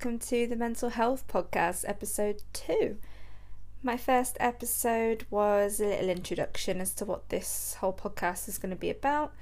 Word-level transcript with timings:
Welcome 0.00 0.18
to 0.30 0.46
the 0.46 0.56
Mental 0.56 0.88
Health 0.88 1.28
Podcast, 1.28 1.86
episode 1.86 2.42
two. 2.54 2.96
My 3.82 3.98
first 3.98 4.38
episode 4.40 5.26
was 5.28 5.78
a 5.78 5.84
little 5.84 6.08
introduction 6.08 6.80
as 6.80 6.94
to 6.94 7.04
what 7.04 7.28
this 7.28 7.76
whole 7.80 7.92
podcast 7.92 8.48
is 8.48 8.56
going 8.56 8.70
to 8.70 8.80
be 8.80 8.88
about, 8.88 9.34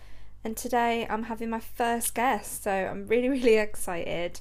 and 0.43 0.57
today 0.57 1.07
I'm 1.09 1.23
having 1.23 1.49
my 1.49 1.61
first 1.61 2.13
guest, 2.13 2.65
so 2.65 2.73
I'm 2.73 3.07
really, 3.07 3.29
really 3.39 3.57
excited. 3.57 4.41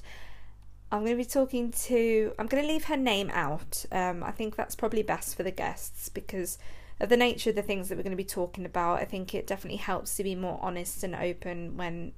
I'm 0.90 1.04
going 1.04 1.16
to 1.16 1.22
be 1.22 1.24
talking 1.24 1.70
to, 1.70 2.32
I'm 2.36 2.48
going 2.48 2.64
to 2.64 2.68
leave 2.68 2.86
her 2.86 2.96
name 2.96 3.30
out. 3.32 3.84
Um, 3.92 4.24
I 4.24 4.32
think 4.32 4.56
that's 4.56 4.74
probably 4.74 5.04
best 5.04 5.36
for 5.36 5.44
the 5.44 5.52
guests 5.52 6.08
because 6.08 6.58
of 6.98 7.10
the 7.10 7.16
nature 7.16 7.50
of 7.50 7.56
the 7.56 7.62
things 7.62 7.88
that 7.88 7.96
we're 7.96 8.02
going 8.02 8.10
to 8.10 8.16
be 8.16 8.24
talking 8.24 8.66
about. 8.66 8.98
I 8.98 9.04
think 9.04 9.36
it 9.36 9.46
definitely 9.46 9.78
helps 9.78 10.16
to 10.16 10.24
be 10.24 10.34
more 10.34 10.58
honest 10.60 11.04
and 11.04 11.14
open 11.14 11.76
when 11.76 12.14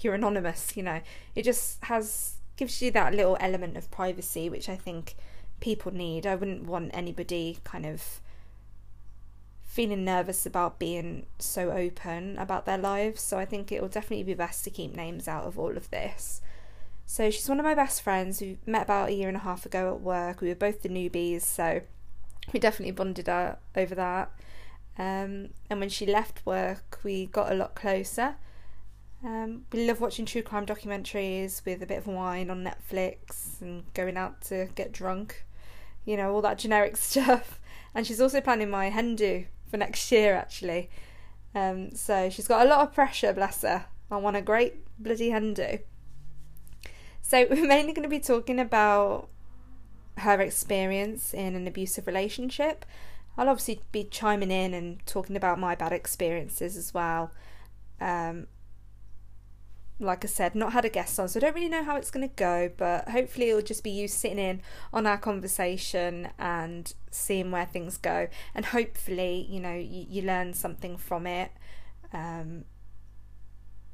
you're 0.00 0.14
anonymous 0.14 0.76
you 0.76 0.82
know 0.82 1.00
it 1.36 1.44
just 1.44 1.84
has 1.84 2.38
gives 2.62 2.80
you 2.80 2.90
that 2.90 3.14
little 3.14 3.36
element 3.40 3.76
of 3.76 3.90
privacy 3.90 4.48
which 4.48 4.68
i 4.68 4.76
think 4.76 5.16
people 5.62 5.94
need. 5.94 6.26
I 6.26 6.34
wouldn't 6.34 6.66
want 6.66 6.90
anybody 6.92 7.58
kind 7.64 7.86
of 7.86 8.20
feeling 9.64 10.04
nervous 10.04 10.44
about 10.44 10.78
being 10.78 11.24
so 11.38 11.70
open 11.70 12.36
about 12.36 12.66
their 12.66 12.76
lives. 12.76 13.22
So 13.22 13.38
i 13.38 13.46
think 13.46 13.72
it 13.72 13.80
will 13.80 13.88
definitely 13.88 14.24
be 14.24 14.34
best 14.34 14.64
to 14.64 14.70
keep 14.70 14.94
names 14.94 15.28
out 15.28 15.44
of 15.44 15.58
all 15.58 15.76
of 15.76 15.88
this. 15.90 16.42
So 17.06 17.30
she's 17.30 17.48
one 17.48 17.60
of 17.60 17.64
my 17.64 17.74
best 17.74 18.02
friends. 18.02 18.40
We 18.40 18.58
met 18.66 18.82
about 18.82 19.08
a 19.08 19.14
year 19.14 19.28
and 19.28 19.36
a 19.36 19.40
half 19.40 19.64
ago 19.64 19.94
at 19.94 20.00
work. 20.00 20.40
We 20.40 20.48
were 20.48 20.54
both 20.54 20.82
the 20.82 20.90
newbies 20.90 21.42
so 21.42 21.80
we 22.52 22.60
definitely 22.60 22.92
bonded 22.92 23.28
over 23.28 23.94
that. 23.94 24.30
Um, 24.98 25.50
and 25.70 25.80
when 25.80 25.88
she 25.88 26.04
left 26.04 26.44
work 26.44 26.98
we 27.02 27.26
got 27.26 27.50
a 27.50 27.54
lot 27.54 27.74
closer 27.74 28.34
um, 29.24 29.66
we 29.72 29.86
love 29.86 30.00
watching 30.00 30.26
true 30.26 30.42
crime 30.42 30.66
documentaries 30.66 31.64
with 31.64 31.82
a 31.82 31.86
bit 31.86 31.98
of 31.98 32.06
wine 32.06 32.50
on 32.50 32.64
Netflix 32.64 33.60
and 33.60 33.84
going 33.94 34.16
out 34.16 34.40
to 34.42 34.68
get 34.74 34.90
drunk, 34.90 35.44
you 36.04 36.16
know, 36.16 36.34
all 36.34 36.42
that 36.42 36.58
generic 36.58 36.96
stuff. 36.98 37.60
And 37.94 38.06
she's 38.06 38.20
also 38.20 38.40
planning 38.40 38.70
my 38.70 38.88
hen 38.88 39.14
do 39.14 39.46
for 39.70 39.76
next 39.76 40.10
year, 40.10 40.34
actually. 40.34 40.90
Um, 41.54 41.94
so 41.94 42.30
she's 42.30 42.48
got 42.48 42.66
a 42.66 42.68
lot 42.68 42.80
of 42.80 42.94
pressure, 42.94 43.32
bless 43.32 43.62
her. 43.62 43.86
I 44.10 44.16
want 44.16 44.36
a 44.36 44.42
great 44.42 44.74
bloody 44.98 45.30
hen 45.30 45.54
do. 45.54 45.78
So 47.20 47.46
we're 47.50 47.66
mainly 47.66 47.92
going 47.92 48.02
to 48.02 48.08
be 48.08 48.18
talking 48.18 48.58
about 48.58 49.28
her 50.18 50.40
experience 50.40 51.32
in 51.32 51.54
an 51.54 51.68
abusive 51.68 52.06
relationship. 52.06 52.84
I'll 53.38 53.48
obviously 53.48 53.80
be 53.92 54.04
chiming 54.04 54.50
in 54.50 54.74
and 54.74 55.04
talking 55.06 55.36
about 55.36 55.58
my 55.58 55.74
bad 55.74 55.92
experiences 55.92 56.76
as 56.76 56.92
well. 56.92 57.30
Um, 58.00 58.48
like 60.02 60.24
I 60.24 60.28
said, 60.28 60.54
not 60.54 60.72
had 60.72 60.84
a 60.84 60.88
guest 60.88 61.18
on, 61.18 61.28
so 61.28 61.38
I 61.38 61.42
don't 61.42 61.54
really 61.54 61.68
know 61.68 61.84
how 61.84 61.96
it's 61.96 62.10
going 62.10 62.28
to 62.28 62.34
go, 62.34 62.70
but 62.76 63.08
hopefully 63.08 63.50
it'll 63.50 63.62
just 63.62 63.84
be 63.84 63.90
you 63.90 64.08
sitting 64.08 64.38
in 64.38 64.62
on 64.92 65.06
our 65.06 65.18
conversation 65.18 66.28
and 66.38 66.92
seeing 67.10 67.50
where 67.50 67.66
things 67.66 67.96
go. 67.96 68.28
And 68.54 68.66
hopefully, 68.66 69.46
you 69.48 69.60
know, 69.60 69.74
you, 69.74 70.06
you 70.08 70.22
learn 70.22 70.54
something 70.54 70.96
from 70.96 71.26
it 71.26 71.52
um, 72.12 72.64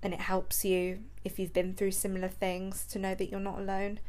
and 0.03 0.15
it 0.15 0.21
helps 0.21 0.65
you 0.65 1.01
if 1.25 1.39
you've 1.39 1.53
been 1.53 1.75
through 1.75 1.93
similar 1.93 2.29
things 2.29 2.85
to 2.87 2.99
know 2.99 3.15
that 3.15 3.31
you're 3.31 3.41
not 3.41 3.59
alone. 3.59 4.01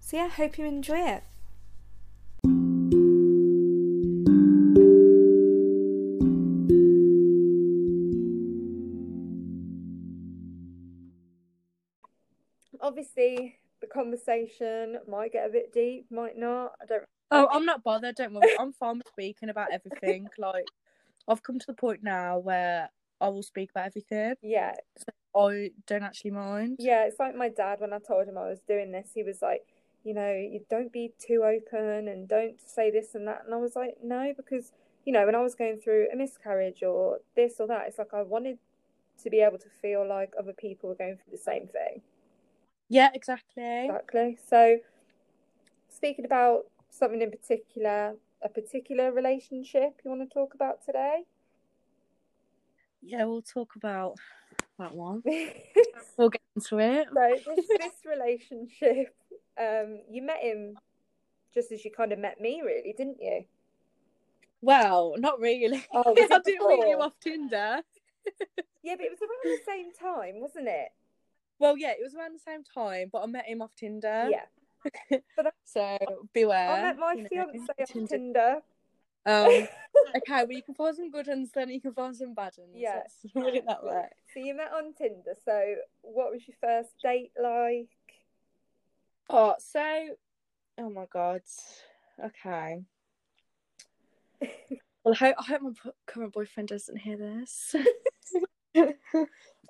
So, 0.00 0.16
yeah, 0.16 0.28
hope 0.28 0.58
you 0.58 0.64
enjoy 0.66 0.98
it. 0.98 1.22
Obviously 13.02 13.56
the 13.80 13.86
conversation 13.86 14.98
might 15.08 15.32
get 15.32 15.48
a 15.48 15.52
bit 15.52 15.72
deep, 15.72 16.06
might 16.10 16.38
not. 16.38 16.72
I 16.80 16.86
don't. 16.86 17.04
Oh, 17.30 17.48
I'm 17.50 17.64
not 17.64 17.82
bothered. 17.82 18.16
Don't 18.16 18.34
worry. 18.34 18.54
I'm 18.58 18.72
fine 18.72 18.98
with 18.98 19.08
speaking 19.08 19.48
about 19.48 19.68
everything. 19.72 20.28
like, 20.38 20.66
I've 21.26 21.42
come 21.42 21.58
to 21.58 21.66
the 21.66 21.74
point 21.74 22.00
now 22.02 22.38
where 22.38 22.90
I 23.20 23.28
will 23.28 23.42
speak 23.42 23.70
about 23.70 23.86
everything. 23.86 24.34
Yeah. 24.42 24.74
So 24.98 25.40
I 25.40 25.70
don't 25.86 26.02
actually 26.02 26.32
mind. 26.32 26.76
Yeah, 26.78 27.06
it's 27.06 27.18
like 27.18 27.34
my 27.34 27.48
dad 27.48 27.80
when 27.80 27.92
I 27.92 27.98
told 27.98 28.28
him 28.28 28.38
I 28.38 28.48
was 28.48 28.60
doing 28.68 28.92
this. 28.92 29.08
He 29.14 29.22
was 29.22 29.40
like, 29.40 29.62
you 30.04 30.14
know, 30.14 30.32
you 30.32 30.60
don't 30.68 30.92
be 30.92 31.12
too 31.18 31.42
open 31.44 32.08
and 32.08 32.28
don't 32.28 32.60
say 32.60 32.90
this 32.90 33.14
and 33.14 33.26
that. 33.26 33.42
And 33.44 33.54
I 33.54 33.56
was 33.56 33.74
like, 33.74 33.96
no, 34.02 34.32
because 34.36 34.72
you 35.04 35.12
know, 35.12 35.26
when 35.26 35.34
I 35.34 35.40
was 35.40 35.56
going 35.56 35.78
through 35.78 36.08
a 36.12 36.16
miscarriage 36.16 36.82
or 36.82 37.18
this 37.34 37.54
or 37.58 37.66
that, 37.66 37.88
it's 37.88 37.98
like 37.98 38.14
I 38.14 38.22
wanted 38.22 38.58
to 39.24 39.30
be 39.30 39.40
able 39.40 39.58
to 39.58 39.68
feel 39.80 40.06
like 40.06 40.32
other 40.38 40.52
people 40.52 40.88
were 40.88 40.94
going 40.94 41.16
through 41.16 41.32
the 41.32 41.42
same 41.42 41.66
thing. 41.66 42.02
Yeah, 42.92 43.08
exactly. 43.14 43.86
Exactly. 43.86 44.38
So, 44.50 44.76
speaking 45.88 46.26
about 46.26 46.64
something 46.90 47.22
in 47.22 47.30
particular, 47.30 48.16
a 48.42 48.50
particular 48.50 49.10
relationship 49.12 50.02
you 50.04 50.10
want 50.10 50.28
to 50.28 50.34
talk 50.34 50.52
about 50.52 50.84
today? 50.84 51.22
Yeah, 53.00 53.24
we'll 53.24 53.40
talk 53.40 53.76
about 53.76 54.16
that 54.78 54.94
one. 54.94 55.22
we'll 56.18 56.28
get 56.28 56.42
into 56.54 56.80
it. 56.80 57.08
So, 57.14 57.54
this, 57.56 57.66
this 57.66 57.94
relationship, 58.04 59.16
um, 59.58 60.00
you 60.10 60.20
met 60.20 60.42
him 60.42 60.76
just 61.54 61.72
as 61.72 61.86
you 61.86 61.90
kind 61.90 62.12
of 62.12 62.18
met 62.18 62.42
me, 62.42 62.60
really, 62.62 62.92
didn't 62.94 63.22
you? 63.22 63.46
Well, 64.60 65.14
not 65.16 65.40
really. 65.40 65.82
Oh, 65.94 66.14
I 66.30 66.40
didn't 66.44 66.68
meet 66.68 66.88
you 66.90 67.00
off 67.00 67.14
Tinder. 67.22 67.80
yeah, 68.82 68.96
but 68.96 69.06
it 69.06 69.12
was 69.12 69.22
around 69.22 69.44
the 69.44 69.58
same 69.66 69.92
time, 69.94 70.42
wasn't 70.42 70.68
it? 70.68 70.90
Well, 71.62 71.78
yeah, 71.78 71.90
it 71.90 71.98
was 72.02 72.16
around 72.16 72.34
the 72.34 72.40
same 72.40 72.64
time, 72.64 73.08
but 73.12 73.22
I 73.22 73.26
met 73.26 73.46
him 73.46 73.62
off 73.62 73.72
Tinder. 73.76 74.28
Yeah. 74.28 75.20
so 75.64 75.96
beware. 76.32 76.68
I 76.68 76.82
met 76.82 76.98
my 76.98 77.14
fiance 77.14 77.56
know, 77.56 77.66
off 77.80 77.86
Tinder. 77.86 78.06
Tinder. 78.08 78.56
Um, 79.24 79.46
okay, 80.16 80.42
well, 80.42 80.50
you 80.50 80.64
can 80.64 80.74
find 80.74 80.96
some 80.96 81.12
good 81.12 81.28
ones, 81.28 81.50
then 81.54 81.68
you 81.68 81.80
can 81.80 81.94
find 81.94 82.16
some 82.16 82.34
bad 82.34 82.54
ones. 82.58 82.72
Yeah. 82.74 82.96
Let's 82.96 83.14
put 83.32 83.54
it 83.54 83.64
that 83.68 83.84
way. 83.84 84.06
So 84.34 84.40
you 84.40 84.56
met 84.56 84.72
on 84.76 84.92
Tinder. 84.92 85.36
So 85.44 85.76
what 86.00 86.32
was 86.32 86.42
your 86.48 86.56
first 86.60 86.96
date 87.00 87.30
like? 87.40 87.86
Oh, 89.30 89.54
so, 89.60 90.16
oh 90.78 90.90
my 90.90 91.06
god. 91.12 91.42
Okay. 92.24 92.82
well, 95.04 95.14
I 95.14 95.16
hope, 95.16 95.36
I 95.38 95.42
hope 95.44 95.62
my 95.62 95.92
current 96.08 96.32
boyfriend 96.32 96.70
doesn't 96.70 96.96
hear 96.96 97.18
this. 97.18 97.76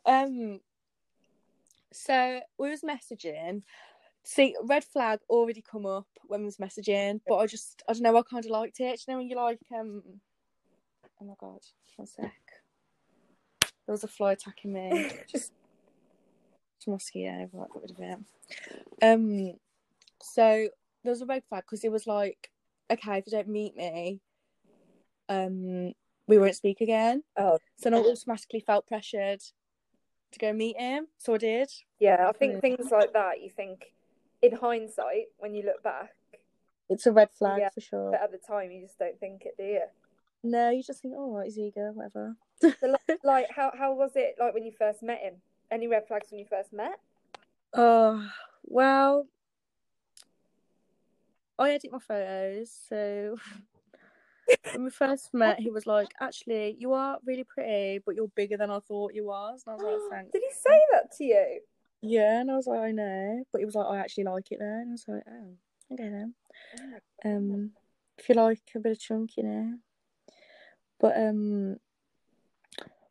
um, 0.07 0.61
so 1.93 2.41
we 2.59 2.71
was 2.71 2.83
messaging. 2.83 3.63
See, 4.25 4.55
red 4.63 4.85
flag 4.85 5.21
already 5.29 5.63
come 5.63 5.87
up 5.87 6.07
when 6.27 6.41
we 6.41 6.47
was 6.47 6.59
messaging, 6.59 7.21
but 7.27 7.37
I 7.37 7.47
just 7.47 7.83
I 7.89 7.93
don't 7.93 8.03
know, 8.03 8.17
I 8.17 8.23
kinda 8.23 8.49
liked 8.49 8.81
it. 8.81 9.01
Do 9.01 9.05
you 9.07 9.15
know 9.15 9.19
when 9.19 9.29
you 9.29 9.37
like 9.37 9.61
um 9.79 10.03
oh 11.21 11.25
my 11.25 11.35
god, 11.39 11.61
one 11.97 12.07
sec. 12.07 12.33
There 13.61 13.93
was 13.93 14.05
a 14.05 14.09
fly 14.09 14.33
attacking 14.33 14.73
me. 14.73 15.11
just 15.29 15.53
mosquito, 16.87 17.49
right, 17.53 17.69
got 17.69 17.83
rid 17.83 17.91
of 17.91 18.01
it. 18.01 18.19
Um 19.03 19.55
so 20.21 20.69
there 21.03 21.11
was 21.11 21.23
a 21.23 21.27
red 21.27 21.43
flag 21.49 21.65
because 21.65 21.85
it 21.85 21.93
was 21.93 22.07
like, 22.07 22.51
okay, 22.91 23.19
if 23.19 23.27
you 23.27 23.33
don't 23.33 23.49
meet 23.49 23.77
me, 23.77 24.21
um, 25.29 25.93
we 26.29 26.39
won't 26.39 26.55
speak 26.55 26.81
again. 26.81 27.23
Oh. 27.37 27.59
So 27.77 27.91
I 27.91 27.95
automatically 27.95 28.61
felt 28.61 28.87
pressured 28.87 29.41
to 30.33 30.39
go 30.39 30.53
meet 30.53 30.79
him. 30.79 31.07
So 31.19 31.35
I 31.35 31.39
did. 31.39 31.71
Yeah, 31.99 32.27
I 32.29 32.33
think 32.33 32.61
things 32.61 32.91
like 32.91 33.13
that, 33.13 33.43
you 33.43 33.51
think 33.51 33.93
in 34.43 34.53
hindsight, 34.57 35.27
when 35.39 35.55
you 35.55 35.63
look 35.65 35.83
back, 35.83 36.11
it's 36.89 37.07
a 37.07 37.13
red 37.13 37.31
flag 37.31 37.61
yeah, 37.61 37.71
for 37.71 37.81
sure. 37.81 38.11
But 38.11 38.23
at 38.23 38.33
the 38.33 38.39
time, 38.39 38.71
you 38.71 38.83
just 38.83 38.99
don't 38.99 39.19
think 39.19 39.45
it, 39.47 39.55
do 39.57 39.65
you? 39.65 39.83
No, 40.43 40.71
you 40.71 40.83
just 40.83 41.01
think, 41.01 41.15
oh, 41.17 41.41
he's 41.43 41.59
eager, 41.59 41.93
whatever. 41.93 42.37
so, 42.61 42.73
like, 43.25 43.47
how 43.55 43.73
how 43.77 43.95
was 43.95 44.13
it 44.15 44.35
like 44.39 44.53
when 44.55 44.65
you 44.65 44.73
first 44.73 45.03
met 45.03 45.21
him? 45.21 45.35
Any 45.71 45.87
red 45.87 46.07
flags 46.07 46.27
when 46.31 46.41
you 46.41 46.47
first 46.51 46.73
met? 46.73 46.99
Oh 47.73 48.29
well, 48.65 49.27
I 51.59 51.71
edit 51.71 51.93
my 51.93 51.99
photos, 51.99 52.77
so 52.89 53.37
when 54.73 54.85
we 54.85 54.91
first 54.91 55.33
met, 55.33 55.61
he 55.61 55.71
was 55.71 55.87
like, 55.87 56.09
"Actually, 56.21 56.77
you 56.79 56.93
are 56.93 57.19
really 57.25 57.45
pretty, 57.45 58.01
but 58.05 58.15
you're 58.15 58.29
bigger 58.29 58.57
than 58.57 58.71
I 58.71 58.81
thought 58.81 59.15
you 59.15 59.27
was." 59.27 59.63
And 59.67 59.73
I 59.73 59.77
was 59.77 60.03
like, 60.11 60.11
"Thanks." 60.11 60.33
Did 60.33 60.43
he 60.43 60.53
say 60.53 60.81
that 60.93 61.13
to 61.19 61.25
you? 61.25 61.61
Yeah, 62.03 62.41
and 62.41 62.51
I 62.51 62.57
was 62.57 62.67
like, 62.67 62.81
"I 62.81 62.91
know," 62.91 63.45
but 63.53 63.61
he 63.61 63.65
was 63.65 63.75
like, 63.75 63.87
"I 63.87 63.99
actually 63.99 64.25
like 64.25 64.51
it 64.51 64.59
there," 64.59 64.81
and 64.81 64.91
I 64.91 64.93
was 64.93 65.05
like, 65.09 65.23
"Oh, 65.29 65.95
okay 65.95 66.09
then." 66.09 66.35
Oh 67.25 67.31
um, 67.31 67.71
if 68.19 68.29
you 68.29 68.35
like 68.35 68.61
a 68.75 68.81
bit 68.81 68.93
of 68.93 69.01
chunk, 69.01 69.37
you 69.37 69.45
know. 69.45 69.75
But 71.01 71.17
um, 71.17 71.77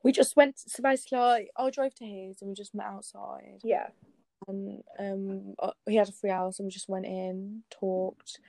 we 0.03 0.11
just 0.11 0.35
went. 0.35 0.59
So 0.59 0.81
basically, 0.81 1.19
like, 1.19 1.51
I 1.57 1.69
drove 1.69 1.95
to 1.95 2.05
his, 2.05 2.41
and 2.41 2.49
we 2.49 2.55
just 2.55 2.75
met 2.75 2.87
outside. 2.87 3.59
Yeah. 3.63 3.87
And 4.47 4.83
um, 4.97 5.53
uh, 5.59 5.71
he 5.87 5.95
had 5.95 6.09
a 6.09 6.13
free 6.13 6.31
house, 6.31 6.59
and 6.59 6.65
we 6.65 6.71
just 6.71 6.89
went 6.89 7.05
in, 7.05 7.63
talked, 7.69 8.39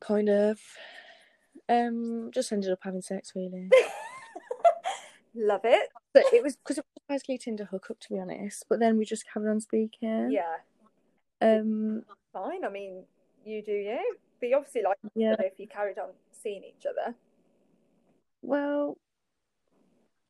kind 0.00 0.28
of 0.28 0.60
um, 1.68 2.30
just 2.32 2.52
ended 2.52 2.70
up 2.70 2.80
having 2.82 3.02
sex 3.02 3.32
really. 3.34 3.70
Love 5.34 5.62
it. 5.64 5.90
But 6.14 6.24
it 6.32 6.42
was 6.42 6.56
because 6.56 6.78
it 6.78 6.84
was 6.94 7.02
basically 7.08 7.38
Tinder 7.38 7.66
hookup 7.66 8.00
to 8.00 8.08
be 8.12 8.18
honest. 8.18 8.64
But 8.68 8.80
then 8.80 8.96
we 8.96 9.04
just 9.04 9.24
carried 9.30 9.50
on 9.50 9.60
speaking. 9.60 10.30
Yeah. 10.30 10.56
Um, 11.40 12.02
Fine. 12.32 12.64
I 12.64 12.70
mean, 12.70 13.04
you 13.44 13.62
do 13.62 13.72
you. 13.72 14.16
But 14.40 14.48
you 14.48 14.56
obviously 14.56 14.82
like 14.82 14.98
yeah. 15.14 15.36
if 15.38 15.58
you 15.58 15.66
carried 15.66 15.98
on 15.98 16.10
seeing 16.30 16.62
each 16.64 16.86
other. 16.86 17.14
Well, 18.42 18.96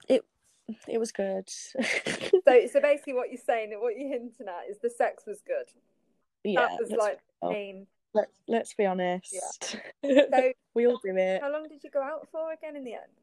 it 0.09 0.25
it 0.89 0.99
was 0.99 1.13
good. 1.13 1.49
So, 2.47 2.65
so 2.73 2.81
basically, 2.81 3.15
what 3.15 3.33
you're 3.33 3.43
saying, 3.45 3.73
what 3.81 3.99
you're 3.99 4.09
hinting 4.09 4.47
at, 4.47 4.71
is 4.71 4.79
the 4.81 4.89
sex 4.89 5.25
was 5.27 5.41
good. 5.45 5.67
yeah. 6.45 6.61
that 6.61 6.79
was 6.81 6.93
like 6.93 7.19
oh. 7.43 7.51
main. 7.51 7.89
Let, 8.17 8.29
let's 8.49 8.75
be 8.75 8.87
honest. 8.87 9.77
So, 10.05 10.53
we 10.75 10.87
all 10.87 11.01
do 11.05 11.17
it. 11.17 11.41
how 11.43 11.51
long 11.53 11.69
did 11.69 11.83
you 11.83 11.91
go 11.91 12.03
out 12.03 12.29
for 12.31 12.53
again 12.53 12.77
in 12.77 12.85
the 12.85 12.95
end? 12.95 13.17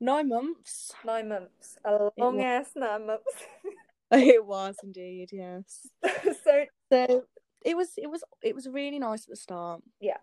Nine 0.00 0.28
months. 0.28 0.92
Nine 1.04 1.28
months. 1.28 1.78
A 1.84 2.10
long 2.16 2.40
ass 2.42 2.70
nine 2.76 3.06
months. 3.06 3.34
It 4.14 4.44
was 4.44 4.76
indeed, 4.82 5.30
yes. 5.32 5.88
so, 6.44 6.66
So 6.92 7.24
it 7.64 7.74
was 7.74 7.92
it 7.96 8.10
was 8.10 8.22
it 8.42 8.54
was 8.54 8.68
really 8.68 8.98
nice 8.98 9.22
at 9.22 9.30
the 9.30 9.36
start. 9.36 9.82
Yeah. 10.00 10.18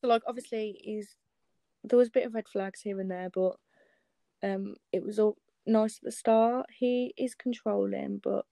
So 0.00 0.08
like 0.08 0.22
obviously 0.26 0.70
is 0.82 1.16
there 1.84 1.98
was 1.98 2.08
a 2.08 2.12
bit 2.12 2.24
of 2.24 2.34
red 2.34 2.48
flags 2.48 2.80
here 2.80 2.98
and 2.98 3.10
there, 3.10 3.28
but 3.28 3.56
um 4.42 4.76
it 4.90 5.04
was 5.04 5.18
all 5.18 5.36
nice 5.66 5.98
at 5.98 6.04
the 6.04 6.12
start. 6.12 6.64
He 6.72 7.12
is 7.18 7.34
controlling, 7.34 8.22
but 8.24 8.46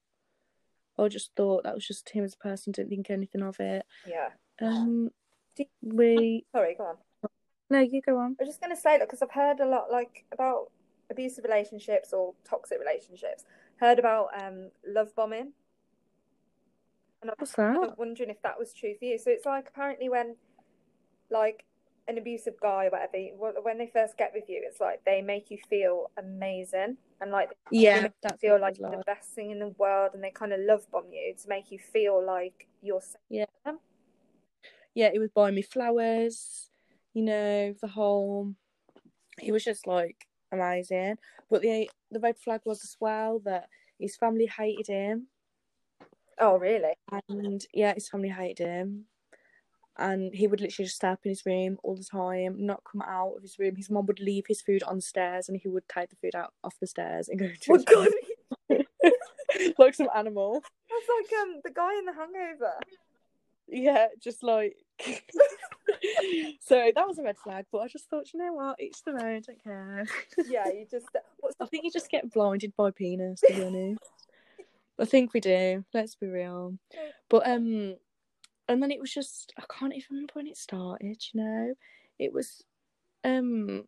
I 0.98 1.08
just 1.08 1.30
thought 1.36 1.64
that 1.64 1.74
was 1.74 1.86
just 1.86 2.08
him 2.10 2.24
as 2.24 2.34
a 2.34 2.38
person, 2.38 2.72
didn't 2.72 2.90
think 2.90 3.10
anything 3.10 3.42
of 3.42 3.58
it. 3.60 3.84
yeah. 4.06 4.28
Um 4.60 5.10
we 5.82 6.44
Sorry, 6.54 6.74
go 6.76 6.84
on. 6.84 7.30
no, 7.70 7.80
you 7.80 8.00
go 8.00 8.18
on. 8.18 8.36
I 8.40 8.44
was 8.44 8.48
just 8.48 8.60
going 8.60 8.74
to 8.74 8.80
say 8.80 8.98
that 8.98 9.08
because 9.08 9.22
I've 9.22 9.30
heard 9.32 9.60
a 9.60 9.66
lot 9.66 9.90
like 9.90 10.24
about 10.32 10.70
abusive 11.10 11.44
relationships 11.44 12.12
or 12.12 12.34
toxic 12.48 12.78
relationships. 12.78 13.44
Heard 13.80 13.98
about 13.98 14.28
um 14.40 14.70
love 14.86 15.14
bombing. 15.16 15.52
And 17.22 17.32
What's 17.36 17.58
I'm 17.58 17.74
that? 17.80 17.98
wondering 17.98 18.30
if 18.30 18.40
that 18.42 18.58
was 18.58 18.72
true 18.72 18.94
for 18.98 19.04
you. 19.04 19.18
So 19.18 19.30
it's 19.30 19.46
like 19.46 19.68
apparently 19.68 20.08
when 20.08 20.36
like 21.30 21.64
an 22.08 22.19
abusive 22.19 22.55
guy 22.60 22.87
or 22.87 22.90
whatever, 22.90 23.60
when 23.62 23.78
they 23.78 23.90
first 23.93 24.16
get 24.16 24.32
with 24.34 24.44
you, 24.49 24.62
it's 24.64 24.81
like 24.81 25.05
they 25.05 25.20
make 25.20 25.50
you 25.50 25.58
feel 25.69 26.10
amazing 26.16 26.96
and 27.20 27.31
like 27.31 27.50
Yeah, 27.70 28.08
feel 28.40 28.60
like 28.60 28.78
you're 28.78 28.90
the 28.90 29.02
best 29.06 29.31
thing 29.31 29.50
in 29.50 29.58
the 29.58 29.69
world, 29.78 30.12
and 30.14 30.25
they 30.25 30.31
kind 30.31 30.52
of 30.52 30.60
love 30.60 30.90
bomb 30.90 31.12
you 31.12 31.34
to 31.40 31.49
make 31.49 31.70
you 31.70 31.78
feel 31.78 32.25
like 32.25 32.66
you're. 32.82 33.02
yeah. 33.28 33.44
yeah, 34.94 35.10
he 35.12 35.19
was 35.19 35.31
buying 35.34 35.55
me 35.55 35.62
flowers, 35.62 36.70
you 37.14 37.22
know, 37.22 37.75
the 37.81 37.88
whole. 37.88 38.54
He 39.38 39.52
was 39.52 39.64
just 39.64 39.87
like 39.87 40.26
amazing. 40.50 41.16
But 41.50 41.62
the 41.62 41.90
the 42.11 42.20
red 42.20 42.38
flag 42.38 42.62
was 42.64 42.82
as 42.84 42.96
well 42.99 43.40
that 43.44 43.69
his 43.99 44.16
family 44.16 44.46
hated 44.46 44.87
him, 44.87 45.26
Oh, 46.38 46.56
really? 46.56 46.94
and 47.28 47.64
yeah, 47.75 47.94
his 47.94 48.08
family 48.08 48.28
hated 48.28 48.66
him, 48.66 49.04
and 49.98 50.34
he 50.34 50.46
would 50.46 50.60
literally 50.60 50.86
just 50.86 50.96
stay 50.96 51.08
up 51.08 51.20
in 51.24 51.30
his 51.30 51.44
room 51.44 51.78
all 51.82 51.96
the 51.96 52.04
time, 52.04 52.54
not 52.64 52.82
come 52.90 53.02
out 53.02 53.34
of 53.36 53.42
his 53.42 53.58
room. 53.58 53.76
His 53.76 53.90
mom 53.90 54.06
would 54.06 54.20
leave 54.20 54.44
his 54.46 54.62
food 54.62 54.82
on 54.84 54.96
the 54.96 55.02
stairs, 55.02 55.48
and 55.48 55.58
he 55.60 55.68
would 55.68 55.88
take 55.88 56.10
the 56.10 56.16
food 56.16 56.34
out 56.34 56.52
off 56.62 56.74
the 56.80 56.86
stairs 56.86 57.28
and 57.28 57.38
go 57.38 57.48
to 57.48 57.72
Oh 57.72 58.08
God, 58.68 58.82
like 59.78 59.94
some 59.94 60.08
animal. 60.14 60.62
that's 60.88 61.32
like 61.32 61.40
um 61.42 61.60
the 61.64 61.70
guy 61.70 61.98
in 61.98 62.04
The 62.04 62.12
Hangover. 62.12 62.74
Yeah, 63.68 64.06
just 64.22 64.42
like. 64.42 64.76
so 66.60 66.90
that 66.94 67.06
was 67.06 67.18
a 67.18 67.22
red 67.22 67.38
flag, 67.38 67.66
but 67.70 67.78
I 67.78 67.88
just 67.88 68.08
thought, 68.08 68.32
you 68.32 68.40
know 68.40 68.52
what, 68.52 68.80
each 68.80 69.02
their 69.04 69.18
own, 69.18 69.42
don't 69.42 69.62
care. 69.62 70.06
Yeah, 70.48 70.68
you 70.68 70.86
just 70.90 71.06
what's 71.40 71.56
I 71.60 71.66
think 71.66 71.84
you 71.84 71.90
just 71.90 72.10
get 72.10 72.30
blinded 72.32 72.74
by 72.76 72.90
penis, 72.90 73.40
to 73.40 73.54
be 73.54 73.62
honest. 73.64 74.00
I 74.98 75.04
think 75.04 75.32
we 75.32 75.40
do. 75.40 75.84
Let's 75.94 76.14
be 76.16 76.26
real. 76.26 76.74
But 77.28 77.48
um, 77.48 77.96
and 78.68 78.82
then 78.82 78.90
it 78.90 79.00
was 79.00 79.12
just 79.12 79.52
I 79.58 79.64
can't 79.68 79.94
even 79.94 80.06
remember 80.10 80.32
when 80.34 80.46
it 80.46 80.56
started. 80.56 81.22
You 81.32 81.40
know, 81.42 81.74
it 82.18 82.32
was 82.32 82.64
um, 83.24 83.84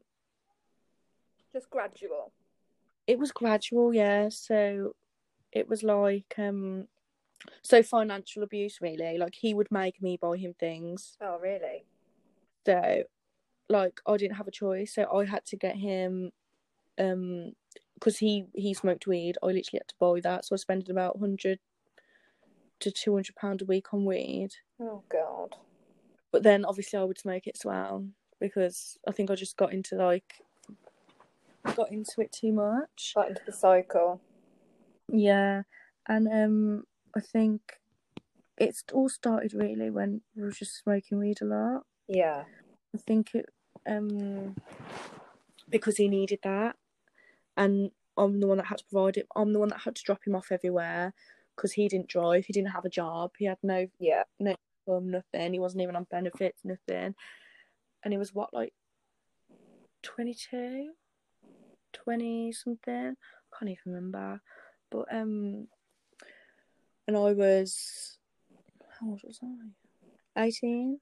just 1.52 1.70
gradual. 1.70 2.32
it 3.06 3.18
was 3.18 3.32
gradual. 3.32 3.92
Yeah, 3.94 4.28
so 4.30 4.94
it 5.52 5.68
was 5.68 5.82
like 5.82 6.34
um, 6.38 6.86
so 7.62 7.82
financial 7.82 8.42
abuse 8.42 8.78
really. 8.80 9.18
Like 9.18 9.34
he 9.34 9.54
would 9.54 9.70
make 9.70 10.00
me 10.02 10.18
buy 10.20 10.36
him 10.36 10.54
things. 10.58 11.16
Oh, 11.20 11.38
really? 11.40 11.84
So, 12.66 13.04
like, 13.68 14.00
I 14.06 14.16
didn't 14.16 14.36
have 14.36 14.48
a 14.48 14.52
choice, 14.52 14.94
so 14.94 15.10
I 15.10 15.24
had 15.24 15.46
to 15.46 15.56
get 15.56 15.76
him, 15.76 16.30
um, 16.98 17.52
because 17.94 18.18
he 18.18 18.46
he 18.54 18.74
smoked 18.74 19.06
weed. 19.06 19.36
I 19.42 19.46
literally 19.46 19.80
had 19.80 19.88
to 19.88 19.94
buy 19.98 20.20
that, 20.20 20.44
so 20.44 20.54
I 20.54 20.58
spent 20.58 20.88
about 20.88 21.18
hundred 21.18 21.58
to 22.80 22.90
two 22.90 23.14
hundred 23.14 23.36
pound 23.36 23.62
a 23.62 23.64
week 23.64 23.92
on 23.92 24.04
weed. 24.04 24.50
Oh 24.80 25.02
God. 25.10 25.56
But 26.32 26.42
then 26.42 26.64
obviously 26.64 26.98
I 26.98 27.04
would 27.04 27.18
smoke 27.18 27.46
it 27.46 27.56
as 27.56 27.64
well 27.64 28.06
because 28.40 28.98
I 29.06 29.12
think 29.12 29.30
I 29.30 29.34
just 29.34 29.56
got 29.56 29.72
into 29.72 29.96
like 29.96 30.34
got 31.74 31.92
into 31.92 32.20
it 32.20 32.32
too 32.32 32.52
much. 32.52 33.12
Got 33.14 33.28
into 33.28 33.42
the 33.44 33.52
cycle. 33.52 34.20
Yeah, 35.08 35.62
and 36.08 36.28
um, 36.28 36.84
I 37.16 37.20
think 37.20 37.60
it's 38.56 38.84
all 38.92 39.08
started 39.08 39.54
really 39.54 39.90
when 39.90 40.20
we 40.36 40.42
were 40.42 40.52
just 40.52 40.82
smoking 40.82 41.18
weed 41.18 41.38
a 41.42 41.46
lot. 41.46 41.82
Yeah. 42.08 42.44
I 42.94 42.98
think 42.98 43.34
it 43.34 43.46
um 43.88 44.56
because 45.68 45.96
he 45.96 46.08
needed 46.08 46.40
that, 46.42 46.76
and 47.56 47.90
I'm 48.16 48.40
the 48.40 48.46
one 48.46 48.58
that 48.58 48.66
had 48.66 48.78
to 48.78 48.84
provide 48.90 49.16
it. 49.16 49.26
I'm 49.34 49.52
the 49.52 49.58
one 49.58 49.68
that 49.68 49.80
had 49.80 49.96
to 49.96 50.02
drop 50.02 50.26
him 50.26 50.34
off 50.34 50.52
everywhere 50.52 51.14
because 51.56 51.73
he 51.73 51.88
didn't 51.88 52.08
drive. 52.08 52.47
He 52.47 52.52
didn't 52.52 52.70
have 52.70 52.85
a 52.85 52.91
job. 52.91 53.32
He 53.38 53.44
had 53.47 53.58
no 53.62 53.87
Yeah. 53.99 54.25
no 54.38 54.55
income, 54.87 55.11
nothing. 55.11 55.52
He 55.52 55.58
wasn't 55.58 55.82
even 55.82 55.97
on 55.97 56.05
benefits, 56.11 56.61
nothing. 56.64 57.14
And 58.02 58.12
he 58.12 58.19
was 58.19 58.35
what 58.35 58.55
like 58.55 58.73
22, 60.02 60.93
20 61.93 62.52
something. 62.52 63.17
I 63.17 63.58
can't 63.58 63.70
even 63.70 63.93
remember. 63.93 64.41
But 64.91 65.06
um, 65.12 65.69
and 67.06 67.17
I 67.17 67.32
was 67.32 68.19
how 69.00 69.08
old 69.08 69.23
was 69.25 69.40
I? 69.42 70.45
Eighteen. 70.45 71.00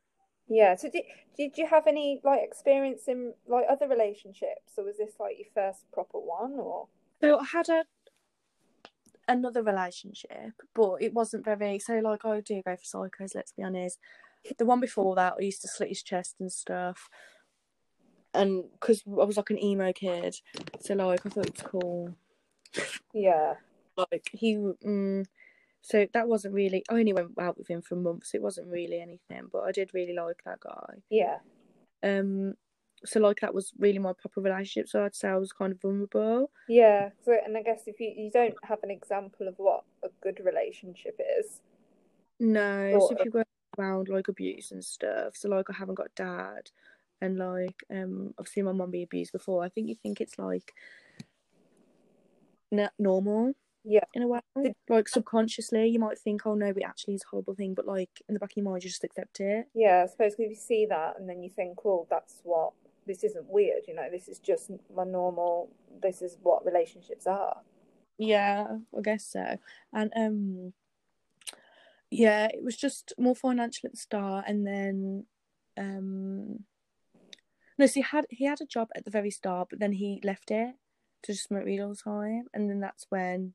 Yeah. 0.49 0.75
So 0.77 0.89
did 0.91 1.05
did 1.37 1.59
you 1.59 1.67
have 1.67 1.87
any 1.87 2.21
like 2.25 2.41
experience 2.43 3.03
in 3.09 3.35
like 3.47 3.67
other 3.69 3.89
relationships, 3.89 4.73
or 4.77 4.85
was 4.85 4.97
this 4.99 5.15
like 5.21 5.37
your 5.39 5.49
first 5.55 5.91
proper 5.93 6.19
one, 6.19 6.55
or? 6.59 6.89
So 7.21 7.39
I 7.39 7.45
had 7.45 7.69
a 7.69 7.85
another 9.29 9.63
relationship, 9.63 10.53
but 10.75 10.97
it 11.01 11.15
wasn't 11.15 11.45
very. 11.45 11.79
So 11.79 11.95
like 11.99 12.25
I 12.25 12.41
do 12.41 12.63
go 12.65 12.77
for 12.77 13.09
psychos. 13.09 13.35
Let's 13.35 13.53
be 13.53 13.63
honest. 13.63 13.99
The 14.57 14.65
one 14.65 14.81
before 14.81 15.15
that, 15.17 15.35
I 15.39 15.43
used 15.43 15.63
to 15.63 15.69
slit 15.69 15.91
his 15.91 16.03
chest 16.03 16.37
and 16.41 16.51
stuff, 16.51 17.09
and 18.35 18.65
because 18.73 19.03
I 19.07 19.25
was 19.25 19.37
like 19.37 19.51
an 19.51 19.63
emo 19.63 19.93
kid, 19.93 20.37
so 20.81 20.95
like 20.95 21.27
I 21.27 21.29
thought 21.29 21.47
it 21.47 21.55
was 21.55 21.71
cool. 21.71 22.15
Yeah. 23.13 23.55
Like 23.97 24.29
he, 24.33 24.55
mm, 24.55 25.27
so 25.83 26.07
that 26.13 26.29
wasn't 26.29 26.55
really. 26.55 26.85
I 26.89 26.95
only 26.95 27.13
went 27.13 27.33
out 27.39 27.59
with 27.59 27.69
him 27.69 27.83
for 27.83 27.97
months. 27.97 28.35
It 28.35 28.43
wasn't 28.43 28.69
really 28.69 29.01
anything, 29.01 29.49
but 29.53 29.61
I 29.61 29.73
did 29.73 29.91
really 29.93 30.15
like 30.15 30.41
that 30.45 30.61
guy. 30.61 31.03
Yeah. 31.11 31.39
Um, 32.03 32.55
so 33.05 33.21
like 33.21 33.41
that 33.41 33.55
was 33.55 33.73
really 33.79 33.99
my 33.99 34.13
proper 34.13 34.41
relationship. 34.41 34.89
So 34.89 35.05
I'd 35.05 35.15
say 35.15 35.29
I 35.29 35.37
was 35.37 35.53
kind 35.53 35.73
of 35.73 35.81
vulnerable. 35.81 36.51
Yeah. 36.69 37.11
So, 37.25 37.37
and 37.45 37.57
I 37.57 37.63
guess 37.63 37.83
if 37.87 38.01
you 38.01 38.13
you 38.17 38.31
don't 38.31 38.55
have 38.65 38.79
an 38.83 38.91
example 38.91 39.49
of 39.49 39.55
what 39.59 39.85
a 40.03 40.09
good 40.21 40.41
relationship 40.45 41.21
is. 41.39 41.61
No, 42.41 42.99
so 43.01 43.17
if 43.17 43.25
you 43.25 43.31
go 43.31 43.43
around 43.79 44.09
like 44.09 44.29
abuse 44.29 44.71
and 44.71 44.85
stuff, 44.85 45.37
so 45.37 45.49
like 45.49 45.71
I 45.71 45.75
haven't 45.75 45.97
got 45.97 46.15
dad, 46.15 46.71
and 47.21 47.39
like 47.39 47.83
um 47.91 48.35
I've 48.39 48.49
seen 48.49 48.65
my 48.65 48.73
mum 48.73 48.91
be 48.91 49.03
abused 49.03 49.33
before. 49.33 49.65
I 49.65 49.69
think 49.69 49.89
you 49.89 49.95
think 49.95 50.21
it's 50.21 50.39
like 50.39 50.73
n- 52.73 52.91
normal. 52.99 53.55
Yeah. 53.85 54.05
In 54.13 54.23
a 54.23 54.29
way, 54.29 54.41
like 54.89 55.09
subconsciously, 55.09 55.89
you 55.89 55.99
might 55.99 56.19
think, 56.19 56.43
"Oh 56.45 56.55
no, 56.55 56.67
it 56.67 56.83
actually 56.85 57.15
is 57.15 57.23
a 57.23 57.29
horrible 57.31 57.55
thing," 57.55 57.75
but 57.75 57.87
like 57.87 58.11
in 58.29 58.35
the 58.35 58.41
back 58.41 58.51
of 58.51 58.57
your 58.57 58.65
mind, 58.65 58.85
you 58.85 58.91
just 58.91 59.05
accept 59.05 59.41
it. 59.41 59.67
Yeah. 59.75 60.05
I 60.05 60.11
suppose 60.11 60.35
if 60.35 60.51
you 60.51 60.55
see 60.55 60.87
that 60.87 61.19
and 61.19 61.29
then 61.29 61.43
you 61.43 61.49
think, 61.49 61.85
well, 61.85 62.07
that's 62.11 62.41
what 62.43 62.73
this 63.09 63.25
isn't 63.25 63.49
weird. 63.49 63.83
You 63.89 63.95
know, 63.95 64.09
this 64.11 64.29
is 64.29 64.39
just 64.39 64.71
my 64.95 65.03
normal. 65.03 65.71
This 66.01 66.23
is 66.23 66.37
what 66.43 66.65
relationships 66.65 67.27
are. 67.27 67.63
Yeah, 68.19 68.67
I 68.97 69.01
guess 69.01 69.25
so. 69.25 69.57
And 69.93 70.13
um 70.15 70.73
yeah, 72.11 72.49
it 72.53 72.63
was 72.63 72.77
just 72.77 73.13
more 73.19 73.35
financial 73.35 73.87
at 73.87 73.93
the 73.93 73.99
start 73.99 74.45
and 74.47 74.67
then 74.67 75.27
um 75.77 76.65
no, 77.79 77.87
so 77.87 77.95
he 77.95 78.03
had 78.03 78.27
he 78.31 78.45
had 78.45 78.61
a 78.61 78.67
job 78.67 78.89
at 78.95 79.05
the 79.05 79.11
very 79.11 79.31
start, 79.31 79.69
but 79.71 79.79
then 79.79 79.93
he 79.93 80.21
left 80.23 80.51
it 80.51 80.75
to 81.23 81.33
just 81.33 81.49
smoke 81.49 81.65
weed 81.65 81.81
all 81.81 81.91
the 81.91 81.97
time 81.97 82.45
and 82.55 82.69
then 82.71 82.81
that's 82.81 83.07
when 83.09 83.55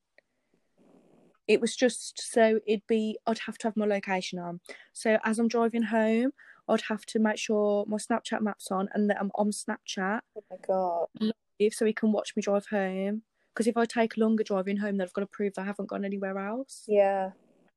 it 1.48 1.60
was 1.60 1.76
just 1.76 2.32
so 2.32 2.60
it'd 2.66 2.88
be 2.88 3.18
I'd 3.28 3.40
have 3.40 3.58
to 3.60 3.68
have 3.68 3.78
my 3.78 3.86
location 3.86 4.40
on. 4.40 4.62
So 4.94 5.18
as 5.24 5.40
I'm 5.40 5.50
driving 5.50 5.84
home, 5.84 6.32
I'd 6.68 6.82
have 6.90 7.06
to 7.08 7.20
make 7.20 7.38
sure 7.38 7.86
my 7.88 7.98
Snapchat 7.98 8.42
map's 8.42 8.72
on 8.72 8.90
and 8.94 9.10
that 9.10 9.18
I'm 9.20 9.32
on 9.36 9.52
Snapchat 9.52 10.22
Oh 10.36 10.44
my 10.50 10.58
God. 10.66 11.34
if 11.60 11.74
so 11.74 11.86
he 11.86 11.94
can 11.94 12.12
watch 12.12 12.34
me 12.36 12.42
drive 12.42 12.68
home. 12.68 13.24
Because 13.54 13.68
if 13.68 13.78
I 13.78 13.86
take 13.86 14.18
a 14.18 14.20
longer 14.20 14.44
driving 14.44 14.78
home, 14.78 14.98
then 14.98 15.06
I've 15.06 15.14
got 15.14 15.22
to 15.22 15.28
prove 15.28 15.54
I 15.58 15.64
haven't 15.64 15.90
gone 15.90 16.06
anywhere 16.06 16.38
else. 16.40 16.86
Yeah. 16.88 17.32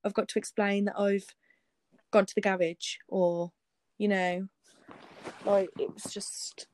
I've 0.04 0.14
got 0.14 0.28
to 0.28 0.38
explain 0.38 0.86
that 0.86 0.98
I've 0.98 1.26
gone 2.10 2.24
to 2.24 2.34
the 2.34 2.40
garage 2.40 2.96
or, 3.08 3.52
you 3.98 4.08
know, 4.08 4.48
like 5.44 5.68
it 5.78 5.92
was 5.92 6.04
just 6.04 6.66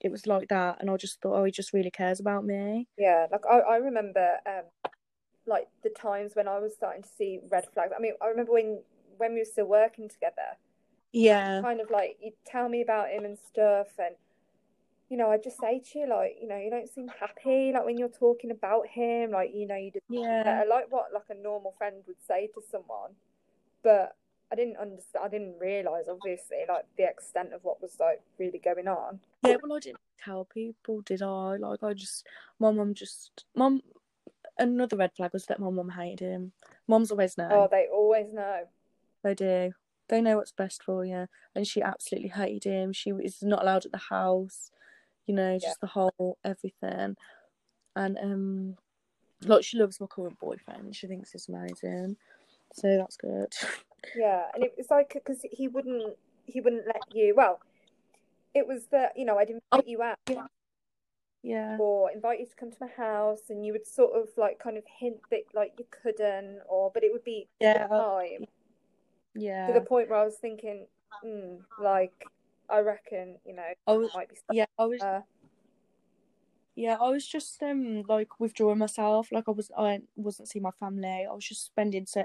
it 0.00 0.10
was 0.10 0.26
like 0.26 0.48
that 0.48 0.78
and 0.80 0.90
I 0.90 0.96
just 0.96 1.20
thought, 1.20 1.38
oh, 1.38 1.44
he 1.44 1.52
just 1.52 1.72
really 1.72 1.90
cares 1.90 2.20
about 2.20 2.44
me. 2.44 2.88
Yeah, 2.98 3.26
like 3.30 3.44
I, 3.50 3.58
I 3.58 3.76
remember 3.76 4.36
um 4.46 4.64
like 5.46 5.68
the 5.82 5.90
times 5.90 6.32
when 6.34 6.48
I 6.48 6.58
was 6.58 6.74
starting 6.74 7.02
to 7.02 7.08
see 7.08 7.40
red 7.50 7.66
flags. 7.72 7.92
I 7.96 8.00
mean, 8.00 8.14
I 8.20 8.26
remember 8.26 8.52
when 8.52 8.82
when 9.18 9.34
we 9.34 9.40
were 9.40 9.44
still 9.44 9.66
working 9.66 10.08
together. 10.08 10.58
Yeah. 11.16 11.62
Kind 11.62 11.80
of 11.80 11.90
like 11.90 12.18
you'd 12.20 12.34
tell 12.44 12.68
me 12.68 12.82
about 12.82 13.08
him 13.08 13.24
and 13.24 13.38
stuff 13.48 13.88
and 13.98 14.14
you 15.08 15.16
know, 15.16 15.30
I 15.30 15.38
just 15.38 15.60
say 15.60 15.78
to 15.78 15.98
you, 16.00 16.08
like, 16.08 16.36
you 16.42 16.48
know, 16.48 16.56
you 16.58 16.68
don't 16.68 16.88
seem 16.88 17.06
happy, 17.20 17.70
like 17.72 17.84
when 17.84 17.96
you're 17.96 18.08
talking 18.08 18.50
about 18.50 18.88
him, 18.88 19.30
like, 19.30 19.52
you 19.54 19.66
know, 19.66 19.76
you 19.76 19.92
just 19.92 20.04
Yeah. 20.10 20.60
I 20.62 20.66
like 20.66 20.90
what 20.90 21.12
like 21.14 21.30
a 21.30 21.34
normal 21.34 21.74
friend 21.78 21.96
would 22.06 22.20
say 22.26 22.48
to 22.48 22.60
someone, 22.70 23.12
but 23.82 24.16
I 24.52 24.56
didn't 24.56 24.76
understand. 24.76 25.24
I 25.24 25.28
didn't 25.28 25.58
realize, 25.58 26.04
obviously, 26.08 26.58
like 26.68 26.84
the 26.96 27.04
extent 27.04 27.52
of 27.52 27.64
what 27.64 27.80
was 27.80 27.96
like 27.98 28.20
really 28.38 28.58
going 28.58 28.88
on. 28.88 29.20
Yeah, 29.42 29.56
well 29.62 29.76
I 29.76 29.80
didn't 29.80 30.00
tell 30.22 30.44
people, 30.44 31.00
did 31.00 31.22
I? 31.22 31.56
Like 31.56 31.82
I 31.82 31.94
just 31.94 32.26
my 32.58 32.70
mum 32.72 32.92
just 32.92 33.44
mum 33.54 33.82
another 34.58 34.96
red 34.96 35.12
flag 35.16 35.32
was 35.32 35.46
that 35.46 35.60
my 35.60 35.70
mum 35.70 35.88
hated 35.88 36.20
him. 36.20 36.52
Mums 36.88 37.10
always 37.10 37.38
know. 37.38 37.48
Oh, 37.50 37.68
they 37.70 37.86
always 37.92 38.32
know. 38.32 38.64
They 39.22 39.34
do. 39.34 39.72
They 40.08 40.20
know 40.20 40.36
what's 40.36 40.52
best 40.52 40.82
for 40.82 41.04
you. 41.04 41.26
And 41.54 41.66
she 41.66 41.82
absolutely 41.82 42.30
hated 42.30 42.64
him. 42.64 42.92
She 42.92 43.12
was 43.12 43.42
not 43.42 43.62
allowed 43.62 43.86
at 43.86 43.92
the 43.92 43.98
house. 43.98 44.70
You 45.26 45.34
know, 45.34 45.54
just 45.54 45.66
Yeah. 45.66 45.72
the 45.80 45.86
whole 45.88 46.38
everything. 46.44 47.16
And 47.96 48.18
um, 48.18 48.76
like 49.42 49.64
she 49.64 49.78
loves 49.78 50.00
my 50.00 50.06
current 50.06 50.38
boyfriend. 50.38 50.94
She 50.94 51.06
thinks 51.06 51.32
he's 51.32 51.48
amazing. 51.48 52.16
So 52.72 52.96
that's 52.96 53.16
good. 53.16 53.52
Yeah, 54.14 54.44
and 54.54 54.62
it 54.62 54.74
was 54.76 54.86
like 54.88 55.14
because 55.14 55.44
he 55.50 55.66
wouldn't 55.66 56.16
he 56.44 56.60
wouldn't 56.60 56.86
let 56.86 57.02
you. 57.12 57.34
Well, 57.36 57.58
it 58.54 58.64
was 58.64 58.86
that 58.92 59.18
you 59.18 59.24
know 59.24 59.36
I 59.36 59.44
didn't 59.44 59.64
invite 59.72 59.88
you 59.88 60.00
out 60.00 60.18
yeah. 61.42 61.76
or 61.78 62.12
invite 62.12 62.38
you 62.38 62.46
to 62.46 62.54
come 62.54 62.70
to 62.70 62.76
my 62.80 62.88
house, 62.96 63.40
and 63.48 63.66
you 63.66 63.72
would 63.72 63.86
sort 63.86 64.12
of 64.14 64.28
like 64.36 64.60
kind 64.60 64.76
of 64.76 64.84
hint 65.00 65.16
that 65.30 65.40
like 65.54 65.72
you 65.78 65.86
couldn't, 65.90 66.60
or 66.68 66.92
but 66.92 67.02
it 67.02 67.12
would 67.12 67.24
be 67.24 67.48
Yeah. 67.58 67.88
time 67.88 68.46
Yeah. 69.36 69.66
to 69.66 69.72
the 69.72 69.80
point 69.80 70.08
where 70.10 70.18
I 70.18 70.24
was 70.24 70.36
thinking, 70.36 70.86
mm, 71.24 71.58
like 71.78 72.28
I 72.68 72.80
reckon 72.80 73.36
you 73.44 73.54
know 73.54 73.62
I 73.86 73.92
was, 73.92 74.10
might 74.14 74.28
be 74.28 74.36
yeah, 74.50 74.66
I 74.78 74.84
was 74.84 75.00
yeah, 76.76 76.98
I 77.00 77.08
was 77.08 77.26
just 77.26 77.62
um 77.62 78.02
like 78.08 78.38
withdrawing 78.38 78.78
myself. 78.78 79.32
Like 79.32 79.44
I 79.48 79.50
was 79.50 79.70
I 79.76 80.00
wasn't 80.14 80.48
seeing 80.48 80.62
my 80.62 80.70
family. 80.72 81.26
I 81.28 81.32
was 81.32 81.44
just 81.44 81.64
spending 81.64 82.06
so 82.06 82.24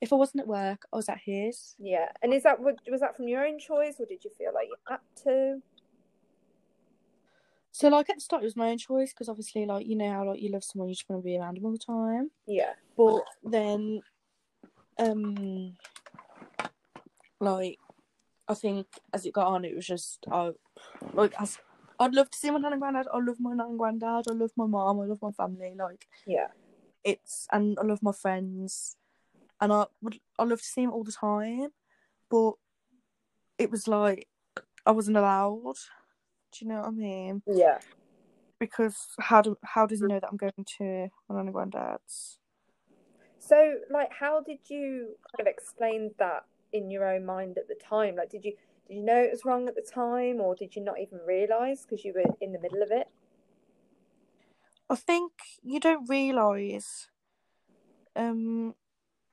if 0.00 0.12
I 0.12 0.16
wasn't 0.16 0.40
at 0.40 0.48
work, 0.48 0.86
I 0.92 0.96
was 0.96 1.08
at 1.10 1.18
his. 1.18 1.74
yeah. 1.78 2.08
And 2.22 2.32
is 2.32 2.42
that 2.44 2.60
was 2.60 2.76
was 2.90 3.00
that 3.00 3.14
from 3.16 3.28
your 3.28 3.46
own 3.46 3.58
choice, 3.58 3.96
or 4.00 4.06
did 4.06 4.24
you 4.24 4.30
feel 4.36 4.52
like 4.54 4.68
you 4.68 4.76
had 4.88 5.00
to? 5.24 5.62
So 7.72 7.88
like 7.88 8.08
at 8.10 8.16
the 8.16 8.20
start 8.20 8.42
it 8.42 8.46
was 8.46 8.56
my 8.56 8.70
own 8.70 8.78
choice 8.78 9.12
because 9.12 9.28
obviously 9.28 9.66
like 9.66 9.86
you 9.86 9.96
know 9.96 10.10
how 10.10 10.26
like 10.26 10.40
you 10.40 10.50
love 10.50 10.64
someone 10.64 10.88
you 10.88 10.94
just 10.94 11.08
want 11.08 11.22
to 11.22 11.24
be 11.24 11.38
around 11.38 11.56
them 11.56 11.66
all 11.66 11.72
the 11.72 11.78
time. 11.78 12.30
Yeah, 12.46 12.72
But 12.96 13.22
then 13.44 14.00
um 14.98 15.76
like 17.40 17.78
I 18.46 18.54
think 18.54 18.86
as 19.12 19.26
it 19.26 19.32
got 19.32 19.48
on 19.48 19.64
it 19.64 19.74
was 19.74 19.86
just 19.86 20.24
I 20.30 20.52
like 21.14 21.34
as 21.40 21.58
I'd 21.98 22.14
love 22.14 22.30
to 22.30 22.38
see 22.38 22.50
my 22.50 22.58
nan 22.58 22.72
and 22.72 22.80
granddad. 22.80 23.08
I 23.12 23.18
love 23.18 23.38
my 23.40 23.52
nan 23.52 23.70
and 23.70 23.78
granddad. 23.78 24.24
I 24.28 24.32
love 24.32 24.52
my 24.56 24.66
mom. 24.66 25.00
I 25.00 25.04
love 25.04 25.18
my 25.20 25.32
family. 25.32 25.74
Like 25.78 26.06
yeah, 26.26 26.48
it's 27.04 27.46
and 27.52 27.78
I 27.78 27.84
love 27.84 28.02
my 28.02 28.12
friends, 28.12 28.96
and 29.60 29.72
I 29.72 29.86
would 30.00 30.18
I 30.38 30.44
love 30.44 30.60
to 30.60 30.66
see 30.66 30.82
them 30.82 30.92
all 30.92 31.04
the 31.04 31.12
time, 31.12 31.68
but 32.30 32.52
it 33.58 33.70
was 33.70 33.86
like 33.86 34.28
I 34.86 34.92
wasn't 34.92 35.18
allowed. 35.18 35.76
Do 36.52 36.64
you 36.64 36.68
know 36.68 36.80
what 36.80 36.88
I 36.88 36.90
mean? 36.90 37.42
yeah. 37.46 37.78
Because 38.58 38.96
how 39.18 39.42
do 39.42 39.56
how 39.62 39.86
does 39.86 40.00
he 40.00 40.06
know 40.06 40.20
that 40.20 40.28
I'm 40.30 40.36
going 40.36 40.52
to 40.78 41.08
my 41.28 41.36
nan 41.36 41.46
and 41.46 41.52
granddad's? 41.52 42.38
So, 43.38 43.74
like, 43.90 44.12
how 44.12 44.42
did 44.42 44.58
you 44.68 45.16
kind 45.36 45.40
of 45.40 45.46
explain 45.46 46.12
that 46.18 46.44
in 46.72 46.90
your 46.90 47.04
own 47.04 47.24
mind 47.24 47.58
at 47.58 47.68
the 47.68 47.74
time? 47.74 48.16
Like, 48.16 48.30
did 48.30 48.44
you 48.44 48.52
did 48.86 48.96
you 48.96 49.02
know 49.02 49.20
it 49.20 49.30
was 49.30 49.44
wrong 49.44 49.68
at 49.68 49.74
the 49.74 49.82
time, 49.82 50.40
or 50.40 50.54
did 50.54 50.74
you 50.74 50.82
not 50.82 51.00
even 51.00 51.18
realize 51.26 51.82
because 51.82 52.04
you 52.04 52.12
were 52.14 52.34
in 52.40 52.52
the 52.52 52.58
middle 52.58 52.82
of 52.82 52.90
it? 52.90 53.08
I 54.88 54.96
think 54.96 55.32
you 55.62 55.78
don't 55.78 56.08
realise, 56.08 57.08
um, 58.16 58.74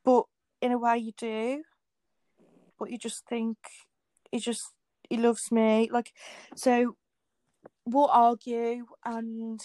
but 0.05 0.25
in 0.61 0.71
a 0.71 0.77
way 0.77 0.97
you 0.97 1.13
do. 1.17 1.63
But 2.77 2.91
you 2.91 2.99
just 2.99 3.25
think 3.27 3.57
he 4.31 4.39
just 4.39 4.71
he 5.09 5.17
loves 5.17 5.51
me. 5.51 5.89
Like 5.91 6.13
so, 6.55 6.95
we'll 7.85 8.09
argue 8.11 8.85
and 9.03 9.59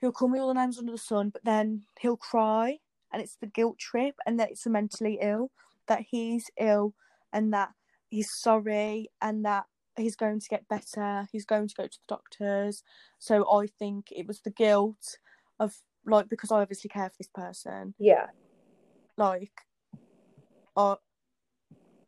he'll 0.00 0.12
call 0.12 0.28
me 0.28 0.38
all 0.38 0.48
the 0.48 0.54
names 0.54 0.78
under 0.78 0.92
the 0.92 0.98
sun, 0.98 1.30
but 1.30 1.44
then 1.44 1.82
he'll 2.00 2.16
cry, 2.16 2.78
and 3.12 3.20
it's 3.20 3.36
the 3.36 3.46
guilt 3.46 3.78
trip, 3.78 4.14
and 4.24 4.38
that 4.40 4.50
it's 4.50 4.64
the 4.64 4.70
mentally 4.70 5.18
ill, 5.20 5.50
that 5.88 6.02
he's 6.10 6.50
ill, 6.58 6.94
and 7.32 7.52
that 7.52 7.70
he's 8.08 8.32
sorry, 8.32 9.10
and 9.20 9.44
that 9.44 9.64
he's 9.96 10.16
going 10.16 10.40
to 10.40 10.48
get 10.48 10.68
better. 10.68 11.26
He's 11.32 11.46
going 11.46 11.68
to 11.68 11.74
go 11.74 11.84
to 11.84 11.98
the 11.98 12.14
doctors. 12.14 12.82
So 13.18 13.44
I 13.50 13.66
think 13.66 14.08
it 14.10 14.26
was 14.26 14.40
the 14.40 14.50
guilt 14.50 15.18
of 15.58 15.76
like 16.04 16.28
because 16.28 16.52
I 16.52 16.60
obviously 16.60 16.88
care 16.88 17.08
for 17.08 17.16
this 17.18 17.30
person. 17.34 17.94
Yeah, 17.98 18.26
Like, 19.16 19.62
I 20.76 20.96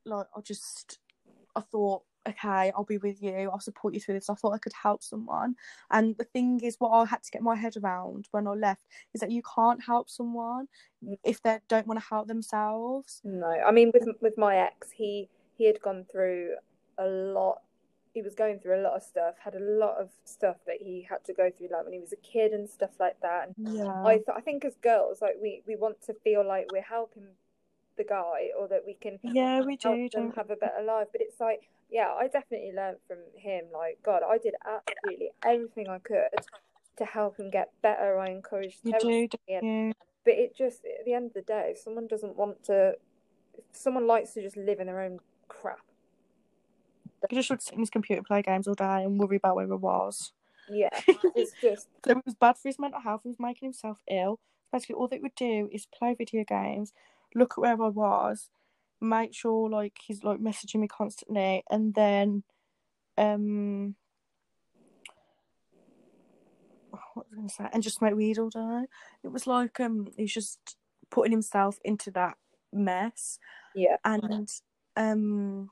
like 0.04 0.26
I 0.36 0.40
just 0.40 0.98
I 1.56 1.60
thought 1.60 2.02
okay, 2.28 2.72
I'll 2.76 2.84
be 2.84 2.98
with 2.98 3.22
you. 3.22 3.50
I'll 3.50 3.60
support 3.60 3.94
you 3.94 4.00
through 4.00 4.14
this. 4.14 4.30
I 4.30 4.34
thought 4.34 4.52
I 4.54 4.58
could 4.58 4.72
help 4.72 5.02
someone. 5.02 5.56
And 5.90 6.16
the 6.18 6.24
thing 6.24 6.60
is, 6.62 6.76
what 6.78 6.90
I 6.90 7.04
had 7.04 7.22
to 7.22 7.30
get 7.30 7.42
my 7.42 7.56
head 7.56 7.76
around 7.76 8.28
when 8.30 8.46
I 8.46 8.52
left 8.52 8.82
is 9.14 9.20
that 9.20 9.30
you 9.30 9.42
can't 9.54 9.82
help 9.82 10.08
someone 10.10 10.68
if 11.24 11.42
they 11.42 11.58
don't 11.68 11.86
want 11.86 12.00
to 12.00 12.06
help 12.06 12.28
themselves. 12.28 13.20
no. 13.24 13.50
I 13.66 13.70
mean, 13.72 13.90
with 13.92 14.06
with 14.20 14.36
my 14.38 14.56
ex, 14.56 14.90
he 14.90 15.28
he 15.56 15.64
had 15.66 15.80
gone 15.80 16.04
through 16.10 16.54
a 16.98 17.06
lot. 17.06 17.62
He 18.14 18.22
was 18.22 18.34
going 18.34 18.58
through 18.58 18.80
a 18.80 18.82
lot 18.82 18.94
of 18.94 19.02
stuff. 19.02 19.34
Had 19.44 19.54
a 19.54 19.60
lot 19.60 19.96
of 20.00 20.10
stuff 20.24 20.56
that 20.66 20.76
he 20.80 21.06
had 21.08 21.24
to 21.24 21.32
go 21.32 21.50
through, 21.50 21.68
like 21.72 21.84
when 21.84 21.92
he 21.92 22.00
was 22.00 22.12
a 22.12 22.16
kid 22.16 22.52
and 22.52 22.68
stuff 22.68 22.90
like 22.98 23.20
that. 23.22 23.48
And 23.48 23.76
Yeah. 23.76 24.02
I 24.04 24.14
th- 24.16 24.36
I 24.36 24.40
think 24.40 24.64
as 24.64 24.74
girls, 24.76 25.20
like 25.22 25.36
we 25.40 25.62
we 25.66 25.76
want 25.76 26.00
to 26.06 26.14
feel 26.24 26.46
like 26.46 26.66
we're 26.72 26.82
helping 26.82 27.28
the 27.96 28.04
guy, 28.04 28.50
or 28.58 28.68
that 28.68 28.84
we 28.86 28.94
can 28.94 29.18
yeah, 29.22 29.60
we 29.60 29.76
do. 29.76 29.88
help 29.88 30.12
them 30.12 30.32
have 30.36 30.50
a 30.50 30.56
better 30.56 30.82
life. 30.84 31.08
But 31.12 31.20
it's 31.20 31.40
like, 31.40 31.68
yeah, 31.90 32.14
I 32.18 32.28
definitely 32.28 32.72
learned 32.74 32.98
from 33.06 33.18
him. 33.36 33.66
Like, 33.72 33.98
God, 34.04 34.22
I 34.28 34.38
did 34.38 34.54
absolutely 34.66 35.30
everything 35.44 35.88
I 35.88 35.98
could 35.98 36.28
to 36.98 37.04
help 37.04 37.38
him 37.38 37.50
get 37.50 37.70
better. 37.82 38.18
I 38.18 38.30
encouraged 38.30 38.80
you 38.82 38.92
do, 38.98 39.28
don't 39.28 39.94
but 40.24 40.34
it 40.34 40.54
just 40.54 40.84
at 40.84 41.06
the 41.06 41.14
end 41.14 41.28
of 41.28 41.32
the 41.32 41.40
day, 41.40 41.70
if 41.70 41.78
someone 41.78 42.06
doesn't 42.06 42.36
want 42.36 42.62
to, 42.64 42.94
if 43.56 43.64
someone 43.72 44.06
likes 44.06 44.34
to 44.34 44.42
just 44.42 44.58
live 44.58 44.78
in 44.78 44.86
their 44.86 45.00
own 45.00 45.20
crap. 45.48 45.78
He 47.30 47.36
just 47.36 47.48
would 47.48 47.62
sit 47.62 47.72
in 47.72 47.80
his 47.80 47.88
computer, 47.88 48.22
play 48.22 48.42
games 48.42 48.68
all 48.68 48.74
day, 48.74 49.04
and 49.04 49.18
worry 49.18 49.36
about 49.36 49.56
where 49.56 49.64
he 49.64 49.72
was. 49.72 50.32
Yeah, 50.70 50.90
it's 51.06 51.52
just 51.62 51.88
So 52.04 52.10
it 52.10 52.26
was 52.26 52.34
bad 52.34 52.58
for 52.58 52.68
his 52.68 52.78
mental 52.78 53.00
health. 53.00 53.22
He 53.22 53.30
was 53.30 53.40
making 53.40 53.68
himself 53.68 54.02
ill. 54.10 54.38
Basically, 54.70 54.96
all 54.96 55.08
they 55.08 55.18
would 55.18 55.34
do 55.34 55.70
is 55.72 55.86
play 55.86 56.14
video 56.14 56.44
games, 56.44 56.92
look 57.34 57.52
at 57.52 57.58
where 57.58 57.82
I 57.82 57.88
was, 57.88 58.50
make 59.00 59.34
sure 59.34 59.68
like 59.68 59.98
he's 60.04 60.24
like 60.24 60.38
messaging 60.38 60.80
me 60.80 60.88
constantly, 60.88 61.62
and 61.70 61.94
then, 61.94 62.42
um, 63.16 63.94
what 66.90 67.00
was 67.16 67.26
I 67.32 67.36
gonna 67.36 67.48
say? 67.48 67.68
And 67.72 67.82
just 67.82 67.96
smoke 67.98 68.14
weed 68.14 68.38
all 68.38 68.50
day. 68.50 68.84
It 69.24 69.28
was 69.28 69.46
like 69.46 69.80
um, 69.80 70.08
he's 70.16 70.34
just 70.34 70.76
putting 71.10 71.32
himself 71.32 71.78
into 71.84 72.10
that 72.12 72.36
mess, 72.72 73.38
yeah, 73.74 73.96
and 74.04 74.48
um. 74.96 75.70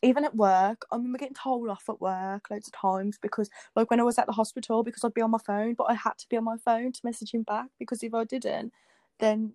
Even 0.00 0.24
at 0.24 0.36
work, 0.36 0.86
I 0.92 0.96
remember 0.96 1.18
getting 1.18 1.34
told 1.34 1.68
off 1.68 1.82
at 1.88 2.00
work 2.00 2.50
loads 2.52 2.68
of 2.68 2.72
times 2.72 3.18
because, 3.20 3.50
like, 3.74 3.90
when 3.90 3.98
I 3.98 4.04
was 4.04 4.16
at 4.16 4.26
the 4.26 4.32
hospital, 4.32 4.84
because 4.84 5.02
I'd 5.02 5.12
be 5.12 5.22
on 5.22 5.32
my 5.32 5.40
phone, 5.44 5.74
but 5.74 5.90
I 5.90 5.94
had 5.94 6.16
to 6.18 6.28
be 6.28 6.36
on 6.36 6.44
my 6.44 6.56
phone 6.56 6.92
to 6.92 7.00
message 7.02 7.32
him 7.34 7.42
back 7.42 7.66
because 7.80 8.04
if 8.04 8.14
I 8.14 8.22
didn't, 8.22 8.72
then 9.18 9.54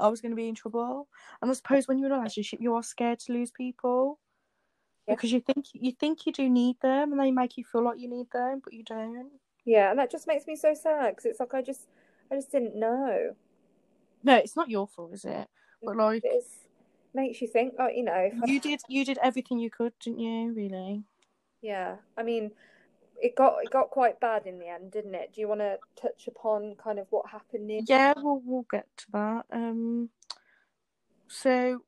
I 0.00 0.08
was 0.08 0.20
going 0.20 0.32
to 0.32 0.36
be 0.36 0.48
in 0.48 0.54
trouble. 0.54 1.08
And 1.40 1.50
I 1.50 1.54
suppose 1.54 1.86
when 1.88 1.98
you're 1.98 2.08
in 2.08 2.12
a 2.12 2.18
relationship, 2.18 2.60
you 2.60 2.74
are 2.74 2.82
scared 2.82 3.20
to 3.20 3.32
lose 3.32 3.50
people 3.50 4.18
Yeah. 5.06 5.14
because 5.14 5.32
you 5.32 5.40
think 5.40 5.66
you 5.72 5.92
think 5.92 6.26
you 6.26 6.32
do 6.32 6.48
need 6.48 6.76
them, 6.80 7.12
and 7.12 7.20
they 7.20 7.30
make 7.30 7.56
you 7.56 7.64
feel 7.64 7.82
like 7.84 7.98
you 7.98 8.08
need 8.08 8.26
them, 8.32 8.60
but 8.64 8.72
you 8.72 8.82
don't. 8.84 9.30
yeah, 9.64 9.90
and 9.90 9.98
that 9.98 10.10
just 10.10 10.26
makes 10.26 10.46
me 10.46 10.56
so 10.56 10.74
sad 10.74 11.10
because 11.10 11.26
it's 11.26 11.40
like 11.40 11.54
I 11.54 11.62
just 11.62 11.88
I 12.30 12.34
just 12.36 12.50
didn't 12.52 12.74
know. 12.78 13.34
No, 14.22 14.36
it's 14.36 14.56
not 14.56 14.70
your 14.70 14.88
fault, 14.88 15.12
is 15.12 15.24
it? 15.24 15.48
But 15.84 15.96
like, 15.96 16.24
It 16.24 16.44
makes 17.12 17.40
you 17.42 17.48
think, 17.48 17.74
like 17.78 17.94
you 17.96 18.04
know, 18.04 18.12
I 18.12 18.46
you 18.46 18.58
did 18.60 18.80
you 18.88 19.04
did 19.04 19.18
everything 19.22 19.58
you 19.58 19.70
could, 19.70 19.92
didn't 20.00 20.20
you? 20.20 20.52
Really? 20.52 21.04
Yeah, 21.62 21.96
I 22.16 22.22
mean, 22.22 22.50
it 23.20 23.36
got 23.36 23.62
it 23.62 23.70
got 23.70 23.90
quite 23.90 24.20
bad 24.20 24.46
in 24.46 24.58
the 24.58 24.68
end, 24.68 24.92
didn't 24.92 25.14
it? 25.14 25.32
Do 25.34 25.40
you 25.40 25.48
want 25.48 25.60
to 25.60 25.78
touch 26.00 26.26
upon 26.26 26.74
kind 26.76 26.98
of 26.98 27.06
what 27.10 27.28
happened 27.28 27.66
near? 27.66 27.80
Yeah, 27.86 28.14
we'll 28.16 28.42
we'll 28.44 28.66
get 28.70 28.86
to 28.98 29.04
that. 29.12 29.44
Um, 29.52 30.10
so 31.28 31.82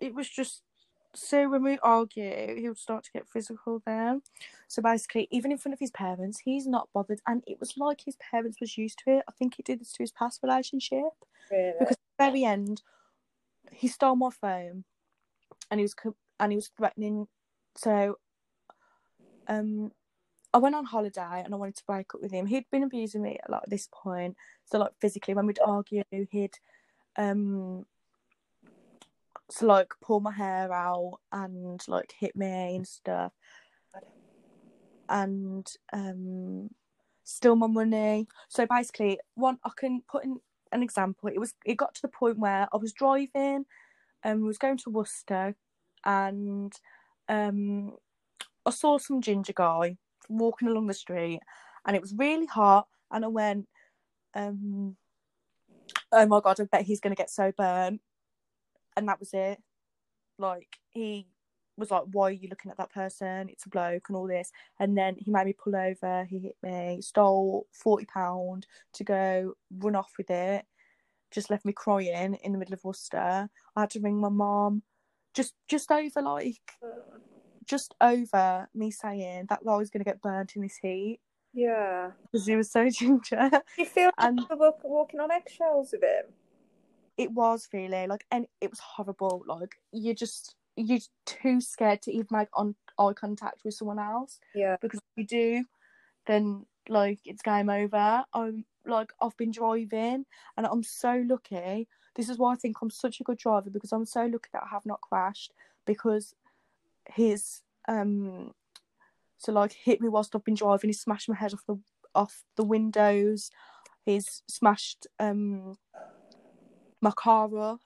it 0.00 0.14
was 0.14 0.28
just 0.28 0.62
so 1.14 1.48
when 1.48 1.62
we 1.62 1.78
argue, 1.82 2.56
he 2.56 2.68
would 2.68 2.78
start 2.78 3.04
to 3.04 3.12
get 3.12 3.28
physical 3.28 3.82
then. 3.84 4.22
So 4.68 4.80
basically, 4.80 5.28
even 5.30 5.52
in 5.52 5.58
front 5.58 5.74
of 5.74 5.78
his 5.78 5.90
parents, 5.90 6.40
he's 6.40 6.66
not 6.66 6.88
bothered, 6.94 7.20
and 7.26 7.42
it 7.46 7.60
was 7.60 7.74
like 7.76 8.02
his 8.04 8.16
parents 8.16 8.58
was 8.60 8.78
used 8.78 9.00
to 9.04 9.18
it. 9.18 9.24
I 9.28 9.32
think 9.32 9.54
he 9.56 9.62
did 9.62 9.80
this 9.80 9.92
to 9.92 10.02
his 10.02 10.12
past 10.12 10.40
relationship 10.42 11.12
Really? 11.50 11.74
because 11.78 11.96
at 11.96 12.18
the 12.18 12.24
very 12.30 12.44
end, 12.44 12.82
he 13.70 13.88
stole 13.88 14.16
my 14.16 14.30
phone, 14.30 14.84
and 15.70 15.80
he 15.80 15.84
was 15.84 15.94
and 16.40 16.52
he 16.52 16.56
was 16.56 16.70
threatening. 16.76 17.28
So, 17.76 18.18
um, 19.48 19.92
I 20.54 20.58
went 20.58 20.74
on 20.74 20.84
holiday 20.84 21.42
and 21.44 21.54
I 21.54 21.56
wanted 21.56 21.76
to 21.76 21.84
break 21.86 22.14
up 22.14 22.22
with 22.22 22.32
him. 22.32 22.46
He'd 22.46 22.70
been 22.70 22.82
abusing 22.82 23.22
me 23.22 23.38
a 23.46 23.50
lot 23.50 23.62
at 23.64 23.70
this 23.70 23.88
point. 23.92 24.36
So 24.64 24.78
like 24.78 24.92
physically, 25.00 25.34
when 25.34 25.46
we'd 25.46 25.58
argue, 25.64 26.02
he'd 26.10 26.54
um 27.16 27.84
to 29.58 29.66
like 29.66 29.92
pull 30.00 30.20
my 30.20 30.32
hair 30.32 30.72
out 30.72 31.18
and 31.30 31.80
like 31.88 32.12
hit 32.18 32.34
me 32.34 32.76
and 32.76 32.86
stuff 32.86 33.32
and 35.08 35.66
um 35.92 36.70
steal 37.24 37.54
my 37.54 37.66
money 37.66 38.26
so 38.48 38.66
basically 38.66 39.18
one 39.34 39.58
i 39.64 39.70
can 39.76 40.02
put 40.10 40.24
in 40.24 40.38
an 40.72 40.82
example 40.82 41.28
it 41.28 41.38
was 41.38 41.54
it 41.66 41.76
got 41.76 41.94
to 41.94 42.02
the 42.02 42.08
point 42.08 42.38
where 42.38 42.66
i 42.72 42.76
was 42.76 42.92
driving 42.92 43.64
and 44.24 44.40
we 44.40 44.46
was 44.46 44.58
going 44.58 44.78
to 44.78 44.90
worcester 44.90 45.54
and 46.04 46.72
um 47.28 47.92
i 48.66 48.70
saw 48.70 48.98
some 48.98 49.20
ginger 49.20 49.52
guy 49.52 49.96
walking 50.28 50.68
along 50.68 50.86
the 50.86 50.94
street 50.94 51.40
and 51.86 51.96
it 51.96 52.02
was 52.02 52.14
really 52.14 52.46
hot 52.46 52.86
and 53.10 53.24
i 53.24 53.28
went 53.28 53.66
um 54.34 54.96
oh 56.12 56.26
my 56.26 56.40
god 56.40 56.60
i 56.60 56.64
bet 56.64 56.82
he's 56.82 57.00
going 57.00 57.14
to 57.14 57.20
get 57.20 57.30
so 57.30 57.52
burnt 57.56 58.00
and 58.96 59.08
that 59.08 59.20
was 59.20 59.30
it. 59.32 59.58
Like 60.38 60.78
he 60.90 61.26
was 61.76 61.90
like, 61.90 62.04
"Why 62.12 62.28
are 62.28 62.30
you 62.30 62.48
looking 62.48 62.70
at 62.70 62.76
that 62.78 62.92
person? 62.92 63.48
It's 63.48 63.66
a 63.66 63.68
bloke," 63.68 64.08
and 64.08 64.16
all 64.16 64.26
this. 64.26 64.50
And 64.78 64.96
then 64.96 65.16
he 65.18 65.30
made 65.30 65.46
me 65.46 65.52
pull 65.52 65.76
over. 65.76 66.24
He 66.24 66.38
hit 66.38 66.56
me, 66.62 67.00
stole 67.00 67.66
forty 67.72 68.06
pound 68.06 68.66
to 68.94 69.04
go 69.04 69.54
run 69.78 69.96
off 69.96 70.12
with 70.18 70.30
it. 70.30 70.64
Just 71.30 71.50
left 71.50 71.64
me 71.64 71.72
crying 71.72 72.34
in 72.42 72.52
the 72.52 72.58
middle 72.58 72.74
of 72.74 72.84
Worcester. 72.84 73.48
I 73.76 73.80
had 73.80 73.90
to 73.90 74.00
ring 74.00 74.20
my 74.20 74.28
mom. 74.28 74.82
Just, 75.34 75.54
just 75.66 75.90
over 75.90 76.20
like, 76.20 76.60
just 77.66 77.94
over 78.00 78.68
me 78.74 78.90
saying 78.90 79.46
that 79.48 79.60
I 79.66 79.76
was 79.76 79.90
gonna 79.90 80.04
get 80.04 80.20
burnt 80.22 80.56
in 80.56 80.62
this 80.62 80.76
heat 80.76 81.20
Yeah. 81.52 82.10
because 82.30 82.46
he 82.46 82.56
was 82.56 82.70
so 82.70 82.88
ginger. 82.98 83.50
You 83.78 83.84
feel 83.86 84.10
And- 84.18 84.40
like 84.40 84.58
walk, 84.58 84.80
walking 84.84 85.20
on 85.20 85.30
eggshells 85.30 85.92
with 85.92 86.02
him? 86.02 86.26
it 87.18 87.30
was 87.30 87.68
really 87.74 88.06
like 88.06 88.24
and 88.30 88.46
it 88.62 88.70
was 88.70 88.78
horrible 88.80 89.44
like 89.46 89.74
you're 89.92 90.14
just 90.14 90.56
you're 90.76 90.98
too 91.26 91.60
scared 91.60 92.00
to 92.00 92.10
even 92.10 92.26
make 92.30 92.48
on 92.54 92.74
eye 92.98 93.12
contact 93.12 93.60
with 93.66 93.74
someone 93.74 93.98
else 93.98 94.40
Yeah. 94.54 94.76
because 94.80 94.98
if 94.98 95.18
you 95.20 95.26
do 95.26 95.64
then 96.26 96.64
like 96.88 97.18
it's 97.26 97.42
game 97.42 97.68
over 97.68 98.24
i'm 98.32 98.64
like 98.86 99.12
i've 99.20 99.36
been 99.36 99.50
driving 99.50 100.24
and 100.56 100.66
i'm 100.66 100.82
so 100.82 101.22
lucky 101.28 101.86
this 102.16 102.30
is 102.30 102.38
why 102.38 102.54
i 102.54 102.56
think 102.56 102.78
i'm 102.80 102.88
such 102.90 103.20
a 103.20 103.24
good 103.24 103.36
driver 103.36 103.68
because 103.68 103.92
i'm 103.92 104.06
so 104.06 104.22
lucky 104.24 104.48
that 104.54 104.62
i 104.64 104.68
have 104.70 104.86
not 104.86 105.02
crashed 105.02 105.52
because 105.84 106.34
his 107.08 107.62
um 107.88 108.52
so 109.38 109.52
like 109.52 109.72
hit 109.72 110.00
me 110.00 110.08
whilst 110.08 110.34
i've 110.34 110.44
been 110.44 110.54
driving 110.54 110.88
he 110.88 110.94
smashed 110.94 111.28
my 111.28 111.34
head 111.34 111.52
off 111.52 111.64
the 111.66 111.76
off 112.14 112.44
the 112.56 112.64
windows 112.64 113.50
he's 114.04 114.42
smashed 114.48 115.06
um 115.18 115.76
my 117.02 117.10
car 117.10 117.50
up. 117.58 117.80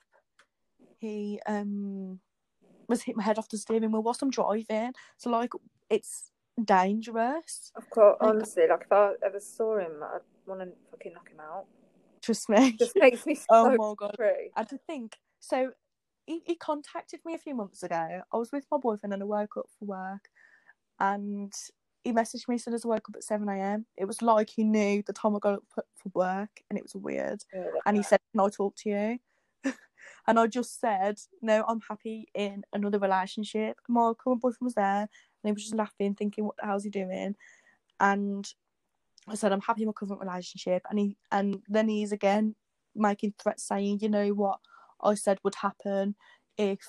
He 0.99 1.39
um 1.47 2.19
was 2.87 3.01
hit 3.03 3.15
my 3.17 3.23
head 3.23 3.37
off 3.37 3.49
the 3.49 3.57
steering 3.57 3.91
wheel 3.91 4.03
whilst 4.03 4.21
I'm 4.21 4.29
driving. 4.29 4.93
So 5.17 5.29
like 5.29 5.51
it's 5.89 6.31
dangerous. 6.63 7.71
Of 7.75 7.89
course, 7.89 8.17
Like- 8.21 8.29
honestly, 8.29 8.67
like 8.69 8.83
if 8.83 8.91
I 8.91 9.13
ever 9.25 9.39
saw 9.39 9.79
him, 9.79 10.03
I'd 10.03 10.21
want 10.45 10.61
to 10.61 10.69
fucking 10.91 11.13
knock 11.13 11.29
him 11.29 11.39
out. 11.39 11.65
Trust 12.21 12.49
me. 12.49 12.73
Just 12.73 12.95
makes 12.95 13.25
me 13.25 13.35
so 13.35 13.45
oh 13.49 13.75
my 13.75 13.93
god. 13.97 14.15
angry. 14.19 14.51
And 14.55 14.69
to 14.69 14.77
think 14.87 15.17
so 15.39 15.71
he, 16.27 16.43
he 16.45 16.55
contacted 16.55 17.21
me 17.25 17.33
a 17.33 17.39
few 17.39 17.55
months 17.55 17.81
ago. 17.81 18.21
I 18.31 18.37
was 18.37 18.51
with 18.51 18.65
my 18.69 18.77
boyfriend 18.77 19.13
and 19.13 19.23
I 19.23 19.25
woke 19.25 19.57
up 19.57 19.67
for 19.79 19.85
work 19.85 20.29
and 20.99 21.53
he 22.03 22.11
messaged 22.11 22.47
me 22.47 22.57
soon 22.57 22.73
as 22.73 22.85
I 22.85 22.89
woke 22.89 23.09
up 23.09 23.15
at 23.15 23.23
7 23.23 23.47
a.m. 23.47 23.85
It 23.97 24.05
was 24.05 24.21
like 24.21 24.49
he 24.49 24.63
knew 24.63 25.01
the 25.07 25.13
time 25.13 25.35
I 25.35 25.39
got 25.39 25.53
up 25.53 25.63
for 25.73 26.11
work 26.13 26.61
and 26.69 26.77
it 26.77 26.83
was 26.83 26.95
weird. 26.95 27.43
Really. 27.53 27.79
and 27.85 27.97
he 27.97 28.03
said, 28.03 28.19
Can 28.31 28.41
I 28.41 28.49
talk 28.49 28.75
to 28.77 28.89
you? 28.89 29.19
and 30.27 30.37
I 30.37 30.47
just 30.47 30.79
said, 30.81 31.17
No, 31.41 31.63
I'm 31.65 31.81
happy 31.81 32.27
in 32.35 32.63
another 32.73 32.99
relationship. 32.99 33.77
My 33.87 34.11
current 34.21 34.41
boyfriend 34.41 34.67
was 34.67 34.75
there 34.75 35.01
and 35.01 35.09
he 35.43 35.51
was 35.53 35.63
just 35.63 35.75
laughing, 35.75 36.13
thinking, 36.13 36.45
What 36.45 36.57
the 36.57 36.65
hell's 36.65 36.83
he 36.83 36.89
doing? 36.89 37.35
And 38.01 38.47
I 39.29 39.35
said, 39.35 39.53
I'm 39.53 39.61
happy 39.61 39.83
in 39.83 39.87
my 39.87 39.93
current 39.93 40.19
relationship 40.19 40.83
and 40.89 40.99
he 40.99 41.17
and 41.31 41.61
then 41.69 41.87
he's 41.87 42.11
again 42.11 42.55
making 42.95 43.33
threats 43.39 43.63
saying, 43.63 43.99
you 44.01 44.09
know 44.09 44.29
what 44.29 44.59
I 45.01 45.13
said 45.15 45.39
would 45.43 45.55
happen 45.55 46.15
if 46.57 46.79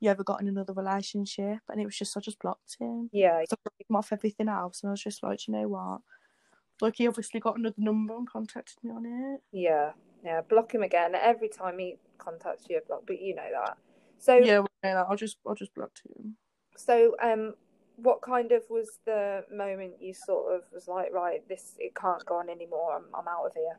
you 0.00 0.10
ever 0.10 0.24
got 0.24 0.40
in 0.40 0.48
another 0.48 0.72
relationship 0.72 1.58
and 1.68 1.80
it 1.80 1.84
was 1.84 1.96
just 1.96 2.16
I 2.16 2.20
just 2.20 2.38
blocked 2.38 2.76
him. 2.78 3.08
Yeah, 3.12 3.40
So 3.48 3.56
I 3.56 3.64
took 3.64 3.88
him 3.88 3.96
off 3.96 4.12
everything 4.12 4.48
else 4.48 4.82
and 4.82 4.90
I 4.90 4.92
was 4.92 5.02
just 5.02 5.22
like, 5.22 5.46
you 5.48 5.54
know 5.54 5.68
what? 5.68 6.00
Like 6.80 6.96
he 6.96 7.08
obviously 7.08 7.40
got 7.40 7.58
another 7.58 7.74
number 7.78 8.14
and 8.16 8.28
contacted 8.28 8.76
me 8.82 8.90
on 8.90 9.06
it. 9.06 9.40
yeah, 9.52 9.92
yeah. 10.24 10.40
Block 10.42 10.74
him 10.74 10.82
again 10.82 11.14
every 11.14 11.48
time 11.48 11.78
he 11.78 11.96
contacts 12.18 12.66
you. 12.68 12.80
Block, 12.86 13.02
but 13.06 13.20
you 13.20 13.34
know 13.34 13.48
that. 13.52 13.78
So, 14.18 14.36
Yeah, 14.36 14.64
well, 14.82 15.06
I'll 15.08 15.16
just 15.16 15.38
I'll 15.46 15.54
just 15.54 15.74
block 15.74 15.92
him. 16.04 16.36
so 16.76 17.14
um, 17.22 17.54
what 17.96 18.20
kind 18.22 18.52
of 18.52 18.62
was 18.68 18.98
the 19.06 19.44
moment 19.52 19.94
you 20.00 20.12
sort 20.12 20.54
of 20.54 20.62
was 20.72 20.88
like, 20.88 21.12
right, 21.12 21.46
this 21.48 21.76
it 21.78 21.94
can't 21.94 22.24
go 22.26 22.36
on 22.36 22.50
anymore. 22.50 22.96
I'm 22.96 23.04
I'm 23.14 23.28
out 23.28 23.46
of 23.46 23.52
here. 23.54 23.78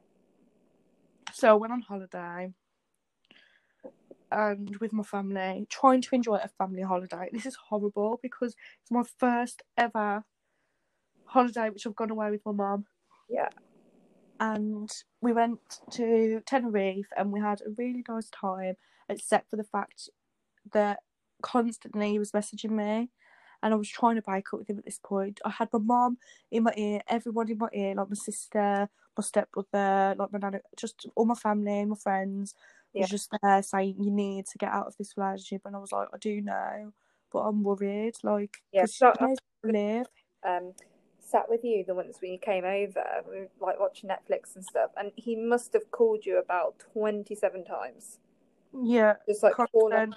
So 1.33 1.49
I 1.49 1.53
went 1.53 1.73
on 1.73 1.81
holiday 1.81 2.53
and 4.31 4.75
with 4.77 4.93
my 4.93 5.03
family, 5.03 5.65
trying 5.69 6.01
to 6.01 6.15
enjoy 6.15 6.35
a 6.35 6.47
family 6.47 6.81
holiday. 6.81 7.29
This 7.31 7.45
is 7.45 7.55
horrible 7.55 8.19
because 8.21 8.55
it's 8.81 8.91
my 8.91 9.03
first 9.17 9.63
ever 9.77 10.23
holiday 11.25 11.69
which 11.69 11.85
I've 11.85 11.95
gone 11.95 12.11
away 12.11 12.31
with 12.31 12.45
my 12.45 12.51
mum. 12.51 12.85
Yeah. 13.29 13.49
And 14.39 14.91
we 15.21 15.33
went 15.33 15.59
to 15.91 16.41
Tenerife 16.45 17.07
and 17.17 17.31
we 17.31 17.39
had 17.39 17.61
a 17.61 17.71
really 17.77 18.03
nice 18.07 18.29
time, 18.29 18.75
except 19.09 19.49
for 19.49 19.55
the 19.55 19.63
fact 19.63 20.09
that 20.73 20.99
constantly 21.41 22.11
he 22.11 22.19
was 22.19 22.31
messaging 22.31 22.71
me 22.71 23.09
and 23.63 23.73
I 23.73 23.77
was 23.77 23.89
trying 23.89 24.15
to 24.15 24.21
break 24.21 24.53
up 24.53 24.59
with 24.59 24.69
him 24.69 24.77
at 24.77 24.85
this 24.85 24.99
point. 25.03 25.39
I 25.45 25.49
had 25.49 25.69
my 25.71 25.79
mum 25.79 26.17
in 26.51 26.63
my 26.63 26.73
ear, 26.75 27.01
everyone 27.07 27.49
in 27.49 27.57
my 27.57 27.69
ear, 27.73 27.95
like 27.95 28.09
my 28.09 28.15
sister, 28.15 28.89
my 29.17 29.23
stepbrother, 29.23 30.15
like 30.17 30.31
my 30.33 30.39
nana, 30.39 30.59
just 30.77 31.07
all 31.15 31.25
my 31.25 31.35
family, 31.35 31.85
my 31.85 31.95
friends 31.95 32.53
Yeah. 33.01 33.05
just 33.07 33.29
there 33.41 33.61
saying 33.61 33.95
you 33.99 34.11
need 34.11 34.45
to 34.47 34.57
get 34.57 34.71
out 34.71 34.87
of 34.87 34.95
this 34.97 35.13
relationship 35.17 35.63
and 35.65 35.75
I 35.75 35.79
was 35.79 35.91
like, 35.91 36.07
I 36.13 36.17
do 36.17 36.41
know, 36.41 36.93
but 37.31 37.39
I'm 37.39 37.63
worried, 37.63 38.15
like 38.23 38.61
Yeah, 38.71 38.85
so- 38.85 39.13
I 39.19 39.35
live. 39.63 40.07
um 40.43 40.73
sat 41.19 41.49
with 41.49 41.63
you 41.63 41.83
the 41.83 41.95
once 41.95 42.17
when 42.21 42.31
you 42.31 42.37
came 42.37 42.63
over 42.63 43.03
we 43.27 43.39
were 43.39 43.49
like 43.59 43.79
watching 43.79 44.07
netflix 44.11 44.55
and 44.55 44.63
stuff 44.63 44.91
and 44.95 45.11
he 45.15 45.35
must 45.35 45.73
have 45.73 45.89
called 45.89 46.23
you 46.23 46.37
about 46.37 46.75
27 46.93 47.65
times 47.65 48.19
Yeah, 48.71 49.15
just 49.27 49.41
like 49.41 49.55
call 49.55 49.89
constant. 49.89 50.15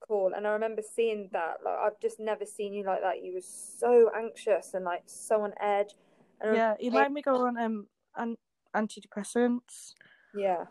call 0.00 0.32
and 0.34 0.46
i 0.48 0.50
remember 0.50 0.82
seeing 0.82 1.28
that 1.32 1.58
like 1.64 1.78
i've 1.78 2.00
just 2.00 2.18
never 2.18 2.44
seen 2.44 2.72
you 2.74 2.82
like 2.84 3.00
that 3.02 3.22
you 3.22 3.34
were 3.34 3.40
so 3.40 4.10
anxious 4.16 4.74
and 4.74 4.84
like 4.84 5.02
so 5.06 5.42
on 5.42 5.52
edge 5.60 5.94
and 6.40 6.56
Yeah, 6.56 6.74
he 6.80 6.90
made 6.90 7.12
me 7.12 7.22
go 7.22 7.46
on 7.46 7.56
um 7.56 7.86
an 8.16 8.36
antidepressants. 8.74 9.92
yeah 10.34 10.64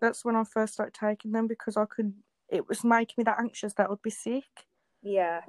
That's 0.00 0.24
when 0.24 0.36
I 0.36 0.44
first 0.44 0.74
started 0.74 0.94
taking 0.94 1.32
them 1.32 1.46
because 1.46 1.76
I 1.76 1.84
could. 1.86 2.12
It 2.48 2.68
was 2.68 2.84
making 2.84 3.14
me 3.18 3.24
that 3.24 3.38
anxious 3.40 3.72
that 3.74 3.86
I 3.86 3.90
would 3.90 4.02
be 4.02 4.10
sick 4.10 4.44
yeah 5.02 5.40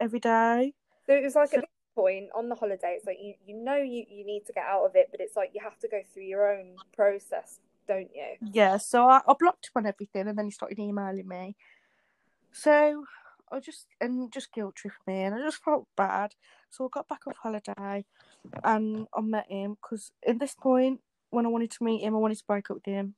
every 0.00 0.20
day. 0.20 0.72
so 1.06 1.12
it 1.14 1.22
was 1.22 1.34
like 1.34 1.50
So- 1.50 1.56
at 1.58 1.60
this 1.62 1.68
point 1.94 2.28
on 2.34 2.48
the 2.48 2.54
holiday 2.54 2.94
it's 2.96 3.04
like 3.06 3.18
you 3.20 3.34
you 3.46 3.54
know 3.54 3.76
you 3.76 4.04
you 4.08 4.24
need 4.24 4.46
to 4.46 4.52
get 4.52 4.64
out 4.64 4.84
of 4.86 4.96
it 4.96 5.08
but 5.10 5.20
it's 5.20 5.36
like 5.36 5.50
you 5.54 5.60
have 5.62 5.78
to 5.80 5.88
go 5.88 6.00
through 6.12 6.22
your 6.24 6.50
own 6.54 6.76
process 6.94 7.60
don't 7.86 8.08
you 8.14 8.36
Yeah, 8.52 8.78
so 8.78 9.08
I, 9.08 9.20
I 9.26 9.34
blocked 9.38 9.66
him 9.66 9.72
on 9.76 9.86
everything, 9.86 10.28
and 10.28 10.38
then 10.38 10.46
he 10.46 10.50
started 10.50 10.78
emailing 10.78 11.28
me. 11.28 11.56
So 12.52 13.04
I 13.50 13.60
just 13.60 13.86
and 14.00 14.32
just 14.32 14.52
guilt 14.52 14.76
tripped 14.76 15.06
me, 15.06 15.22
and 15.22 15.34
I 15.34 15.38
just 15.40 15.62
felt 15.62 15.86
bad. 15.96 16.34
So 16.70 16.84
I 16.86 16.88
got 16.92 17.08
back 17.08 17.26
off 17.26 17.36
holiday, 17.36 18.04
and 18.64 19.06
I 19.14 19.20
met 19.20 19.50
him 19.50 19.76
because 19.82 20.12
at 20.26 20.38
this 20.38 20.54
point, 20.54 21.00
when 21.30 21.44
I 21.46 21.48
wanted 21.50 21.70
to 21.72 21.84
meet 21.84 22.02
him, 22.02 22.14
I 22.14 22.18
wanted 22.18 22.38
to 22.38 22.44
break 22.46 22.70
up 22.70 22.76
with 22.76 22.86
him. 22.86 23.14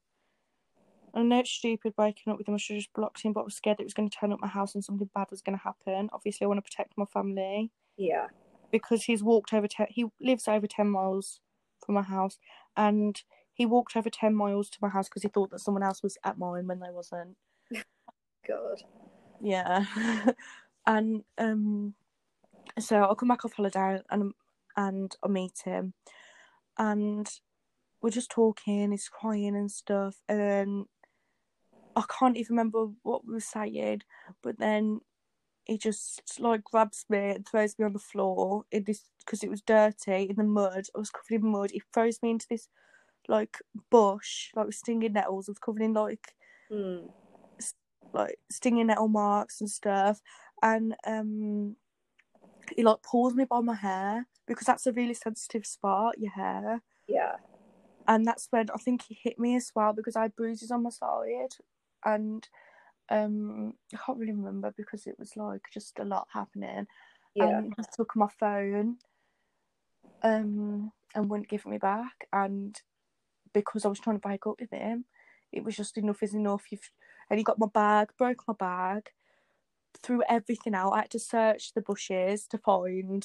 I 1.14 1.22
know 1.22 1.38
it's 1.38 1.50
stupid 1.50 1.94
breaking 1.94 2.32
up 2.32 2.38
with 2.38 2.48
him. 2.48 2.54
I 2.54 2.58
should 2.58 2.74
have 2.74 2.82
just 2.82 2.92
blocked 2.92 3.22
him, 3.22 3.32
but 3.32 3.40
I 3.40 3.44
was 3.44 3.54
scared 3.54 3.78
it 3.78 3.84
was 3.84 3.94
going 3.94 4.10
to 4.10 4.16
turn 4.16 4.32
up 4.32 4.40
my 4.40 4.48
house 4.48 4.74
and 4.74 4.84
something 4.84 5.08
bad 5.14 5.28
was 5.30 5.42
going 5.42 5.56
to 5.56 5.62
happen. 5.62 6.08
Obviously, 6.12 6.44
I 6.44 6.48
want 6.48 6.58
to 6.58 6.70
protect 6.70 6.98
my 6.98 7.04
family 7.04 7.70
yeah 7.96 8.26
because 8.72 9.04
he's 9.04 9.22
walked 9.22 9.52
over 9.52 9.68
ten. 9.68 9.86
He 9.88 10.06
lives 10.20 10.48
over 10.48 10.66
ten 10.66 10.88
miles 10.88 11.40
from 11.86 11.94
my 11.94 12.02
house, 12.02 12.38
and 12.76 13.22
he 13.52 13.66
walked 13.66 13.96
over 13.96 14.10
ten 14.10 14.34
miles 14.34 14.68
to 14.70 14.78
my 14.82 14.88
house 14.88 15.08
because 15.08 15.22
he 15.22 15.28
thought 15.28 15.50
that 15.50 15.60
someone 15.60 15.84
else 15.84 16.02
was 16.02 16.18
at 16.24 16.38
mine 16.38 16.66
when 16.66 16.80
they 16.80 16.90
wasn't. 16.90 17.36
God. 18.48 18.82
Yeah, 19.40 19.84
and 20.86 21.22
um, 21.38 21.94
so 22.78 22.96
I'll 22.96 23.14
come 23.14 23.28
back 23.28 23.44
off 23.44 23.52
holiday 23.52 24.00
and 24.10 24.32
and 24.76 25.14
I 25.22 25.28
meet 25.28 25.60
him, 25.64 25.94
and 26.76 27.30
we're 28.02 28.10
just 28.10 28.30
talking. 28.30 28.90
He's 28.90 29.08
crying 29.08 29.54
and 29.54 29.70
stuff, 29.70 30.16
and 30.28 30.40
then 30.40 30.86
I 31.96 32.02
can't 32.08 32.36
even 32.36 32.56
remember 32.56 32.86
what 33.02 33.26
we 33.26 33.34
were 33.34 33.40
saying, 33.40 34.02
but 34.42 34.58
then 34.58 35.00
he 35.64 35.78
just 35.78 36.38
like 36.38 36.64
grabs 36.64 37.06
me 37.08 37.30
and 37.30 37.48
throws 37.48 37.78
me 37.78 37.84
on 37.86 37.92
the 37.94 37.98
floor 37.98 38.64
in 38.70 38.84
this 38.84 39.02
because 39.20 39.42
it 39.42 39.50
was 39.50 39.62
dirty 39.62 40.24
in 40.28 40.36
the 40.36 40.44
mud. 40.44 40.86
I 40.94 40.98
was 40.98 41.10
covered 41.10 41.42
in 41.42 41.50
mud. 41.50 41.70
He 41.70 41.82
throws 41.92 42.22
me 42.22 42.30
into 42.30 42.46
this 42.48 42.68
like 43.28 43.58
bush, 43.90 44.50
like 44.54 44.66
with 44.66 44.74
stinging 44.74 45.14
nettles. 45.14 45.48
I 45.48 45.52
was 45.52 45.58
covered 45.58 45.82
in 45.82 45.94
like 45.94 46.34
Mm. 46.70 47.10
like 48.12 48.38
stinging 48.50 48.86
nettle 48.86 49.08
marks 49.08 49.60
and 49.60 49.70
stuff. 49.70 50.20
And 50.62 50.94
um 51.06 51.76
he 52.74 52.82
like 52.82 53.02
pulls 53.02 53.34
me 53.34 53.44
by 53.44 53.60
my 53.60 53.74
hair 53.74 54.26
because 54.46 54.66
that's 54.66 54.86
a 54.86 54.92
really 54.92 55.14
sensitive 55.14 55.66
spot, 55.66 56.18
your 56.18 56.32
hair. 56.32 56.82
Yeah. 57.06 57.36
And 58.06 58.26
that's 58.26 58.48
when 58.50 58.68
I 58.70 58.76
think 58.78 59.02
he 59.02 59.18
hit 59.22 59.38
me 59.38 59.56
as 59.56 59.72
well 59.74 59.92
because 59.92 60.16
I 60.16 60.22
had 60.22 60.36
bruises 60.36 60.70
on 60.70 60.82
my 60.82 60.90
side 60.90 61.56
and 62.04 62.48
um 63.10 63.74
I 63.92 63.98
can't 64.04 64.18
really 64.18 64.32
remember 64.32 64.72
because 64.76 65.06
it 65.06 65.18
was 65.18 65.36
like 65.36 65.62
just 65.72 65.98
a 65.98 66.04
lot 66.04 66.28
happening. 66.32 66.86
Yeah. 67.34 67.58
And 67.58 67.74
he 67.76 67.84
took 67.96 68.16
my 68.16 68.28
phone 68.38 68.96
um 70.22 70.92
and 71.14 71.30
wouldn't 71.30 71.48
give 71.48 71.62
it 71.66 71.68
me 71.68 71.78
back 71.78 72.26
and 72.32 72.80
because 73.52 73.84
I 73.84 73.88
was 73.88 74.00
trying 74.00 74.16
to 74.16 74.20
break 74.20 74.46
up 74.46 74.60
with 74.60 74.70
him, 74.70 75.04
it 75.52 75.64
was 75.64 75.76
just 75.76 75.96
enough 75.96 76.22
is 76.22 76.34
enough. 76.34 76.64
You've 76.70 76.90
and 77.30 77.38
he 77.38 77.44
got 77.44 77.58
my 77.58 77.68
bag, 77.72 78.10
broke 78.18 78.42
my 78.46 78.54
bag, 78.58 79.10
threw 80.02 80.22
everything 80.28 80.74
out. 80.74 80.92
I 80.92 81.00
had 81.02 81.10
to 81.10 81.18
search 81.18 81.72
the 81.72 81.80
bushes 81.80 82.46
to 82.48 82.58
find 82.58 83.24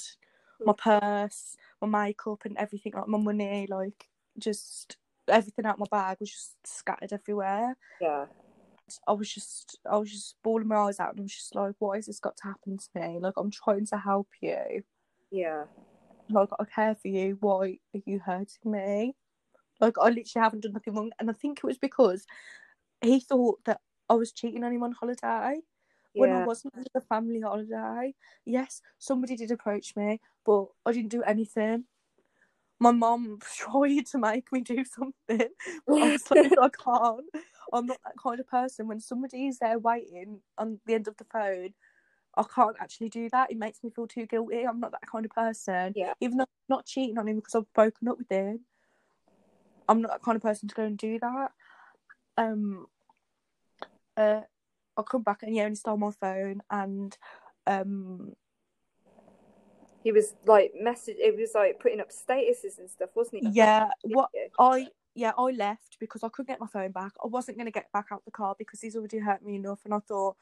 my 0.64 0.72
purse, 0.72 1.56
my 1.80 1.88
makeup 1.88 2.42
and 2.44 2.56
everything, 2.56 2.92
like 2.94 3.08
my 3.08 3.18
money, 3.18 3.66
like 3.68 4.08
just 4.38 4.96
everything 5.28 5.66
out 5.66 5.78
my 5.78 5.86
bag 5.90 6.18
was 6.20 6.30
just 6.30 6.56
scattered 6.64 7.12
everywhere. 7.12 7.76
yeah. 8.00 8.26
I 9.06 9.12
was 9.12 9.32
just 9.32 9.78
I 9.90 9.96
was 9.96 10.10
just 10.10 10.36
bawling 10.42 10.68
my 10.68 10.76
eyes 10.76 11.00
out 11.00 11.10
and 11.10 11.20
I 11.20 11.22
was 11.22 11.34
just 11.34 11.54
like, 11.54 11.74
Why 11.78 11.96
has 11.96 12.06
this 12.06 12.20
got 12.20 12.36
to 12.38 12.44
happen 12.44 12.78
to 12.78 12.88
me? 12.94 13.18
Like 13.20 13.34
I'm 13.36 13.50
trying 13.50 13.86
to 13.86 13.98
help 13.98 14.28
you. 14.40 14.82
Yeah. 15.30 15.64
Like 16.28 16.50
I 16.58 16.64
care 16.64 16.94
for 16.94 17.08
you. 17.08 17.36
Why 17.40 17.78
are 17.94 18.00
you 18.04 18.20
hurting 18.20 18.70
me? 18.70 19.14
Like 19.80 19.96
I 19.98 20.08
literally 20.08 20.42
haven't 20.42 20.60
done 20.60 20.72
nothing 20.72 20.94
wrong. 20.94 21.10
And 21.18 21.30
I 21.30 21.32
think 21.32 21.58
it 21.58 21.64
was 21.64 21.78
because 21.78 22.26
he 23.00 23.20
thought 23.20 23.64
that 23.64 23.80
I 24.08 24.14
was 24.14 24.32
cheating 24.32 24.64
on 24.64 24.72
him 24.72 24.82
on 24.82 24.92
holiday 24.92 25.60
when 26.14 26.32
I 26.32 26.44
wasn't. 26.44 26.74
It 26.74 26.88
was 26.94 27.02
a 27.02 27.06
family 27.06 27.40
holiday. 27.40 28.14
Yes, 28.44 28.82
somebody 28.98 29.36
did 29.36 29.50
approach 29.50 29.94
me, 29.96 30.20
but 30.44 30.66
I 30.84 30.92
didn't 30.92 31.10
do 31.10 31.22
anything. 31.22 31.84
My 32.80 32.90
mum 32.92 33.38
tried 33.56 34.06
to 34.06 34.18
make 34.18 34.50
me 34.52 34.62
do 34.62 34.84
something. 34.84 35.12
but 35.28 35.48
I 36.02 36.10
was 36.10 36.30
like, 36.30 36.52
I 36.60 36.68
can't. 36.68 37.26
I'm 37.72 37.86
not 37.86 37.98
that 38.04 38.14
kind 38.20 38.40
of 38.40 38.48
person. 38.48 38.88
When 38.88 39.00
somebody 39.00 39.46
is 39.46 39.58
there 39.58 39.78
waiting 39.78 40.40
on 40.58 40.80
the 40.86 40.94
end 40.94 41.06
of 41.06 41.16
the 41.16 41.24
phone, 41.24 41.74
I 42.36 42.42
can't 42.54 42.76
actually 42.80 43.10
do 43.10 43.28
that. 43.30 43.50
It 43.50 43.58
makes 43.58 43.82
me 43.82 43.90
feel 43.90 44.06
too 44.06 44.26
guilty. 44.26 44.64
I'm 44.66 44.80
not 44.80 44.92
that 44.92 45.06
kind 45.10 45.24
of 45.24 45.30
person. 45.30 45.92
Yeah. 45.94 46.14
Even 46.20 46.38
though 46.38 46.44
I'm 46.44 46.76
not 46.76 46.86
cheating 46.86 47.18
on 47.18 47.28
him 47.28 47.36
because 47.36 47.54
I've 47.54 47.72
broken 47.74 48.08
up 48.08 48.18
with 48.18 48.30
him, 48.30 48.60
I'm 49.88 50.00
not 50.00 50.12
that 50.12 50.22
kind 50.22 50.36
of 50.36 50.42
person 50.42 50.68
to 50.68 50.74
go 50.74 50.84
and 50.84 50.96
do 50.96 51.18
that. 51.18 51.52
Um, 52.36 52.86
uh, 54.16 54.40
I'll 54.96 55.04
come 55.04 55.22
back 55.22 55.42
and 55.42 55.54
yeah, 55.54 55.64
and 55.64 55.72
he 55.72 55.76
stole 55.76 55.96
my 55.96 56.10
phone 56.12 56.62
and 56.70 57.16
um, 57.66 58.32
He 60.02 60.12
was 60.12 60.34
like 60.46 60.72
message. 60.80 61.16
It 61.18 61.36
was 61.36 61.50
like 61.54 61.78
putting 61.80 62.00
up 62.00 62.10
statuses 62.10 62.78
and 62.78 62.88
stuff, 62.88 63.10
wasn't 63.14 63.44
he? 63.44 63.50
yeah, 63.52 63.88
what 64.04 64.30
I 64.58 64.88
yeah 65.14 65.32
I 65.36 65.50
left 65.50 65.98
because 65.98 66.22
I 66.22 66.28
couldn't 66.28 66.48
get 66.48 66.60
my 66.60 66.66
phone 66.66 66.92
back. 66.92 67.12
I 67.22 67.26
wasn't 67.26 67.58
gonna 67.58 67.70
get 67.70 67.92
back 67.92 68.06
out 68.10 68.24
the 68.24 68.30
car 68.30 68.54
because 68.58 68.80
he's 68.80 68.96
already 68.96 69.18
hurt 69.18 69.44
me 69.44 69.56
enough, 69.56 69.80
and 69.84 69.92
I 69.92 69.98
thought 69.98 70.36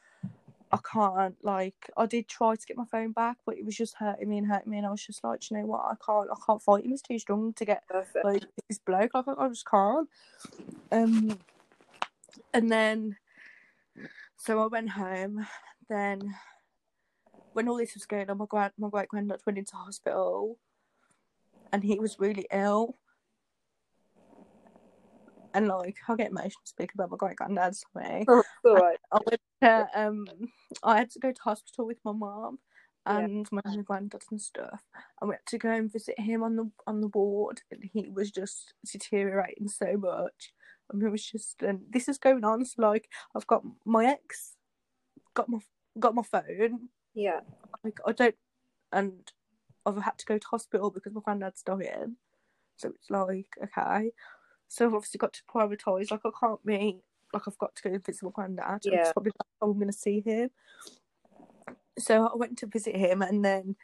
I 0.70 0.78
can't. 0.90 1.36
Like 1.42 1.90
I 1.96 2.06
did 2.06 2.28
try 2.28 2.54
to 2.54 2.66
get 2.66 2.76
my 2.76 2.84
phone 2.84 3.12
back, 3.12 3.38
but 3.44 3.56
it 3.56 3.64
was 3.64 3.76
just 3.76 3.94
hurting 3.94 4.28
me 4.28 4.38
and 4.38 4.46
hurting 4.46 4.70
me, 4.70 4.78
and 4.78 4.86
I 4.86 4.90
was 4.90 5.04
just 5.04 5.24
like, 5.24 5.50
you 5.50 5.56
know 5.56 5.66
what? 5.66 5.84
I 5.84 5.94
can't. 6.04 6.28
I 6.30 6.36
can't 6.46 6.62
fight 6.62 6.84
him. 6.84 6.90
He's 6.90 7.02
too 7.02 7.18
strong 7.18 7.52
to 7.54 7.64
get 7.64 7.86
Perfect. 7.88 8.24
like 8.24 8.44
this 8.68 8.78
bloke. 8.78 9.12
Like 9.14 9.26
I 9.38 9.48
just 9.48 9.66
can't. 9.66 10.08
Um, 10.92 11.38
and 12.54 12.70
then 12.70 13.16
so 14.36 14.62
I 14.62 14.66
went 14.66 14.90
home. 14.90 15.46
Then 15.88 16.34
when 17.52 17.68
all 17.68 17.76
this 17.76 17.94
was 17.94 18.06
going 18.06 18.28
on, 18.30 18.38
my 18.38 18.46
grand 18.48 18.72
my 18.78 18.88
great 18.88 19.08
granddad 19.08 19.40
went 19.46 19.58
into 19.58 19.76
hospital, 19.76 20.58
and 21.72 21.82
he 21.82 21.98
was 21.98 22.18
really 22.18 22.46
ill. 22.52 22.96
And 25.54 25.66
like 25.66 25.96
I 26.08 26.14
get 26.14 26.30
emotional 26.30 26.60
speaking 26.64 26.92
about 26.94 27.10
my 27.10 27.16
great 27.16 27.36
granddad. 27.36 27.74
Sorry. 27.74 28.26
Oh, 28.64 28.74
right. 28.74 28.98
I 29.12 29.18
went 29.26 29.40
to, 29.62 29.88
um, 29.94 30.26
I 30.82 30.98
had 30.98 31.10
to 31.12 31.18
go 31.18 31.32
to 31.32 31.42
hospital 31.42 31.86
with 31.86 31.98
my 32.04 32.12
mum 32.12 32.58
Yeah. 33.06 33.20
and 33.20 33.48
my 33.50 33.62
granddad 33.84 34.22
and 34.30 34.40
stuff. 34.40 34.82
I 35.22 35.24
went 35.24 35.40
to 35.46 35.58
go 35.58 35.70
and 35.70 35.90
visit 35.90 36.20
him 36.20 36.42
on 36.42 36.56
the 36.56 36.70
on 36.86 37.00
the 37.00 37.08
ward, 37.08 37.62
and 37.70 37.82
he 37.92 38.08
was 38.08 38.30
just 38.30 38.74
deteriorating 38.90 39.68
so 39.68 39.96
much. 39.96 40.52
And 40.90 41.02
it 41.02 41.10
was 41.10 41.24
just, 41.24 41.62
and 41.62 41.80
this 41.90 42.08
is 42.08 42.18
going 42.18 42.44
on. 42.44 42.64
So 42.64 42.82
like, 42.82 43.08
I've 43.34 43.46
got 43.46 43.62
my 43.84 44.06
ex, 44.06 44.54
got 45.34 45.48
my 45.48 45.58
got 45.98 46.14
my 46.14 46.22
phone. 46.22 46.88
Yeah. 47.14 47.40
Like 47.84 47.98
I 48.06 48.12
don't, 48.12 48.34
and 48.92 49.32
I've 49.84 50.02
had 50.02 50.18
to 50.18 50.26
go 50.26 50.38
to 50.38 50.46
hospital 50.48 50.90
because 50.90 51.12
my 51.12 51.20
granddad's 51.24 51.62
dying. 51.62 52.16
So 52.76 52.90
it's 52.90 53.10
like 53.10 53.48
okay. 53.62 54.12
So 54.68 54.86
I've 54.86 54.94
obviously 54.94 55.18
got 55.18 55.32
to 55.34 55.42
prioritise. 55.52 56.10
Like 56.10 56.20
I 56.24 56.30
can't 56.38 56.64
be 56.64 57.00
like 57.32 57.42
I've 57.46 57.58
got 57.58 57.74
to 57.76 57.82
go 57.82 57.94
and 57.94 58.04
visit 58.04 58.22
my 58.22 58.30
granddad. 58.32 58.80
Yeah. 58.84 59.00
It's 59.00 59.12
probably 59.12 59.32
like 59.38 59.48
oh, 59.60 59.70
I'm 59.70 59.78
going 59.78 59.88
to 59.88 59.92
see 59.92 60.20
him. 60.20 60.50
So 61.98 62.26
I 62.26 62.36
went 62.36 62.58
to 62.58 62.66
visit 62.66 62.96
him, 62.96 63.22
and 63.22 63.44
then 63.44 63.76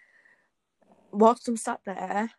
whilst 1.10 1.48
I'm 1.48 1.56
sat 1.56 1.80
there 1.84 2.30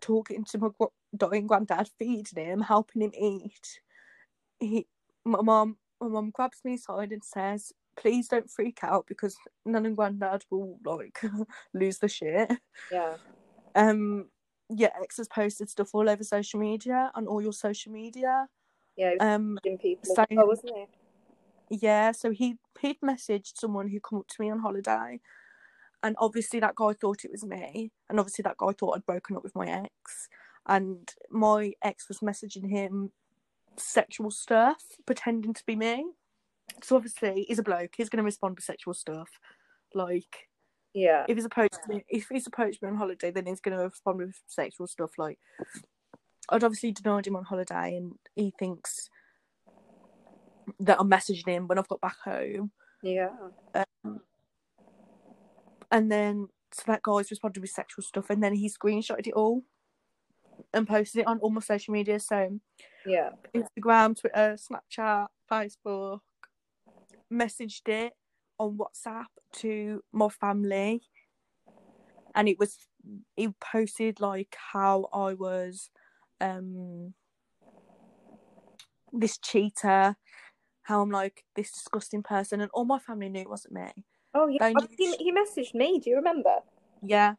talking 0.00 0.44
to 0.44 0.58
my 0.58 0.68
dying 1.16 1.46
granddad, 1.46 1.90
feeding 1.98 2.44
him, 2.44 2.60
helping 2.60 3.02
him 3.02 3.12
eat, 3.18 3.80
he, 4.58 4.86
my 5.24 5.40
mum, 5.42 5.76
my 6.00 6.08
mum 6.08 6.30
grabs 6.30 6.60
me 6.64 6.74
aside 6.74 7.12
and 7.12 7.24
says, 7.24 7.72
"Please 7.96 8.28
don't 8.28 8.50
freak 8.50 8.78
out 8.82 9.06
because 9.06 9.36
Nan 9.64 9.86
and 9.86 9.96
Granddad 9.96 10.44
will 10.50 10.78
like 10.84 11.20
lose 11.74 11.98
the 11.98 12.08
shit." 12.08 12.50
Yeah. 12.92 13.16
Um, 13.74 14.28
yeah, 14.68 14.90
X 15.02 15.16
has 15.18 15.28
posted 15.28 15.68
stuff 15.70 15.90
all 15.94 16.08
over 16.08 16.22
social 16.24 16.60
media 16.60 17.10
on 17.14 17.26
all 17.26 17.42
your 17.42 17.52
social 17.52 17.92
media. 17.92 18.48
Yeah. 18.96 19.14
Um, 19.20 19.58
people. 19.64 20.14
saying- 20.14 20.38
Oh, 20.38 20.46
wasn't 20.46 20.72
he? 20.76 20.86
yeah, 21.80 22.12
so 22.12 22.30
he 22.30 22.56
he'd 22.80 23.00
messaged 23.00 23.56
someone 23.58 23.88
who 23.88 24.00
come 24.00 24.18
up 24.18 24.26
to 24.28 24.40
me 24.40 24.50
on 24.50 24.58
holiday, 24.60 25.20
and 26.02 26.16
obviously 26.18 26.58
that 26.60 26.74
guy 26.74 26.92
thought 26.92 27.24
it 27.24 27.30
was 27.30 27.44
me, 27.44 27.92
and 28.08 28.18
obviously 28.18 28.42
that 28.42 28.56
guy 28.58 28.72
thought 28.72 28.96
I'd 28.96 29.06
broken 29.06 29.36
up 29.36 29.42
with 29.44 29.54
my 29.54 29.66
ex, 29.68 30.28
and 30.66 31.12
my 31.30 31.72
ex 31.82 32.08
was 32.08 32.18
messaging 32.20 32.68
him 32.70 33.12
sexual 33.76 34.30
stuff, 34.30 34.82
pretending 35.06 35.54
to 35.54 35.64
be 35.64 35.76
me. 35.76 36.06
So 36.82 36.96
obviously 36.96 37.44
he's 37.48 37.58
a 37.58 37.62
bloke, 37.62 37.94
he's 37.96 38.08
gonna 38.08 38.22
respond 38.22 38.56
with 38.56 38.64
sexual 38.64 38.94
stuff, 38.94 39.28
like 39.94 40.48
Yeah. 40.92 41.24
if 41.28 41.36
he's 41.36 41.44
approached 41.44 41.80
me, 41.88 42.04
if 42.08 42.28
he's 42.28 42.46
approached 42.46 42.82
me 42.82 42.88
on 42.88 42.96
holiday, 42.96 43.30
then 43.30 43.46
he's 43.46 43.60
gonna 43.60 43.84
respond 43.84 44.18
with 44.18 44.40
sexual 44.46 44.86
stuff. 44.86 45.12
Like 45.18 45.38
I'd 46.48 46.64
obviously 46.64 46.92
denied 46.92 47.26
him 47.26 47.36
on 47.36 47.44
holiday, 47.44 47.96
and 47.96 48.18
he 48.34 48.52
thinks 48.58 49.08
that 50.80 50.98
I'm 51.00 51.10
messaging 51.10 51.46
him 51.48 51.68
when 51.68 51.78
I've 51.78 51.88
got 51.88 52.00
back 52.00 52.18
home. 52.24 52.72
Yeah. 53.02 53.30
Um, 53.74 54.20
and 55.90 56.10
then 56.10 56.48
so 56.72 56.82
that 56.86 57.02
guy's 57.02 57.30
responded 57.30 57.60
with 57.60 57.70
sexual 57.70 58.02
stuff, 58.02 58.30
and 58.30 58.42
then 58.42 58.54
he 58.54 58.68
screenshotted 58.68 59.26
it 59.26 59.34
all 59.34 59.62
and 60.72 60.86
posted 60.86 61.22
it 61.22 61.26
on 61.26 61.38
all 61.40 61.50
my 61.50 61.60
social 61.60 61.92
media. 61.92 62.20
So 62.20 62.60
Yeah. 63.06 63.30
Instagram, 63.54 64.18
Twitter, 64.18 64.56
Snapchat, 64.56 65.28
Facebook, 65.50 66.20
messaged 67.32 67.88
it 67.88 68.12
on 68.58 68.78
WhatsApp 68.78 69.26
to 69.54 70.02
my 70.12 70.28
family, 70.28 71.02
and 72.34 72.48
it 72.48 72.58
was 72.58 72.76
he 73.36 73.48
posted 73.60 74.20
like 74.20 74.56
how 74.72 75.08
I 75.12 75.34
was 75.34 75.90
um 76.40 77.14
this 79.12 79.38
cheater, 79.38 80.16
how 80.82 81.02
I'm 81.02 81.10
like 81.10 81.44
this 81.56 81.72
disgusting 81.72 82.22
person, 82.22 82.60
and 82.60 82.70
all 82.72 82.84
my 82.84 82.98
family 82.98 83.28
knew 83.28 83.42
it 83.42 83.50
wasn't 83.50 83.74
me. 83.74 83.90
Oh, 84.34 84.46
yeah. 84.46 84.58
Oh, 84.62 84.72
knew 84.72 84.86
he, 84.96 85.16
he 85.18 85.32
messaged 85.32 85.74
me. 85.74 85.98
Do 85.98 86.10
you 86.10 86.16
remember? 86.16 86.56
Yeah, 87.02 87.34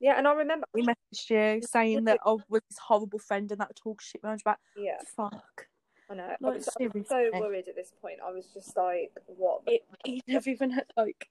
Yeah, 0.00 0.18
and 0.18 0.26
I 0.26 0.32
remember. 0.32 0.66
We 0.74 0.82
messaged 0.82 1.30
you 1.30 1.62
saying 1.62 2.04
that 2.04 2.18
I 2.26 2.32
was 2.48 2.62
this 2.68 2.78
horrible 2.78 3.20
friend 3.20 3.50
and 3.52 3.60
that 3.60 3.76
talk 3.76 4.00
shit 4.00 4.22
behind 4.22 4.40
your 4.44 4.52
back. 4.52 4.60
Yeah, 4.76 4.96
Fuck. 5.16 5.68
I 6.12 6.14
know. 6.14 6.36
I 6.44 6.50
was, 6.50 6.68
I 6.78 6.88
was 6.92 7.08
so 7.08 7.30
worried 7.34 7.68
at 7.68 7.74
this 7.74 7.92
point. 8.02 8.18
I 8.24 8.30
was 8.32 8.46
just 8.52 8.76
like, 8.76 9.12
what? 9.26 9.64
the 9.64 9.74
It, 9.74 9.82
he 10.04 10.22
never 10.28 10.50
even 10.50 10.70
had 10.70 10.84
like, 10.94 11.28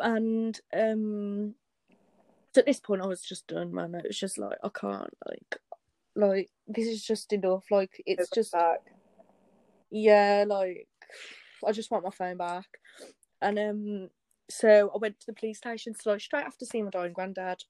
and 0.00 0.58
um, 0.76 1.54
so 2.52 2.60
at 2.60 2.66
this 2.66 2.80
point 2.80 3.02
I 3.02 3.06
was 3.06 3.22
just 3.22 3.46
done, 3.46 3.72
man. 3.72 3.94
It 3.94 4.08
was 4.08 4.18
just 4.18 4.36
like 4.36 4.58
I 4.64 4.68
can't 4.68 5.14
like, 5.28 5.56
like 6.16 6.50
this 6.66 6.88
is 6.88 7.04
just 7.04 7.32
enough. 7.32 7.64
Like 7.70 8.02
it's 8.04 8.30
just 8.30 8.52
back. 8.52 8.80
yeah, 9.90 10.44
like 10.46 10.88
I 11.64 11.70
just 11.70 11.90
want 11.90 12.04
my 12.04 12.10
phone 12.10 12.38
back. 12.38 12.66
And 13.40 13.58
um 13.58 14.08
so 14.50 14.90
I 14.92 14.98
went 14.98 15.20
to 15.20 15.26
the 15.26 15.34
police 15.34 15.58
station 15.58 15.94
so 15.94 16.10
like 16.10 16.20
straight 16.20 16.44
after 16.44 16.64
seeing 16.64 16.84
my 16.84 16.90
dying 16.90 17.12
granddad. 17.12 17.62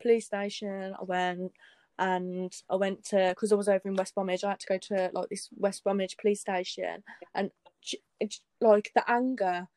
Police 0.00 0.26
station, 0.26 0.94
I 1.00 1.04
went 1.04 1.52
and 1.98 2.52
I 2.70 2.76
went 2.76 3.04
to 3.06 3.30
because 3.30 3.52
I 3.52 3.56
was 3.56 3.68
over 3.68 3.88
in 3.88 3.96
West 3.96 4.14
Bromwich, 4.14 4.44
I 4.44 4.50
had 4.50 4.60
to 4.60 4.66
go 4.66 4.78
to 4.78 5.10
like 5.12 5.28
this 5.28 5.48
West 5.56 5.84
Bromwich 5.84 6.16
police 6.18 6.40
station. 6.40 7.02
And 7.34 7.50
like 8.60 8.90
the 8.94 9.10
anger 9.10 9.68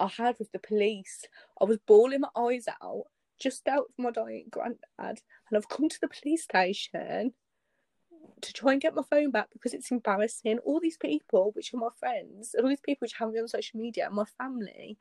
I 0.00 0.06
had 0.06 0.36
with 0.38 0.52
the 0.52 0.58
police, 0.58 1.24
I 1.60 1.64
was 1.64 1.78
bawling 1.86 2.20
my 2.20 2.28
eyes 2.36 2.66
out 2.82 3.04
just 3.40 3.66
out 3.68 3.84
of 3.88 3.98
my 3.98 4.10
dying 4.10 4.46
granddad. 4.50 4.78
And 4.98 5.56
I've 5.56 5.68
come 5.68 5.88
to 5.88 6.00
the 6.00 6.08
police 6.08 6.44
station 6.44 7.32
to 8.40 8.52
try 8.52 8.72
and 8.72 8.80
get 8.80 8.94
my 8.94 9.02
phone 9.08 9.30
back 9.30 9.48
because 9.52 9.74
it's 9.74 9.90
embarrassing. 9.90 10.58
All 10.58 10.80
these 10.80 10.98
people, 10.98 11.52
which 11.54 11.72
are 11.72 11.78
my 11.78 11.88
friends, 11.98 12.54
all 12.60 12.68
these 12.68 12.80
people 12.80 13.06
which 13.06 13.14
have 13.14 13.30
me 13.30 13.40
on 13.40 13.48
social 13.48 13.80
media, 13.80 14.06
and 14.06 14.14
my 14.14 14.24
family, 14.36 14.98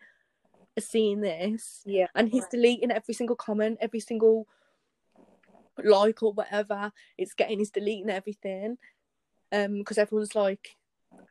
are 0.78 0.82
seeing 0.82 1.22
this, 1.22 1.82
Yeah, 1.86 2.08
and 2.16 2.30
he's 2.30 2.46
deleting 2.48 2.92
every 2.92 3.14
single 3.14 3.36
comment, 3.36 3.80
every 3.82 4.00
single 4.00 4.48
like 5.84 6.24
or 6.24 6.34
whatever. 6.34 6.92
It's 7.18 7.34
getting, 7.34 7.60
he's 7.60 7.72
deleting 7.72 8.10
everything, 8.10 8.78
um, 9.52 9.80
because 9.80 9.98
everyone's 9.98 10.36
like, 10.36 10.76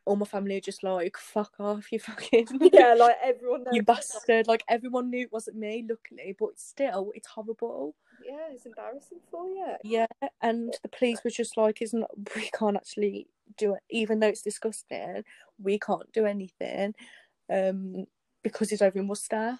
all 0.05 0.15
my 0.15 0.25
family 0.25 0.57
are 0.57 0.61
just 0.61 0.83
like, 0.83 1.17
fuck 1.17 1.53
off, 1.59 1.91
you 1.91 1.99
fucking, 1.99 2.47
yeah. 2.73 2.95
Like 2.97 3.17
everyone 3.23 3.63
knows. 3.65 3.75
you 3.75 3.83
bastard. 3.83 4.47
Like 4.47 4.63
everyone 4.67 5.09
knew 5.09 5.23
it 5.23 5.33
wasn't 5.33 5.57
me, 5.57 5.85
luckily, 5.87 6.35
but 6.37 6.59
still, 6.59 7.11
it's 7.13 7.27
horrible. 7.27 7.95
Yeah, 8.25 8.47
it's 8.51 8.65
embarrassing 8.65 9.19
for 9.29 9.47
you. 9.47 9.75
Yeah, 9.83 10.07
and 10.41 10.75
the 10.81 10.89
police 10.89 11.23
was 11.23 11.35
just 11.35 11.57
like, 11.57 11.81
"Isn't 11.81 12.05
we 12.35 12.49
can't 12.57 12.75
actually 12.75 13.27
do 13.57 13.73
it, 13.75 13.83
even 13.89 14.19
though 14.19 14.27
it's 14.27 14.41
disgusting. 14.41 15.23
We 15.61 15.77
can't 15.79 16.11
do 16.13 16.25
anything, 16.25 16.95
um, 17.51 18.05
because 18.43 18.69
he's 18.69 18.81
over 18.81 18.97
in 18.97 19.07
Worcester." 19.07 19.59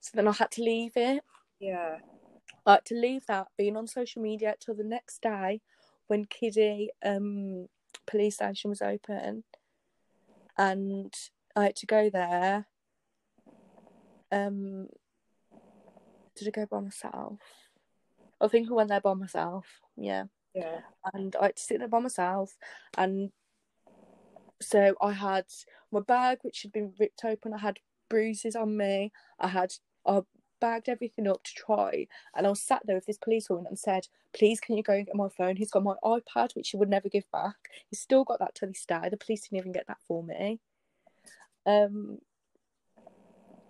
So 0.00 0.10
then 0.14 0.28
I 0.28 0.32
had 0.32 0.50
to 0.52 0.62
leave 0.62 0.92
it. 0.96 1.22
Yeah, 1.58 1.98
I 2.66 2.72
had 2.72 2.84
to 2.86 2.94
leave 2.94 3.26
that 3.26 3.48
being 3.56 3.76
on 3.76 3.86
social 3.86 4.22
media 4.22 4.54
till 4.58 4.74
the 4.74 4.84
next 4.84 5.22
day 5.22 5.60
when 6.06 6.24
Kiddie 6.24 6.90
um 7.04 7.68
police 8.06 8.36
station 8.36 8.70
was 8.70 8.82
open, 8.82 9.44
and 10.56 11.14
I 11.56 11.64
had 11.64 11.76
to 11.76 11.86
go 11.86 12.10
there. 12.10 12.66
Um, 14.32 14.88
did 16.36 16.48
I 16.48 16.50
go 16.50 16.66
by 16.66 16.80
myself? 16.80 17.38
I 18.40 18.48
think 18.48 18.70
I 18.70 18.74
went 18.74 18.88
there 18.88 19.00
by 19.00 19.14
myself. 19.14 19.66
Yeah 19.96 20.24
yeah. 20.54 20.80
and 21.12 21.34
I 21.40 21.46
had 21.46 21.56
to 21.56 21.62
sit 21.62 21.78
there 21.78 21.88
by 21.88 22.00
myself. 22.00 22.56
And 22.96 23.30
so 24.60 24.94
I 25.00 25.12
had 25.12 25.46
my 25.90 26.00
bag, 26.00 26.38
which 26.42 26.62
had 26.62 26.72
been 26.72 26.92
ripped 26.98 27.24
open. 27.24 27.54
I 27.54 27.58
had 27.58 27.78
bruises 28.08 28.56
on 28.56 28.76
me. 28.76 29.12
I 29.38 29.48
had 29.48 29.72
I 30.06 30.20
bagged 30.60 30.88
everything 30.88 31.26
up 31.26 31.42
to 31.44 31.54
try, 31.54 32.06
and 32.36 32.46
I 32.46 32.50
was 32.50 32.62
sat 32.62 32.82
there 32.84 32.96
with 32.96 33.06
this 33.06 33.18
policewoman 33.18 33.66
and 33.66 33.78
said, 33.78 34.08
"Please, 34.32 34.60
can 34.60 34.76
you 34.76 34.82
go 34.82 34.92
and 34.94 35.06
get 35.06 35.14
my 35.16 35.28
phone?" 35.28 35.56
He's 35.56 35.70
got 35.70 35.82
my 35.82 35.94
iPad, 36.04 36.54
which 36.54 36.70
he 36.70 36.76
would 36.76 36.88
never 36.88 37.08
give 37.08 37.30
back. 37.32 37.56
He's 37.88 38.00
still 38.00 38.24
got 38.24 38.38
that 38.40 38.54
till 38.54 38.68
this 38.68 38.84
day. 38.86 39.08
The 39.10 39.16
police 39.16 39.42
didn't 39.42 39.58
even 39.58 39.72
get 39.72 39.86
that 39.88 40.00
for 40.06 40.22
me. 40.22 40.60
Um, 41.66 42.18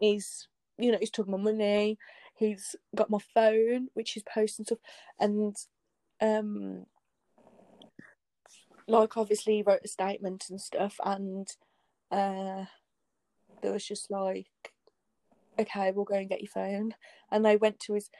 he's 0.00 0.48
you 0.78 0.92
know 0.92 0.98
he's 0.98 1.10
took 1.10 1.28
my 1.28 1.38
money. 1.38 1.98
He's 2.34 2.76
got 2.94 3.10
my 3.10 3.18
phone, 3.34 3.88
which 3.94 4.12
he's 4.12 4.22
posting 4.22 4.64
stuff, 4.64 4.78
and 5.18 5.56
um 6.20 6.86
like 8.88 9.16
obviously 9.16 9.62
wrote 9.62 9.80
a 9.84 9.88
statement 9.88 10.46
and 10.50 10.60
stuff 10.60 10.96
and 11.04 11.48
uh 12.10 12.64
there 13.62 13.72
was 13.72 13.86
just 13.86 14.10
like 14.10 14.46
okay 15.58 15.92
we'll 15.92 16.04
go 16.04 16.14
and 16.14 16.28
get 16.28 16.40
your 16.40 16.50
phone 16.50 16.94
and 17.30 17.44
they 17.44 17.56
went 17.56 17.78
to 17.80 17.94
his 17.94 18.10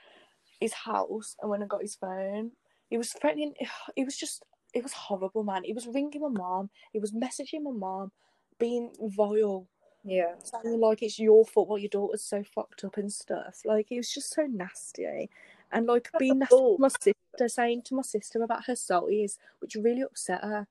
his 0.61 0.73
house 0.73 1.37
and 1.41 1.51
went 1.51 1.63
and 1.63 1.71
got 1.71 1.83
his 1.83 1.95
phone 1.95 2.53
he 2.89 2.99
was 2.99 3.13
threatening 3.13 3.55
it 3.97 4.05
was 4.05 4.17
just 4.17 4.45
it 4.75 4.83
was 4.83 4.93
horrible 4.93 5.43
man 5.43 5.65
he 5.65 5.73
was 5.73 5.87
ringing 5.87 6.21
my 6.21 6.29
mom 6.29 6.71
he 6.93 6.99
was 6.99 7.13
messaging 7.13 7.63
my 7.63 7.73
mom 7.73 8.13
being 8.61 8.91
vile 9.01 9.67
Yeah, 10.05 10.35
saying 10.39 10.79
like 10.79 11.03
it's 11.03 11.19
your 11.19 11.45
fault 11.45 11.69
while 11.69 11.79
your 11.79 11.89
daughter's 11.89 12.23
so 12.23 12.45
fucked 12.45 12.85
up 12.85 12.97
and 12.97 13.13
stuff. 13.13 13.63
Like 13.65 13.91
it 13.91 13.97
was 13.97 14.13
just 14.13 14.33
so 14.33 14.43
nasty. 14.43 15.29
And 15.73 15.87
like 15.87 16.09
being 16.19 16.39
nasty 16.39 16.55
to 16.57 16.77
my 16.79 16.89
sister, 16.89 17.49
saying 17.49 17.83
to 17.87 17.95
my 17.95 18.03
sister 18.03 18.43
about 18.43 18.65
her 18.67 18.75
salties, 18.75 19.39
which 19.61 19.75
really 19.75 20.03
upset 20.03 20.43
her. 20.43 20.67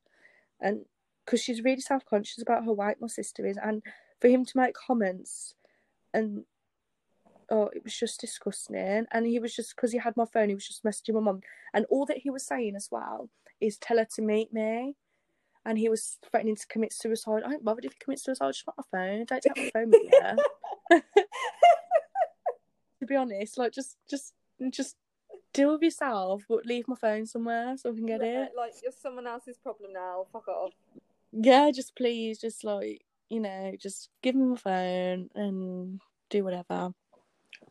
And 0.61 0.85
because 1.25 1.41
she's 1.41 1.63
really 1.63 1.81
self 1.81 2.05
conscious 2.05 2.41
about 2.41 2.63
how 2.65 2.71
white 2.71 3.01
my 3.01 3.07
sister 3.07 3.45
is. 3.45 3.57
And 3.61 3.83
for 4.19 4.29
him 4.29 4.45
to 4.45 4.57
make 4.57 4.73
comments 4.73 5.55
and 6.13 6.43
oh, 7.51 7.69
it 7.73 7.83
was 7.83 7.97
just 7.97 8.21
disgusting. 8.21 9.05
And 9.11 9.25
he 9.25 9.39
was 9.39 9.55
just, 9.55 9.75
because 9.75 9.91
he 9.91 9.97
had 9.97 10.15
my 10.17 10.25
phone, 10.25 10.49
he 10.49 10.55
was 10.55 10.67
just 10.67 10.83
messaging 10.83 11.15
my 11.15 11.21
mum. 11.21 11.41
And 11.73 11.85
all 11.89 12.05
that 12.05 12.17
he 12.17 12.29
was 12.29 12.45
saying 12.45 12.75
as 12.75 12.89
well 12.91 13.29
is 13.59 13.77
tell 13.77 13.97
her 13.97 14.07
to 14.15 14.21
meet 14.21 14.53
me. 14.53 14.95
And 15.65 15.77
he 15.77 15.89
was 15.89 16.17
threatening 16.31 16.55
to 16.55 16.67
commit 16.67 16.93
suicide. 16.93 17.43
I 17.45 17.49
don't 17.49 17.65
bother 17.65 17.81
if 17.83 17.93
he 17.93 17.99
commits 17.99 18.23
suicide, 18.23 18.53
just 18.53 18.65
want 18.65 18.79
my 18.79 18.97
phone. 18.97 19.25
Don't 19.25 19.41
take 19.41 19.57
my 19.57 19.69
phone 19.73 19.91
with 19.91 20.01
you. 20.91 21.01
to 22.99 23.05
be 23.05 23.15
honest, 23.15 23.57
like 23.57 23.73
just 23.73 23.97
just 24.09 24.33
just 24.71 24.95
deal 25.53 25.73
with 25.73 25.81
yourself, 25.81 26.43
but 26.47 26.65
leave 26.65 26.87
my 26.87 26.95
phone 26.95 27.25
somewhere 27.25 27.75
so 27.77 27.91
I 27.91 27.93
can 27.93 28.05
get 28.05 28.21
Yeah, 28.21 28.45
it. 28.45 28.51
Like 28.55 28.73
you're 28.81 28.91
someone 28.91 29.27
else's 29.27 29.57
problem 29.57 29.93
now. 29.93 30.25
Fuck 30.31 30.47
off. 30.47 30.71
Yeah, 31.31 31.69
just 31.71 31.95
please, 31.95 32.39
just 32.39 32.63
like 32.63 33.03
you 33.29 33.39
know, 33.39 33.73
just 33.79 34.09
give 34.21 34.35
me 34.35 34.53
a 34.53 34.57
phone 34.57 35.29
and 35.35 36.01
do 36.29 36.43
whatever. 36.43 36.93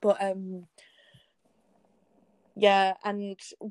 But 0.00 0.22
um, 0.22 0.66
yeah, 2.56 2.94
and 3.04 3.18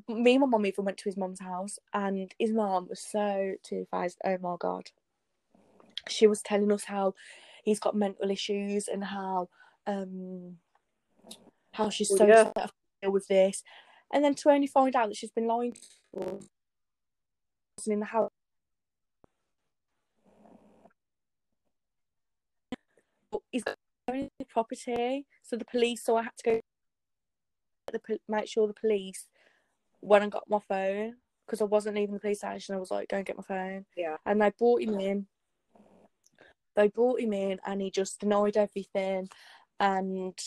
me 0.08 0.34
and 0.34 0.40
my 0.40 0.46
mum 0.46 0.66
even 0.66 0.84
went 0.84 0.98
to 0.98 1.08
his 1.08 1.16
mum's 1.16 1.40
house, 1.40 1.78
and 1.92 2.32
his 2.38 2.52
mum 2.52 2.86
was 2.88 3.00
so 3.00 3.54
terrified. 3.62 4.12
Oh 4.24 4.38
my 4.40 4.56
god, 4.58 4.90
she 6.08 6.26
was 6.26 6.42
telling 6.42 6.72
us 6.72 6.84
how 6.84 7.14
he's 7.64 7.80
got 7.80 7.96
mental 7.96 8.30
issues 8.30 8.88
and 8.88 9.04
how 9.04 9.48
um 9.86 10.56
how 11.72 11.90
she's 11.90 12.10
Well, 12.10 12.18
so 12.18 12.26
yeah. 12.26 12.44
to 12.44 12.70
deal 13.02 13.12
with 13.12 13.28
this, 13.28 13.62
and 14.12 14.24
then 14.24 14.34
to 14.36 14.50
only 14.50 14.66
find 14.66 14.94
out 14.96 15.08
that 15.08 15.16
she's 15.16 15.30
been 15.30 15.46
lying 15.46 15.72
to 15.72 16.38
us 17.78 17.86
in 17.86 18.00
the 18.00 18.06
house. 18.06 18.30
But 23.38 23.42
he's 23.50 23.64
got 23.64 23.76
property, 24.48 25.26
so 25.42 25.56
the 25.56 25.64
police. 25.64 26.04
So 26.04 26.16
I 26.16 26.22
had 26.24 26.36
to 26.38 26.44
go 26.44 26.60
the 27.92 28.18
make 28.28 28.48
sure 28.48 28.66
the 28.66 28.74
police 28.74 29.26
went 30.00 30.22
and 30.22 30.32
got 30.32 30.48
my 30.48 30.58
phone 30.68 31.16
because 31.46 31.60
I 31.60 31.64
wasn't 31.64 31.96
leaving 31.96 32.14
the 32.14 32.20
police 32.20 32.38
station. 32.38 32.74
I 32.74 32.78
was 32.78 32.90
like, 32.90 33.08
go 33.08 33.16
and 33.16 33.26
get 33.26 33.36
my 33.36 33.42
phone. 33.42 33.86
Yeah. 33.96 34.16
And 34.26 34.40
they 34.40 34.52
brought 34.58 34.82
him 34.82 34.98
in. 35.00 35.26
They 36.76 36.88
brought 36.88 37.20
him 37.20 37.32
in, 37.32 37.58
and 37.66 37.80
he 37.80 37.90
just 37.90 38.20
denied 38.20 38.56
everything. 38.56 39.28
And 39.80 40.38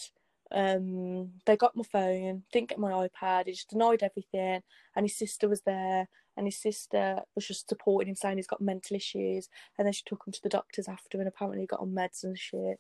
um, 0.52 1.32
they 1.46 1.58
got 1.58 1.76
my 1.76 1.84
phone, 1.84 2.44
didn't 2.52 2.70
get 2.70 2.80
my 2.80 2.92
iPad. 2.92 3.48
He 3.48 3.54
just 3.54 3.70
denied 3.70 4.04
everything. 4.04 4.62
And 4.96 5.06
his 5.06 5.18
sister 5.18 5.48
was 5.48 5.62
there, 5.62 6.08
and 6.38 6.48
his 6.48 6.62
sister 6.62 7.20
was 7.36 7.48
just 7.48 7.70
supporting 7.70 8.10
him, 8.10 8.16
saying 8.16 8.38
he's 8.38 8.48
got 8.48 8.62
mental 8.62 8.96
issues. 8.96 9.50
And 9.78 9.86
then 9.86 9.94
she 9.94 10.04
took 10.06 10.24
him 10.26 10.34
to 10.34 10.42
the 10.44 10.50
doctors 10.50 10.88
after, 10.88 11.20
and 11.20 11.28
apparently 11.28 11.62
he 11.62 11.68
got 11.68 11.80
on 11.82 11.92
meds 11.92 12.24
and 12.24 12.38
shit. 12.38 12.80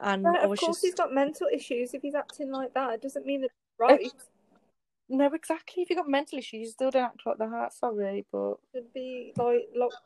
And 0.00 0.26
of 0.26 0.42
course 0.42 0.60
just 0.60 0.82
he's 0.82 0.94
got 0.94 1.14
mental 1.14 1.46
issues 1.52 1.94
if 1.94 2.02
he's 2.02 2.14
acting 2.14 2.50
like 2.50 2.74
that. 2.74 2.94
It 2.94 3.02
doesn't 3.02 3.24
mean 3.24 3.42
that 3.42 3.50
right. 3.78 4.12
no, 5.08 5.32
exactly. 5.32 5.82
If 5.82 5.90
you've 5.90 5.98
got 5.98 6.08
mental 6.08 6.38
issues, 6.38 6.60
you 6.60 6.66
still 6.66 6.90
don't 6.90 7.04
act 7.04 7.22
like 7.24 7.38
that. 7.38 7.72
Sorry, 7.72 8.26
but 8.30 8.56
Should 8.74 8.92
be 8.92 9.32
like 9.36 9.68
locked. 9.74 9.96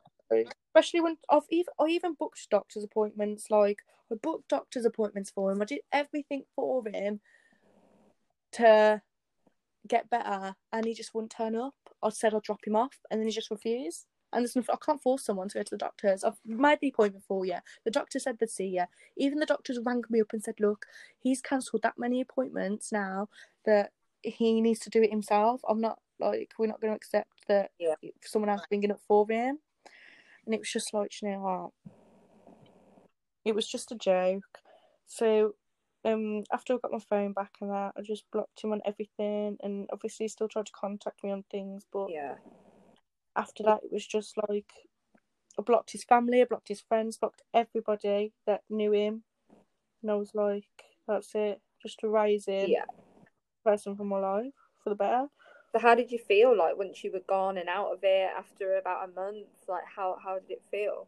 Especially 0.68 1.00
when 1.00 1.16
I've 1.28 1.46
even 1.50 1.72
I 1.78 1.86
even 1.86 2.14
booked 2.14 2.48
doctor's 2.50 2.84
appointments. 2.84 3.50
Like 3.50 3.80
I 4.10 4.16
booked 4.16 4.48
doctor's 4.48 4.84
appointments 4.84 5.30
for 5.30 5.50
him. 5.50 5.60
I 5.62 5.64
did 5.64 5.80
everything 5.92 6.44
for 6.54 6.82
him 6.86 7.20
to 8.52 9.02
get 9.88 10.10
better, 10.10 10.54
and 10.72 10.84
he 10.86 10.94
just 10.94 11.14
wouldn't 11.14 11.32
turn 11.32 11.56
up. 11.56 11.74
I 12.02 12.10
said 12.10 12.34
I'd 12.34 12.42
drop 12.42 12.66
him 12.66 12.76
off, 12.76 12.98
and 13.10 13.20
then 13.20 13.26
he 13.26 13.32
just 13.32 13.50
refused. 13.50 14.06
And 14.32 14.44
there's 14.44 14.54
nothing, 14.54 14.72
I 14.72 14.84
can't 14.84 15.02
force 15.02 15.24
someone 15.24 15.48
to 15.48 15.58
go 15.58 15.62
to 15.64 15.70
the 15.70 15.76
doctors. 15.76 16.22
I've 16.22 16.38
made 16.46 16.78
the 16.80 16.88
appointment 16.88 17.24
for 17.26 17.44
you. 17.44 17.56
The 17.84 17.90
doctor 17.90 18.20
said 18.20 18.38
they'd 18.38 18.48
see 18.48 18.68
you. 18.68 18.84
Even 19.16 19.40
the 19.40 19.46
doctors 19.46 19.80
rang 19.84 20.04
me 20.08 20.20
up 20.20 20.32
and 20.32 20.42
said, 20.42 20.60
"Look, 20.60 20.86
he's 21.18 21.40
cancelled 21.42 21.82
that 21.82 21.98
many 21.98 22.20
appointments 22.20 22.92
now 22.92 23.28
that 23.64 23.92
he 24.22 24.60
needs 24.60 24.80
to 24.80 24.90
do 24.90 25.02
it 25.02 25.10
himself. 25.10 25.62
I'm 25.68 25.80
not 25.80 25.98
like 26.20 26.52
we're 26.58 26.66
not 26.66 26.80
going 26.80 26.92
to 26.92 26.96
accept 26.96 27.48
that 27.48 27.72
Yeah. 27.78 27.94
someone 28.22 28.50
else 28.50 28.62
bringing 28.68 28.92
up 28.92 29.00
for 29.08 29.26
him. 29.28 29.58
And 30.46 30.54
it 30.54 30.60
was 30.60 30.70
just 30.72 30.94
like, 30.94 31.10
you 31.22 31.30
know 31.30 31.40
what? 31.40 31.70
It 33.44 33.54
was 33.54 33.68
just 33.68 33.92
a 33.92 33.96
joke. 33.96 34.58
So, 35.06 35.54
um, 36.04 36.44
after 36.52 36.74
I 36.74 36.78
got 36.82 36.92
my 36.92 36.98
phone 36.98 37.32
back 37.32 37.52
and 37.60 37.70
that, 37.70 37.92
I 37.96 38.02
just 38.02 38.24
blocked 38.32 38.62
him 38.62 38.72
on 38.72 38.80
everything, 38.84 39.56
and 39.62 39.88
obviously 39.92 40.24
he 40.24 40.28
still 40.28 40.48
tried 40.48 40.66
to 40.66 40.72
contact 40.72 41.22
me 41.24 41.30
on 41.30 41.44
things, 41.50 41.84
but 41.92 42.08
Yeah. 42.10 42.34
after 43.36 43.62
that, 43.64 43.80
it 43.84 43.92
was 43.92 44.06
just 44.06 44.36
like 44.48 44.70
I 45.58 45.62
blocked 45.62 45.92
his 45.92 46.04
family, 46.04 46.40
I 46.40 46.44
blocked 46.44 46.68
his 46.68 46.80
friends, 46.80 47.18
blocked 47.18 47.42
everybody 47.52 48.32
that 48.46 48.62
knew 48.70 48.92
him, 48.92 49.24
and 50.02 50.10
I 50.10 50.14
was 50.14 50.30
like, 50.34 50.64
that's 51.06 51.34
it, 51.34 51.60
just 51.82 52.02
erase 52.02 52.46
him, 52.46 52.70
Yeah. 52.70 52.84
person 53.64 53.96
from 53.96 54.08
my 54.08 54.18
life 54.18 54.54
for 54.82 54.90
the 54.90 54.96
better. 54.96 55.26
So 55.72 55.78
how 55.78 55.94
did 55.94 56.10
you 56.10 56.18
feel 56.18 56.56
like 56.56 56.76
once 56.76 57.04
you 57.04 57.12
were 57.12 57.22
gone 57.28 57.56
and 57.56 57.68
out 57.68 57.92
of 57.92 58.00
it 58.02 58.30
after 58.36 58.76
about 58.76 59.08
a 59.08 59.12
month? 59.12 59.46
Like 59.68 59.84
how 59.94 60.18
how 60.22 60.38
did 60.38 60.50
it 60.50 60.62
feel? 60.70 61.06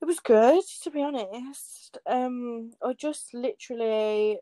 It 0.00 0.06
was 0.06 0.18
good, 0.18 0.64
to 0.82 0.90
be 0.90 1.02
honest. 1.02 1.98
Um, 2.06 2.72
I 2.82 2.94
just 2.94 3.34
literally, 3.34 4.38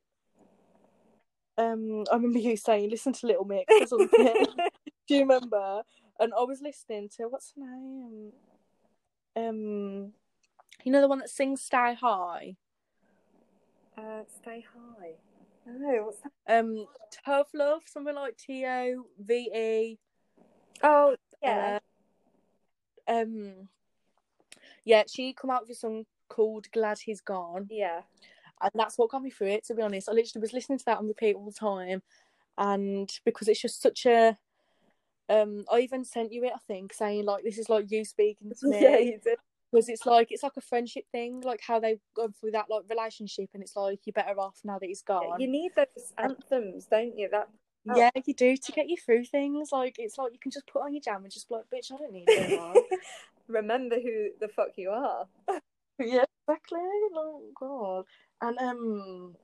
um, 1.57 2.05
I 2.13 2.15
remember 2.15 2.39
you 2.39 2.57
saying, 2.57 2.91
listen 2.91 3.13
to 3.15 3.27
Little 3.27 3.45
Mix 3.45 3.67
or 3.69 3.87
something. 3.89 4.47
Do 5.09 5.15
you 5.15 5.21
remember? 5.21 5.83
And 6.21 6.33
I 6.33 6.43
was 6.43 6.61
listening 6.63 7.09
to 7.17 7.25
what's 7.25 7.55
her 7.57 7.63
name? 7.65 8.33
Um, 9.37 10.13
you 10.85 10.93
know 10.93 11.01
the 11.01 11.09
one 11.09 11.19
that 11.19 11.31
sings 11.31 11.63
"Stay 11.63 11.95
High." 11.95 12.57
Uh, 13.97 14.23
stay 14.29 14.65
high. 14.75 15.15
No, 15.69 16.05
what's 16.05 16.21
that? 16.21 16.59
Um, 16.59 16.87
Tough 17.25 17.49
Love, 17.55 17.83
something 17.87 18.15
like 18.15 18.37
T 18.37 18.65
O 18.67 19.05
V 19.19 19.35
E. 19.55 19.99
Oh, 20.83 21.17
yeah. 21.43 21.79
Uh, 23.07 23.13
um, 23.13 23.69
yeah, 24.85 25.03
she 25.07 25.33
come 25.33 25.51
out 25.51 25.63
with 25.63 25.71
a 25.71 25.75
song 25.75 26.07
called 26.29 26.67
"Glad 26.73 26.99
He's 26.99 27.21
Gone." 27.21 27.67
yeah. 27.71 28.01
and 28.63 28.71
that's 28.75 28.97
what 28.97 29.11
got 29.11 29.23
me 29.23 29.31
through 29.31 29.49
it. 29.49 29.65
To 29.67 29.75
be 29.75 29.83
honest, 29.83 30.09
I 30.09 30.13
literally 30.13 30.41
was 30.41 30.53
listening 30.53 30.79
to 30.79 30.85
that 30.87 30.99
on 30.99 31.09
repeat 31.09 31.37
all 31.37 31.45
the 31.45 31.53
time, 31.53 32.03
and 32.57 33.11
because 33.25 33.49
it's 33.49 33.61
just 33.61 33.83
such 33.83 34.07
a, 34.07 34.39
um, 35.29 35.65
I 35.71 35.81
even 35.81 36.05
sent 36.05 36.33
you 36.33 36.45
it. 36.45 36.53
I 36.55 36.59
think 36.67 36.93
saying 36.93 37.25
like 37.25 37.45
this 37.45 37.59
is 37.59 37.69
like 37.69 37.91
you 37.91 38.05
speaking 38.05 38.51
to 38.61 38.69
me. 38.69 38.83
Yeah, 38.83 38.99
you 38.99 39.19
did. 39.23 39.39
Because 39.71 39.89
it's 39.89 40.07
like 40.07 40.29
it's 40.31 40.43
like 40.43 40.57
a 40.57 40.63
friendship 40.63 41.05
thing, 41.13 41.41
like 41.43 41.61
how 41.67 41.81
they've 41.81 42.01
gone 42.15 42.33
through 42.41 42.53
that 42.53 42.67
like 42.71 42.85
relationship, 42.89 43.51
and 43.55 43.63
it's 43.63 43.77
like 43.77 44.01
you're 44.05 44.13
better 44.13 44.39
off 44.39 44.59
now 44.65 44.79
that 44.79 44.87
he's 44.87 45.03
gone. 45.03 45.41
You 45.41 45.49
need 45.49 45.73
those 45.77 46.13
anthems, 46.17 46.87
don't 46.87 47.17
you? 47.19 47.29
That 47.31 47.49
Yeah, 47.85 48.11
you 48.25 48.35
do 48.35 48.57
to 48.57 48.73
get 48.73 48.89
you 48.89 48.97
through 48.97 49.25
things. 49.25 49.71
Like 49.73 49.97
it's 49.99 50.19
like 50.19 50.33
you 50.33 50.39
can 50.39 50.51
just 50.51 50.67
put 50.67 50.83
on 50.83 50.95
your 50.95 51.03
jam 51.03 51.23
and 51.23 51.33
just 51.33 51.49
be 51.49 51.57
like, 51.57 51.65
bitch, 51.73 51.93
I 51.93 51.99
don't 51.99 52.13
need 52.13 52.29
it 52.29 52.51
anymore. 52.51 52.75
remember 53.49 53.97
who 53.97 54.29
the 54.41 54.49
fuck 54.49 54.69
you 54.77 54.91
are. 54.91 55.27
yeah, 55.99 56.25
exactly. 56.47 56.81
Oh 57.15 57.43
god. 57.59 58.05
And 58.41 58.59
um 58.59 59.37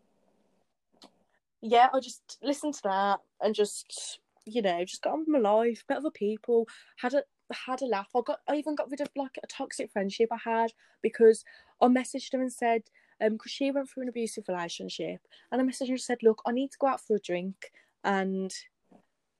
yeah, 1.60 1.88
I 1.92 2.00
just 2.00 2.38
listened 2.42 2.74
to 2.74 2.82
that 2.84 3.20
and 3.40 3.54
just 3.54 4.20
you 4.46 4.60
know, 4.60 4.84
just 4.84 5.02
got 5.02 5.14
on 5.14 5.20
with 5.20 5.28
my 5.28 5.38
life, 5.38 5.84
met 5.88 5.98
other 5.98 6.10
people, 6.10 6.68
had 6.98 7.14
a 7.14 7.22
had 7.54 7.82
a 7.82 7.86
laugh. 7.86 8.08
I 8.14 8.20
got 8.24 8.40
I 8.48 8.56
even 8.56 8.74
got 8.74 8.90
rid 8.90 9.00
of 9.00 9.08
like 9.16 9.38
a 9.42 9.46
toxic 9.46 9.90
friendship 9.92 10.30
I 10.32 10.38
had 10.44 10.72
because 11.02 11.44
I 11.80 11.86
messaged 11.86 12.32
her 12.32 12.40
and 12.40 12.52
said, 12.52 12.82
um, 13.20 13.34
because 13.34 13.52
she 13.52 13.70
went 13.70 13.90
through 13.90 14.04
an 14.04 14.08
abusive 14.08 14.44
relationship 14.48 15.20
and 15.50 15.60
I 15.60 15.64
messaged 15.64 15.88
her 15.88 15.94
and 15.94 16.00
said, 16.00 16.22
Look, 16.22 16.42
I 16.46 16.52
need 16.52 16.72
to 16.72 16.78
go 16.78 16.88
out 16.88 17.00
for 17.00 17.16
a 17.16 17.20
drink 17.20 17.72
and 18.02 18.52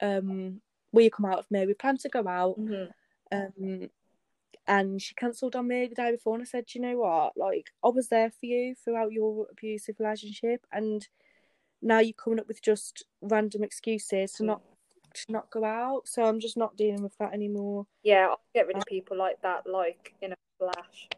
um 0.01 0.61
will 0.93 1.03
you 1.03 1.11
come 1.11 1.27
out 1.27 1.39
with 1.39 1.51
me? 1.51 1.67
We 1.67 1.75
plan 1.75 1.99
to 1.99 2.09
go 2.09 2.27
out. 2.27 2.59
Mm-hmm. 2.59 3.37
Um, 3.37 3.91
and 4.67 5.03
she 5.03 5.15
cancelled 5.15 5.57
on 5.57 5.69
me 5.69 5.87
the 5.87 5.95
day 5.95 6.13
before, 6.13 6.35
and 6.35 6.43
I 6.43 6.47
said, 6.47 6.67
you 6.73 6.81
know 6.81 6.99
what? 6.99 7.37
Like, 7.37 7.71
I 7.85 7.89
was 7.89 8.09
there 8.09 8.31
for 8.31 8.47
you 8.47 8.75
throughout 8.75 9.13
your 9.13 9.47
abusive 9.51 9.97
relationship, 9.99 10.65
and 10.73 11.07
now 11.83 11.99
you're 11.99 12.15
coming 12.15 12.41
up 12.41 12.49
with 12.49 12.63
just 12.63 13.05
random 13.21 13.63
excuses 13.63 14.33
to 14.35 14.45
not 14.45 14.63
to 15.15 15.33
not 15.33 15.51
go 15.51 15.65
out. 15.65 16.03
So 16.07 16.25
I'm 16.25 16.41
just 16.41 16.57
not 16.57 16.77
dealing 16.77 17.03
with 17.03 17.17
that 17.19 17.33
anymore. 17.33 17.87
Yeah, 18.03 18.29
I'll 18.31 18.41
get 18.55 18.67
rid 18.67 18.77
of 18.77 18.83
uh, 18.83 18.85
people 18.89 19.17
like 19.17 19.41
that, 19.43 19.67
like 19.67 20.15
in 20.21 20.33
a 20.33 20.37
flash. 20.59 21.09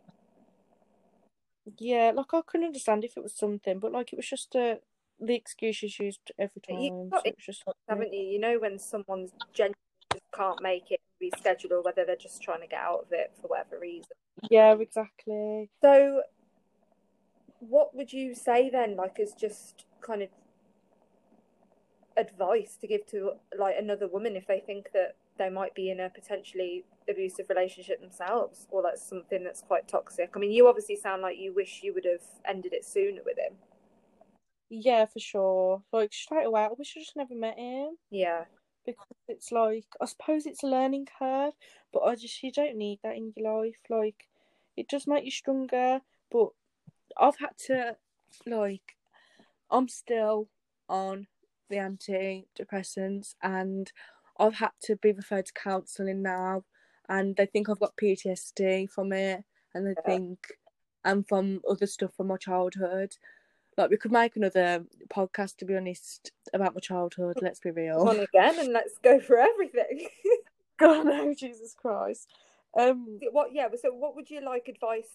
Yeah, 1.79 2.13
like 2.15 2.33
I 2.33 2.43
couldn't 2.47 2.67
understand 2.67 3.05
if 3.05 3.17
it 3.17 3.23
was 3.23 3.35
something, 3.35 3.79
but 3.79 3.93
like 3.93 4.13
it 4.13 4.17
was 4.17 4.29
just 4.29 4.55
a 4.55 4.81
the 5.21 5.35
excuse 5.35 5.77
she's 5.77 5.99
used 5.99 6.33
every 6.39 6.63
You 6.69 6.91
time. 6.91 7.11
got 7.11 7.25
So 7.25 7.31
it 7.31 7.39
just 7.39 7.67
like, 7.67 7.77
Haven't 7.89 8.13
you? 8.13 8.21
You 8.21 8.39
know 8.39 8.59
when 8.59 8.79
someone's 8.79 9.33
genuinely 9.53 9.75
just 10.13 10.25
can't 10.35 10.63
make 10.63 10.91
it 10.91 11.01
reschedule, 11.23 11.73
or 11.73 11.83
whether 11.83 12.05
they're 12.05 12.17
just 12.17 12.43
trying 12.43 12.61
to 12.61 12.67
get 12.67 12.81
out 12.81 13.07
of 13.07 13.13
it 13.13 13.33
for 13.41 13.49
whatever 13.49 13.79
reason. 13.81 14.11
yeah, 14.51 14.75
exactly. 14.75 15.71
So, 15.83 16.23
what 17.61 17.95
would 17.97 18.13
you 18.13 18.35
say 18.35 18.71
then, 18.71 18.97
like, 18.97 19.19
is 19.19 19.33
just 19.33 19.87
kind 20.01 20.23
of 20.23 20.29
advice 22.17 22.77
to 22.81 22.87
give 22.87 23.07
to 23.07 23.33
like 23.59 23.77
another 23.79 24.09
woman 24.09 24.37
if 24.37 24.47
they 24.47 24.61
think 24.61 24.91
that 24.93 25.17
they 25.39 25.51
might 25.51 25.75
be 25.75 25.91
in 25.91 26.01
a 26.01 26.09
potentially 26.09 26.85
abusive 27.09 27.49
relationship 27.49 28.01
themselves, 28.01 28.67
or 28.71 28.83
that's 28.83 29.03
something 29.03 29.45
that's 29.45 29.63
quite 29.63 29.87
toxic? 29.87 30.31
I 30.35 30.39
mean, 30.39 30.53
you 30.53 30.69
obviously 30.69 30.97
sound 30.97 31.23
like 31.23 31.39
you 31.39 31.55
wish 31.55 31.81
you 31.83 31.93
would 31.95 32.05
have 32.05 32.23
ended 32.45 32.73
it 32.73 32.85
sooner 32.85 33.21
with 33.25 33.39
him. 33.39 33.55
Yeah, 34.69 35.07
for 35.07 35.21
sure. 35.21 35.83
Like 35.93 36.13
straight 36.13 36.47
away, 36.47 36.63
I 36.63 36.69
wish 36.77 36.95
I 36.97 37.01
just 37.01 37.17
never 37.17 37.35
met 37.35 37.59
him. 37.59 37.97
Yeah, 38.11 38.45
because 38.87 39.07
it's 39.29 39.53
like 39.53 39.87
I 40.01 40.07
suppose 40.07 40.47
it's 40.47 40.63
a 40.63 40.69
learning 40.69 41.09
curve, 41.19 41.53
but 41.93 42.01
I 42.01 42.15
just 42.15 42.43
you 42.43 42.53
don't 42.53 42.77
need 42.77 43.01
that 43.03 43.17
in 43.17 43.33
your 43.37 43.61
life. 43.61 43.77
Like 43.91 44.27
it 44.77 44.89
does 44.89 45.07
make 45.07 45.25
you 45.25 45.31
stronger, 45.31 46.01
but 46.31 46.49
I've 47.19 47.39
had 47.39 47.57
to 47.67 47.97
like 48.47 48.97
I'm 49.71 49.89
still 49.89 50.49
on 50.89 51.27
the 51.69 51.77
antidepressants 51.77 53.35
and 53.43 53.93
I've 54.39 54.55
had 54.55 54.73
to 54.85 54.97
be 54.97 55.13
referred 55.13 55.47
to 55.47 55.53
counselling 55.53 56.23
now 56.23 56.65
and 57.09 57.37
they 57.37 57.47
think 57.47 57.69
I've 57.69 57.81
got 57.81 57.97
PTSD 57.97 58.91
from 58.91 59.13
it 59.13 59.45
and 59.75 59.87
they 59.87 59.95
Yeah. 59.97 60.03
think 60.07 60.39
and 61.05 61.27
from 61.27 61.63
other 61.69 61.87
stuff 61.87 62.15
from 62.17 62.29
my 62.29 62.37
childhood. 62.37 63.17
Like 63.77 63.91
we 63.91 63.97
could 63.97 64.13
make 64.13 64.37
another 64.37 64.85
podcast 65.09 65.57
to 65.59 65.65
be 65.65 65.77
honest 65.77 66.33
about 66.53 66.75
my 66.75 66.81
childhood, 66.81 67.39
let's 67.43 67.61
be 67.61 67.71
real. 67.71 67.99
Come 67.99 68.09
on 68.09 68.21
again, 68.21 68.59
and 68.59 68.73
let's 68.73 68.99
go 68.99 69.21
for 69.21 69.39
everything. 69.39 70.09
God 70.79 71.05
no, 71.07 71.35
Jesus 71.35 71.75
Christ. 71.75 72.29
Um, 72.79 73.21
what? 73.33 73.53
Yeah. 73.53 73.69
So, 73.81 73.93
what 73.93 74.17
would 74.17 74.31
you 74.31 74.41
like 74.41 74.69
advice 74.69 75.09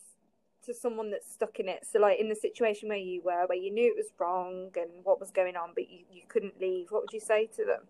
to 0.65 0.73
someone 0.73 1.11
that's 1.11 1.31
stuck 1.31 1.59
in 1.59 1.67
it? 1.67 1.85
So, 1.89 1.99
like 1.99 2.19
in 2.19 2.29
the 2.29 2.35
situation 2.35 2.89
where 2.89 2.97
you 2.97 3.21
were, 3.23 3.45
where 3.47 3.57
you 3.57 3.71
knew 3.71 3.91
it 3.91 3.97
was 3.97 4.11
wrong 4.19 4.71
and 4.75 4.89
what 5.03 5.19
was 5.19 5.31
going 5.31 5.55
on, 5.55 5.71
but 5.75 5.89
you, 5.89 5.99
you 6.11 6.21
couldn't 6.27 6.59
leave. 6.59 6.87
What 6.89 7.03
would 7.03 7.13
you 7.13 7.19
say 7.19 7.47
to 7.57 7.65
them? 7.65 7.81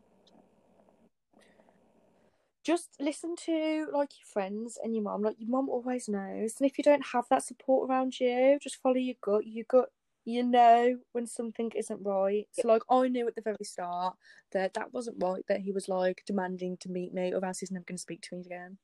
just 2.63 2.89
listen 2.99 3.35
to 3.35 3.87
like 3.91 4.11
your 4.19 4.27
friends 4.31 4.77
and 4.83 4.93
your 4.93 5.03
mom. 5.03 5.21
Like 5.21 5.37
your 5.39 5.49
mom 5.49 5.69
always 5.69 6.07
knows, 6.07 6.55
and 6.59 6.69
if 6.69 6.77
you 6.77 6.83
don't 6.83 7.05
have 7.13 7.25
that 7.29 7.43
support 7.43 7.89
around 7.89 8.19
you, 8.19 8.59
just 8.61 8.81
follow 8.81 8.95
your 8.95 9.15
gut. 9.21 9.45
Your 9.45 9.65
gut, 9.67 9.89
you 10.25 10.43
know 10.43 10.97
when 11.11 11.25
something 11.25 11.71
isn't 11.75 12.01
right. 12.03 12.47
So 12.51 12.67
like 12.67 12.83
I 12.89 13.07
knew 13.07 13.27
at 13.27 13.35
the 13.35 13.41
very 13.41 13.63
start 13.63 14.15
that 14.51 14.73
that 14.75 14.93
wasn't 14.93 15.21
right. 15.21 15.43
That 15.47 15.61
he 15.61 15.71
was 15.71 15.89
like 15.89 16.23
demanding 16.25 16.77
to 16.77 16.89
meet 16.89 17.13
me, 17.13 17.33
or 17.33 17.43
else 17.43 17.59
he's 17.59 17.71
never 17.71 17.85
going 17.85 17.97
to 17.97 18.01
speak 18.01 18.21
to 18.23 18.35
me 18.35 18.41
again. 18.41 18.77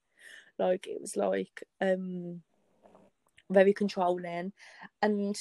Like 0.58 0.88
it 0.88 1.00
was 1.00 1.16
like 1.16 1.64
um 1.80 2.42
very 3.50 3.74
controlling, 3.74 4.54
and 5.02 5.38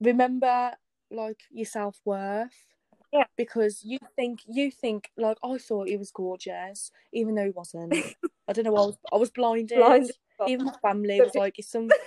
remember 0.00 0.72
like 1.10 1.42
your 1.50 1.66
self 1.66 2.00
worth. 2.04 2.54
Yeah. 3.12 3.24
Because 3.36 3.84
you 3.84 3.98
think 4.16 4.40
you 4.46 4.72
think 4.72 5.10
like 5.16 5.38
I 5.44 5.58
thought 5.58 5.88
he 5.88 5.96
was 5.96 6.10
gorgeous, 6.10 6.90
even 7.12 7.36
though 7.36 7.44
he 7.44 7.50
wasn't. 7.50 7.94
I 8.48 8.52
don't 8.52 8.64
know. 8.64 8.76
I 8.76 8.86
was 8.86 8.98
I 9.12 9.16
was 9.16 9.30
blinded. 9.30 9.78
Blinded. 9.78 10.10
Even 10.48 10.66
my 10.66 10.74
family 10.82 11.20
was 11.20 11.34
like, 11.34 11.58
"It's 11.58 11.70
some." 11.70 11.88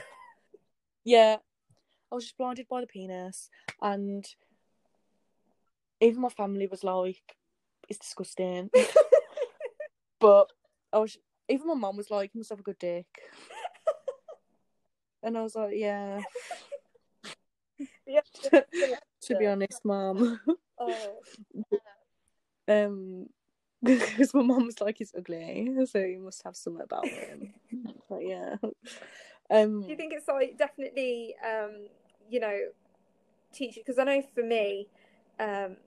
Yeah, 1.06 1.38
I 2.12 2.16
was 2.16 2.26
just 2.26 2.38
blinded 2.38 2.68
by 2.68 2.82
the 2.82 2.88
penis, 2.88 3.50
and 3.82 4.28
even 6.02 6.22
my 6.22 6.28
family 6.28 6.68
was 6.68 6.84
like, 6.84 7.38
"It's 7.88 8.00
disgusting." 8.00 8.70
but 10.20 10.52
I 10.92 11.00
was 11.00 11.18
even 11.48 11.68
my 11.68 11.76
mum 11.76 11.96
was 11.96 12.12
like, 12.12 12.32
"You 12.34 12.40
must 12.40 12.50
have 12.50 12.60
a 12.60 12.64
good 12.64 12.80
dick," 12.80 13.08
and 15.24 15.38
I 15.38 15.44
was 15.44 15.56
like, 15.56 15.74
"Yeah." 15.76 16.22
Yeah. 18.08 18.22
to 19.22 19.36
be 19.36 19.46
honest, 19.46 19.84
mom. 19.84 20.40
Oh, 20.80 21.20
um, 22.68 23.28
because 23.84 24.34
my 24.34 24.42
mum 24.42 24.66
was 24.66 24.80
like, 24.82 24.98
he's 24.98 25.14
ugly, 25.18 25.70
so 25.86 26.00
you 26.00 26.20
must 26.20 26.44
have 26.44 26.56
something 26.56 26.84
about 26.84 27.08
him. 27.08 27.54
but 28.10 28.20
yeah. 28.20 28.56
Um, 29.50 29.82
do 29.82 29.90
you 29.90 29.98
think 29.98 30.14
it's 30.14 30.28
like 30.28 30.58
definitely, 30.58 31.36
um, 31.46 31.88
you 32.30 32.40
know, 32.40 32.58
teach 33.54 33.76
you? 33.76 33.84
Because 33.86 34.00
I 34.00 34.04
know 34.04 34.24
for 34.34 34.44
me, 34.44 34.88
um, 35.40 35.78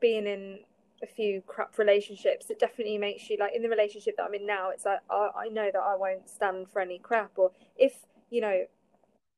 being 0.00 0.26
in 0.26 0.60
a 1.02 1.06
few 1.06 1.42
crap 1.46 1.78
relationships, 1.78 2.50
it 2.50 2.58
definitely 2.58 2.98
makes 2.98 3.28
you 3.28 3.36
like 3.38 3.54
in 3.54 3.62
the 3.62 3.68
relationship 3.68 4.16
that 4.16 4.24
I'm 4.24 4.34
in 4.34 4.46
now. 4.46 4.70
It's 4.70 4.84
like 4.84 5.00
I, 5.10 5.30
I 5.36 5.48
know 5.48 5.70
that 5.72 5.80
I 5.80 5.96
won't 5.96 6.28
stand 6.28 6.68
for 6.70 6.80
any 6.80 6.98
crap, 6.98 7.32
or 7.36 7.52
if 7.76 7.94
you 8.30 8.40
know 8.40 8.64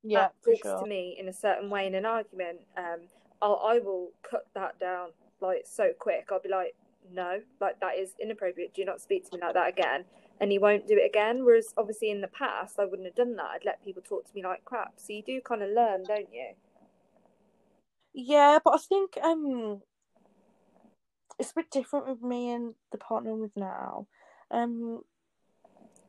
Yeah, 0.02 0.28
talks 0.44 0.60
sure. 0.62 0.78
to 0.80 0.86
me 0.86 1.16
in 1.18 1.28
a 1.28 1.32
certain 1.32 1.70
way 1.70 1.86
in 1.86 1.94
an 1.94 2.06
argument, 2.06 2.60
um, 2.76 3.00
I'll, 3.42 3.60
I 3.64 3.78
will 3.78 4.10
cut 4.28 4.46
that 4.54 4.78
down 4.78 5.10
like 5.40 5.64
so 5.66 5.92
quick. 5.98 6.28
I'll 6.30 6.40
be 6.40 6.48
like, 6.48 6.74
no, 7.12 7.40
like 7.60 7.80
that 7.80 7.96
is 7.96 8.10
inappropriate. 8.20 8.74
Do 8.74 8.84
not 8.84 9.00
speak 9.00 9.28
to 9.28 9.36
me 9.36 9.42
like 9.42 9.54
that 9.54 9.68
again. 9.68 10.04
And 10.40 10.52
he 10.52 10.58
won't 10.58 10.86
do 10.86 10.96
it 10.96 11.06
again. 11.06 11.44
Whereas 11.44 11.74
obviously 11.76 12.10
in 12.10 12.20
the 12.20 12.28
past, 12.28 12.78
I 12.78 12.84
wouldn't 12.84 13.06
have 13.06 13.16
done 13.16 13.36
that. 13.36 13.46
I'd 13.46 13.64
let 13.64 13.84
people 13.84 14.02
talk 14.02 14.26
to 14.26 14.34
me 14.34 14.42
like 14.42 14.64
crap. 14.64 14.94
So 14.96 15.12
you 15.12 15.22
do 15.22 15.40
kind 15.40 15.62
of 15.62 15.70
learn, 15.70 16.04
don't 16.04 16.32
you? 16.32 16.54
Yeah, 18.14 18.58
but 18.64 18.74
I 18.74 18.78
think 18.78 19.18
um 19.22 19.82
it's 21.38 21.50
a 21.52 21.54
bit 21.54 21.70
different 21.70 22.08
with 22.08 22.22
me 22.22 22.50
and 22.50 22.74
the 22.92 22.98
partner 22.98 23.32
I'm 23.32 23.40
with 23.40 23.56
now. 23.56 24.06
Um 24.50 25.02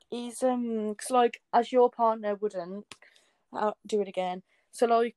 he's 0.10 0.42
um 0.42 0.96
cause 0.96 1.12
like 1.12 1.42
as 1.54 1.72
your 1.72 1.90
partner 1.90 2.36
wouldn't 2.36 2.86
uh, 3.54 3.72
do 3.86 4.02
it 4.02 4.08
again. 4.08 4.44
So 4.72 4.86
like 4.86 5.16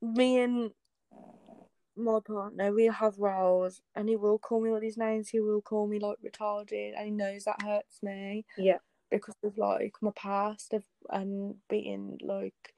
me 0.00 0.38
and 0.38 0.70
my 1.96 2.18
partner, 2.26 2.72
we 2.72 2.86
have 2.86 3.18
rows 3.18 3.80
and 3.94 4.08
he 4.08 4.16
will 4.16 4.38
call 4.38 4.60
me 4.60 4.70
all 4.70 4.80
these 4.80 4.96
names, 4.96 5.28
he 5.28 5.40
will 5.40 5.62
call 5.62 5.86
me 5.86 5.98
like 5.98 6.18
retarded 6.24 6.92
and 6.96 7.06
he 7.06 7.10
knows 7.10 7.44
that 7.44 7.62
hurts 7.62 8.02
me. 8.02 8.44
Yeah. 8.56 8.78
Because 9.10 9.34
of 9.44 9.56
like 9.58 9.94
my 10.00 10.10
past 10.16 10.72
of 10.72 10.84
and 11.10 11.56
being 11.68 12.18
like 12.22 12.74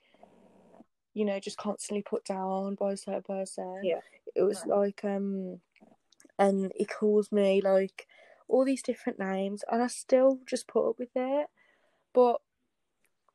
you 1.15 1.25
know, 1.25 1.41
just 1.41 1.57
constantly 1.57 2.03
put 2.03 2.27
down 2.27 2.75
by 2.75 2.93
a 2.93 2.97
certain 2.97 3.23
person. 3.23 3.81
Yeah. 3.83 4.01
It 4.35 4.43
was 4.43 4.63
like 4.67 5.03
um 5.03 5.61
and 6.39 6.71
he 6.77 6.85
calls 6.85 7.33
me 7.33 7.63
like 7.63 8.07
all 8.49 8.67
these 8.67 8.83
different 8.83 9.19
names 9.19 9.65
and 9.71 9.83
I 9.83 9.87
still 9.87 10.41
just 10.47 10.69
put 10.69 10.91
up 10.91 10.99
with 10.99 11.09
it. 11.15 11.47
But 12.13 12.43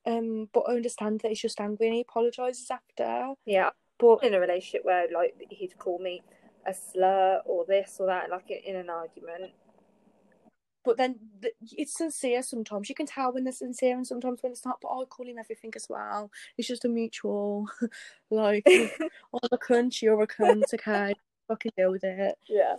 um 0.05 0.49
but 0.53 0.61
I 0.67 0.73
understand 0.73 1.19
that 1.21 1.29
he's 1.29 1.41
just 1.41 1.61
angry 1.61 1.87
and 1.87 1.95
he 1.95 2.01
apologises 2.01 2.69
after. 2.71 3.33
Yeah. 3.45 3.69
But 3.99 4.23
In 4.23 4.33
a 4.33 4.39
relationship 4.39 4.83
where 4.83 5.07
like 5.13 5.35
he'd 5.49 5.77
call 5.77 5.99
me 5.99 6.21
a 6.65 6.73
slur 6.73 7.41
or 7.45 7.65
this 7.65 7.97
or 7.99 8.07
that, 8.07 8.29
like 8.29 8.49
in 8.49 8.75
an 8.75 8.89
argument. 8.89 9.51
but 10.83 10.97
then 10.97 11.19
th- 11.41 11.53
it's 11.77 11.97
sincere 11.97 12.41
sometimes. 12.41 12.89
You 12.89 12.95
can 12.95 13.05
tell 13.05 13.31
when 13.31 13.43
they're 13.43 13.53
sincere 13.53 13.95
and 13.95 14.05
sometimes 14.07 14.41
when 14.41 14.51
it's 14.51 14.65
not. 14.65 14.79
But 14.81 14.89
I 14.89 15.05
call 15.05 15.27
him 15.27 15.37
everything 15.37 15.71
as 15.75 15.87
well. 15.89 16.31
It's 16.57 16.67
just 16.67 16.85
a 16.85 16.89
mutual, 16.89 17.67
like, 18.31 18.65
I'm 18.67 19.49
a 19.51 19.57
cunt, 19.57 20.01
you're 20.01 20.21
a 20.21 20.27
cunt, 20.27 20.73
okay, 20.73 21.13
fucking 21.47 21.73
deal 21.77 21.91
with 21.91 22.03
it. 22.03 22.37
Yeah. 22.47 22.77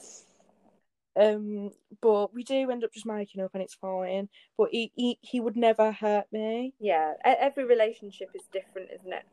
Um, 1.14 1.70
but 2.00 2.32
we 2.32 2.42
do 2.42 2.70
end 2.70 2.84
up 2.84 2.92
just 2.92 3.06
making 3.06 3.42
up 3.42 3.50
and 3.54 3.62
it's 3.62 3.74
fine. 3.74 4.28
But 4.56 4.70
he 4.70 4.92
he, 4.96 5.18
he 5.20 5.40
would 5.40 5.56
never 5.56 5.92
hurt 5.92 6.26
me. 6.32 6.74
Yeah. 6.80 7.14
Every 7.24 7.64
relationship 7.64 8.30
is 8.34 8.42
different, 8.52 8.90
isn't 8.94 9.12
it? 9.12 9.24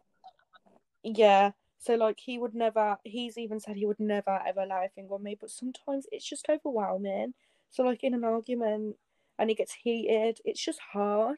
Yeah. 1.03 1.51
So 1.79 1.95
like 1.95 2.19
he 2.19 2.37
would 2.37 2.53
never. 2.53 2.97
He's 3.03 3.37
even 3.37 3.59
said 3.59 3.77
he 3.77 3.85
would 3.85 3.99
never 3.99 4.41
ever 4.45 4.65
lay 4.65 4.85
a 4.85 4.89
finger 4.93 5.15
on 5.15 5.23
me. 5.23 5.37
But 5.39 5.51
sometimes 5.51 6.05
it's 6.11 6.27
just 6.27 6.49
overwhelming. 6.49 7.33
So 7.69 7.83
like 7.83 8.03
in 8.03 8.13
an 8.13 8.25
argument, 8.25 8.97
and 9.37 9.49
it 9.49 9.57
gets 9.57 9.73
heated, 9.73 10.39
it's 10.43 10.63
just 10.63 10.79
hard 10.91 11.37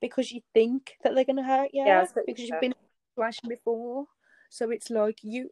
because 0.00 0.30
you 0.30 0.42
think 0.54 0.92
that 1.02 1.14
they're 1.14 1.24
gonna 1.24 1.42
hurt 1.42 1.70
you 1.72 1.84
Yeah, 1.84 2.06
because 2.26 2.40
you've 2.40 2.60
been 2.60 2.72
in 2.72 2.76
a 2.76 3.10
situation 3.10 3.48
before. 3.48 4.06
So 4.50 4.70
it's 4.70 4.90
like 4.90 5.18
you. 5.22 5.50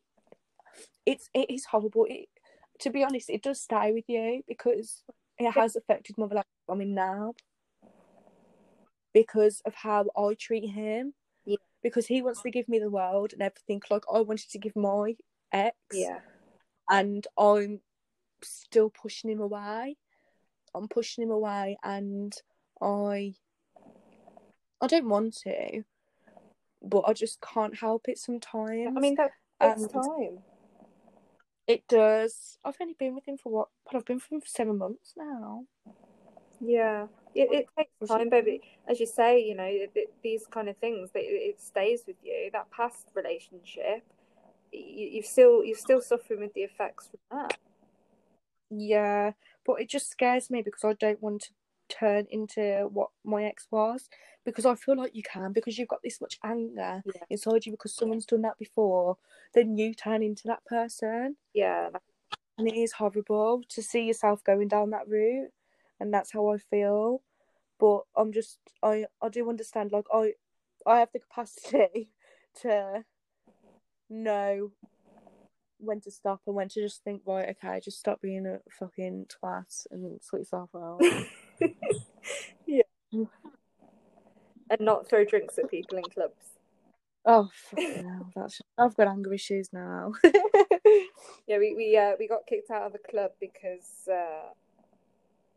It's 1.05 1.29
it 1.35 1.51
is 1.51 1.65
horrible. 1.65 2.07
It, 2.09 2.29
to 2.81 2.91
be 2.91 3.05
honest, 3.05 3.31
it 3.31 3.43
does 3.43 3.61
stay 3.61 3.93
with 3.93 4.05
you 4.09 4.43
because 4.47 5.03
it 5.39 5.51
has 5.53 5.77
affected 5.77 6.19
my 6.19 6.25
relationship 6.25 6.47
I 6.69 6.75
mean, 6.75 6.95
now 6.95 7.35
because 9.13 9.61
of 9.65 9.75
how 9.75 10.07
I 10.17 10.35
treat 10.39 10.69
him. 10.69 11.15
Yeah. 11.45 11.57
Because 11.83 12.07
he 12.07 12.23
wants 12.23 12.43
to 12.43 12.51
give 12.51 12.69
me 12.69 12.79
the 12.79 12.91
world 12.91 13.33
and 13.33 13.43
everything 13.43 13.83
like 13.91 14.05
I 14.13 14.21
wanted 14.21 14.51
to 14.51 14.59
give 14.59 14.77
my 14.77 15.17
ex. 15.53 15.77
Yeah. 15.93 16.19
And 16.89 17.27
I'm 17.39 17.81
still 18.43 18.91
pushing 18.91 19.31
him 19.31 19.41
away. 19.41 19.97
I'm 20.75 20.89
pushing 20.89 21.25
him 21.25 21.31
away 21.31 21.79
and 21.83 22.33
I 22.81 23.35
I 24.81 24.87
don't 24.87 25.09
want 25.09 25.37
to. 25.43 25.83
But 26.83 27.05
I 27.07 27.13
just 27.13 27.41
can't 27.41 27.77
help 27.77 28.09
it 28.09 28.19
sometimes. 28.19 28.95
I 28.97 29.01
mean, 29.01 29.17
that 29.17 29.33
takes 29.61 29.93
time. 29.93 30.39
It 31.71 31.87
does. 31.89 32.59
I've 32.65 32.77
only 32.81 32.95
been 32.99 33.15
with 33.15 33.27
him 33.27 33.37
for 33.39 33.53
what? 33.53 33.69
Well, 33.85 33.99
I've 34.01 34.05
been 34.05 34.17
with 34.17 34.31
him 34.31 34.41
for 34.41 34.49
seven 34.49 34.79
months 34.79 35.15
now. 35.17 35.65
Yeah, 36.61 37.07
it, 37.35 37.49
it 37.53 37.67
takes 37.79 38.09
time, 38.11 38.29
baby. 38.29 38.61
As 38.89 39.01
you 39.01 39.07
say, 39.07 39.41
you 39.41 39.55
know, 39.55 39.65
it, 39.65 39.93
it- 39.95 40.13
these 40.23 40.47
kind 40.51 40.69
of 40.69 40.77
things, 40.79 41.11
that 41.13 41.21
it, 41.23 41.55
it 41.55 41.61
stays 41.61 42.03
with 42.07 42.17
you. 42.23 42.51
That 42.53 42.71
past 42.71 43.07
relationship, 43.15 44.03
you, 44.73 45.09
you've 45.13 45.27
still 45.27 45.65
you're 45.65 45.77
still 45.77 46.01
suffering 46.03 46.41
with 46.41 46.55
the 46.55 46.63
effects 46.63 47.09
from 47.09 47.39
that. 47.39 47.57
Yeah, 48.71 49.33
but 49.65 49.81
it 49.81 49.89
just 49.89 50.11
scares 50.11 50.51
me 50.51 50.63
because 50.63 50.85
I 50.85 50.93
don't 50.95 51.23
want 51.23 51.43
to 51.43 51.51
turn 51.91 52.27
into 52.31 52.89
what 52.93 53.11
my 53.25 53.45
ex 53.45 53.67
was 53.71 54.09
because 54.45 54.65
I 54.65 54.75
feel 54.75 54.97
like 54.97 55.15
you 55.15 55.23
can 55.23 55.53
because 55.53 55.77
you've 55.79 55.89
got 55.89 56.03
this 56.03 56.21
much 56.21 56.39
anger 56.43 57.03
Yeah. 57.05 57.25
inside 57.29 57.67
you 57.67 57.73
because 57.73 57.95
someone's 57.95 58.27
done 58.27 58.43
that 58.43 58.59
before, 58.59 59.19
then 59.55 59.77
you 59.77 59.93
turn 59.95 60.23
into 60.23 60.45
that 60.47 60.65
person. 60.65 61.37
Yeah, 61.53 61.91
And 62.57 62.69
it 62.69 62.75
is 62.77 62.93
horrible 62.93 63.63
to 63.69 63.83
see 63.83 64.05
yourself 64.05 64.43
going 64.45 64.69
down 64.69 64.91
that 64.91 65.09
route 65.09 65.51
and 65.99 66.13
that's 66.15 66.33
how 66.33 66.49
I 66.49 66.59
feel. 66.59 67.23
But 67.79 68.03
I'm 68.17 68.33
just 68.33 68.59
I 68.83 69.07
I 69.21 69.29
do 69.29 69.49
understand 69.49 69.93
like 69.93 70.07
I 70.13 70.35
I 70.87 71.01
have 71.01 71.11
the 71.13 71.19
capacity 71.21 72.11
to 72.63 73.05
know 74.09 74.73
when 75.79 76.01
to 76.03 76.11
stop 76.11 76.43
and 76.47 76.55
when 76.55 76.69
to 76.69 76.81
just 76.83 77.03
think, 77.05 77.23
right, 77.25 77.49
okay, 77.57 77.81
just 77.83 77.99
stop 77.99 78.21
being 78.21 78.47
a 78.47 78.59
fucking 78.71 79.27
twat 79.29 79.87
and 79.91 80.21
sort 80.23 80.41
yourself 80.41 80.71
out. 80.75 81.01
and 84.71 84.81
not 84.81 85.09
throw 85.09 85.25
drinks 85.25 85.59
at 85.59 85.71
people 85.71 85.99
in 85.99 86.05
clubs. 86.05 86.59
oh 87.27 87.49
hell, 87.77 88.31
that's 88.35 88.61
I've 88.79 88.97
got 88.97 89.09
anger 89.09 89.33
issues 89.35 89.69
now. 89.73 90.13
Yeah, 91.47 91.59
we 91.59 91.75
we 91.75 91.97
uh, 91.97 92.13
we 92.19 92.29
got 92.29 92.47
kicked 92.47 92.71
out 92.71 92.83
of 92.83 92.95
a 92.95 93.11
club 93.11 93.33
because 93.41 94.09
uh, 94.09 94.51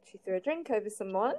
she 0.10 0.18
threw 0.18 0.38
a 0.38 0.40
drink 0.40 0.72
over 0.72 0.90
someone. 0.90 1.36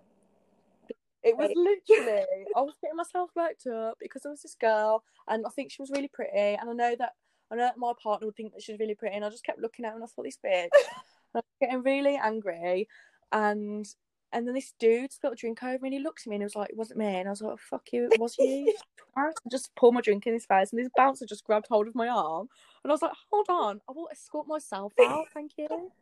It 1.25 1.37
was 1.37 1.51
literally, 1.57 2.23
I 2.55 2.61
was 2.61 2.75
getting 2.81 2.97
myself 2.97 3.31
worked 3.35 3.67
up 3.67 3.97
because 3.99 4.23
there 4.23 4.31
was 4.31 4.43
this 4.43 4.55
girl, 4.61 5.03
and 5.27 5.45
I 5.47 5.51
think 5.51 5.73
she 5.73 5.83
was 5.83 5.91
really 5.91 6.11
pretty, 6.13 6.31
and 6.37 6.71
I 6.71 6.73
know 6.73 6.95
that 6.99 7.13
I 7.51 7.57
know 7.57 7.65
that 7.65 7.79
my 7.79 7.93
partner 8.01 8.27
would 8.27 8.37
think 8.37 8.53
that 8.53 8.63
she's 8.63 8.79
really 8.79 8.95
pretty, 8.95 9.17
and 9.17 9.25
I 9.25 9.31
just 9.31 9.45
kept 9.45 9.59
looking 9.59 9.85
at 9.85 9.91
her 9.91 9.95
and 9.97 10.05
I 10.05 10.07
thought 10.07 10.25
this 10.25 10.39
bitch, 10.45 10.63
and 10.63 11.35
I 11.35 11.39
was 11.39 11.45
getting 11.61 11.83
really 11.83 12.17
angry, 12.23 12.89
and 13.33 13.87
and 14.35 14.47
then 14.47 14.55
this 14.55 14.75
dude 14.79 15.13
spilled 15.13 15.35
a 15.35 15.37
drink 15.37 15.63
over, 15.63 15.85
and 15.85 15.95
he 15.95 16.01
looked 16.01 16.23
at 16.23 16.27
me 16.27 16.37
and 16.37 16.43
he 16.43 16.45
was 16.45 16.57
like, 16.57 16.71
"It 16.71 16.77
wasn't 16.77 16.99
me," 16.99 17.17
and 17.17 17.29
I 17.29 17.31
was 17.31 17.41
like, 17.41 17.53
oh, 17.53 17.57
"Fuck 17.57 17.93
you, 17.93 18.09
it 18.11 18.21
was 18.21 18.37
you." 18.39 18.75
I 19.17 19.31
just 19.49 19.75
poured 19.77 19.95
my 19.95 20.01
drink 20.01 20.27
in 20.27 20.33
his 20.35 20.45
face, 20.45 20.73
and 20.73 20.79
this 20.81 20.91
bouncer 20.97 21.25
just 21.25 21.45
grabbed 21.45 21.69
hold 21.69 21.87
of 21.87 21.95
my 21.95 22.09
arm, 22.09 22.49
and 22.83 22.91
I 22.91 22.95
was 22.95 23.03
like, 23.03 23.13
"Hold 23.31 23.47
on, 23.49 23.81
I 23.89 23.93
will 23.93 24.09
escort 24.11 24.49
myself 24.49 24.93
out, 25.01 25.27
thank 25.33 25.53
you." 25.57 25.93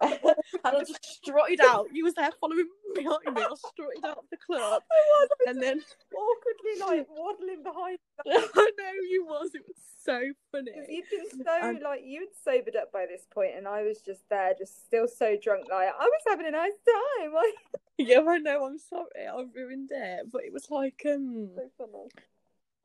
And 0.00 0.18
I 0.64 0.78
just 0.80 1.04
strutted 1.04 1.60
out. 1.60 1.86
He 1.92 2.02
was 2.02 2.14
there 2.14 2.30
following 2.40 2.68
behind 2.94 3.34
me. 3.34 3.42
I 3.42 3.54
strutted 3.54 4.04
out 4.04 4.18
of 4.18 4.24
the 4.30 4.36
club, 4.36 4.82
and 5.46 5.60
then 5.62 5.82
awkwardly 6.14 6.80
like 6.98 7.06
waddling 7.10 7.62
behind. 7.62 7.98
I 8.26 8.70
know 8.78 8.92
you 9.08 9.24
was. 9.26 9.50
It 9.54 9.62
was 9.66 9.76
so 10.04 10.20
funny. 10.52 10.72
You'd 10.88 11.04
been 11.10 11.44
so 11.44 11.52
And- 11.60 11.80
like 11.82 12.02
you'd 12.04 12.28
sobered 12.44 12.76
up 12.76 12.92
by 12.92 13.06
this 13.06 13.26
point, 13.32 13.52
and 13.56 13.66
I 13.68 13.82
was 13.82 14.00
just 14.00 14.22
there, 14.28 14.54
just 14.58 14.84
still 14.86 15.08
so 15.08 15.36
drunk. 15.42 15.66
Like 15.70 15.88
I 15.88 16.04
was 16.04 16.22
having 16.28 16.46
a 16.46 16.50
nice 16.50 16.72
time. 16.86 17.32
Like 17.34 17.54
Yeah, 17.98 18.22
I 18.26 18.38
know. 18.38 18.64
I'm 18.66 18.78
sorry. 18.78 19.26
I 19.30 19.44
ruined 19.54 19.90
it, 19.92 20.26
but 20.32 20.42
it 20.44 20.52
was 20.52 20.70
like 20.70 21.02
um, 21.06 21.50
so 21.54 21.70
funny. 21.78 22.08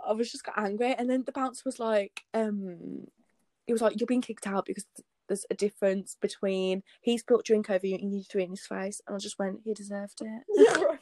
I 0.05 0.11
was 0.11 0.32
just 0.32 0.43
got 0.43 0.57
angry, 0.57 0.93
and 0.93 1.09
then 1.09 1.23
the 1.26 1.32
bouncer 1.32 1.63
was 1.65 1.80
like, 1.80 2.23
um, 2.34 3.07
it 3.65 3.71
was 3.71 3.82
like, 3.82 3.99
"You're 3.99 4.07
being 4.07 4.21
kicked 4.21 4.45
out 4.45 4.65
because 4.65 4.86
there's 5.28 5.45
a 5.49 5.55
difference 5.55 6.17
between 6.21 6.84
he 7.01 7.17
spilled 7.17 7.43
drink 7.43 7.69
over 7.69 7.86
you 7.86 7.95
and 7.95 8.15
you 8.15 8.23
threw 8.23 8.41
it 8.41 8.45
in 8.45 8.51
his 8.51 8.65
face." 8.65 9.01
And 9.07 9.15
I 9.15 9.19
just 9.19 9.39
went, 9.39 9.61
"He 9.63 9.73
deserved 9.73 10.21
it," 10.21 10.43
Yeah, 10.49 10.97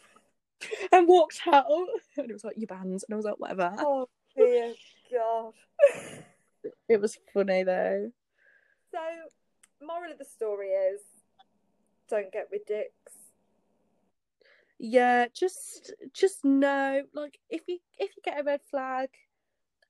and 0.91 1.07
walked 1.07 1.41
out. 1.47 1.65
And 2.17 2.29
it 2.29 2.33
was 2.33 2.43
like, 2.43 2.57
"You 2.57 2.67
banned," 2.67 2.85
and 2.91 3.01
I 3.11 3.15
was 3.15 3.25
like, 3.25 3.39
"Whatever." 3.39 3.73
Oh 3.79 4.07
dear 4.35 4.73
God. 5.11 5.53
It 6.87 7.01
was 7.01 7.17
funny 7.33 7.63
though. 7.63 8.11
So, 8.91 8.99
moral 9.81 10.11
of 10.11 10.17
the 10.17 10.25
story 10.25 10.67
is, 10.69 11.01
don't 12.09 12.31
get 12.31 12.47
with 12.51 12.65
dicks. 12.65 13.13
Yeah, 14.79 15.27
just 15.33 15.93
just 16.13 16.43
know, 16.43 17.03
like 17.13 17.39
if 17.49 17.61
you 17.67 17.79
if 17.97 18.11
you 18.15 18.21
get 18.23 18.39
a 18.39 18.43
red 18.43 18.61
flag, 18.69 19.09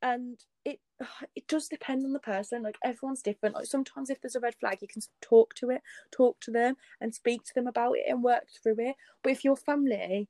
and 0.04 0.38
it 0.66 0.80
it 1.36 1.47
does 1.47 1.68
depend 1.68 2.06
on 2.06 2.14
the 2.14 2.20
person. 2.20 2.62
Like 2.62 2.78
everyone's 2.84 3.24
different. 3.24 3.56
Like 3.56 3.66
sometimes 3.66 4.12
if 4.12 4.22
there's 4.22 4.36
a 4.36 4.39
red 4.39 4.56
flag, 4.60 4.80
you 4.82 4.88
can 4.88 5.01
talk 5.22 5.56
to 5.56 5.72
it, 5.72 5.82
talk 6.12 6.39
to 6.41 6.51
them, 6.51 6.76
and 7.01 7.16
speak 7.16 7.43
to 7.45 7.54
them 7.56 7.66
about 7.66 7.93
it 7.97 8.04
and 8.08 8.24
work 8.24 8.43
through 8.62 8.76
it. 8.80 8.95
But 9.24 9.32
if 9.32 9.43
your 9.43 9.56
family 9.56 10.28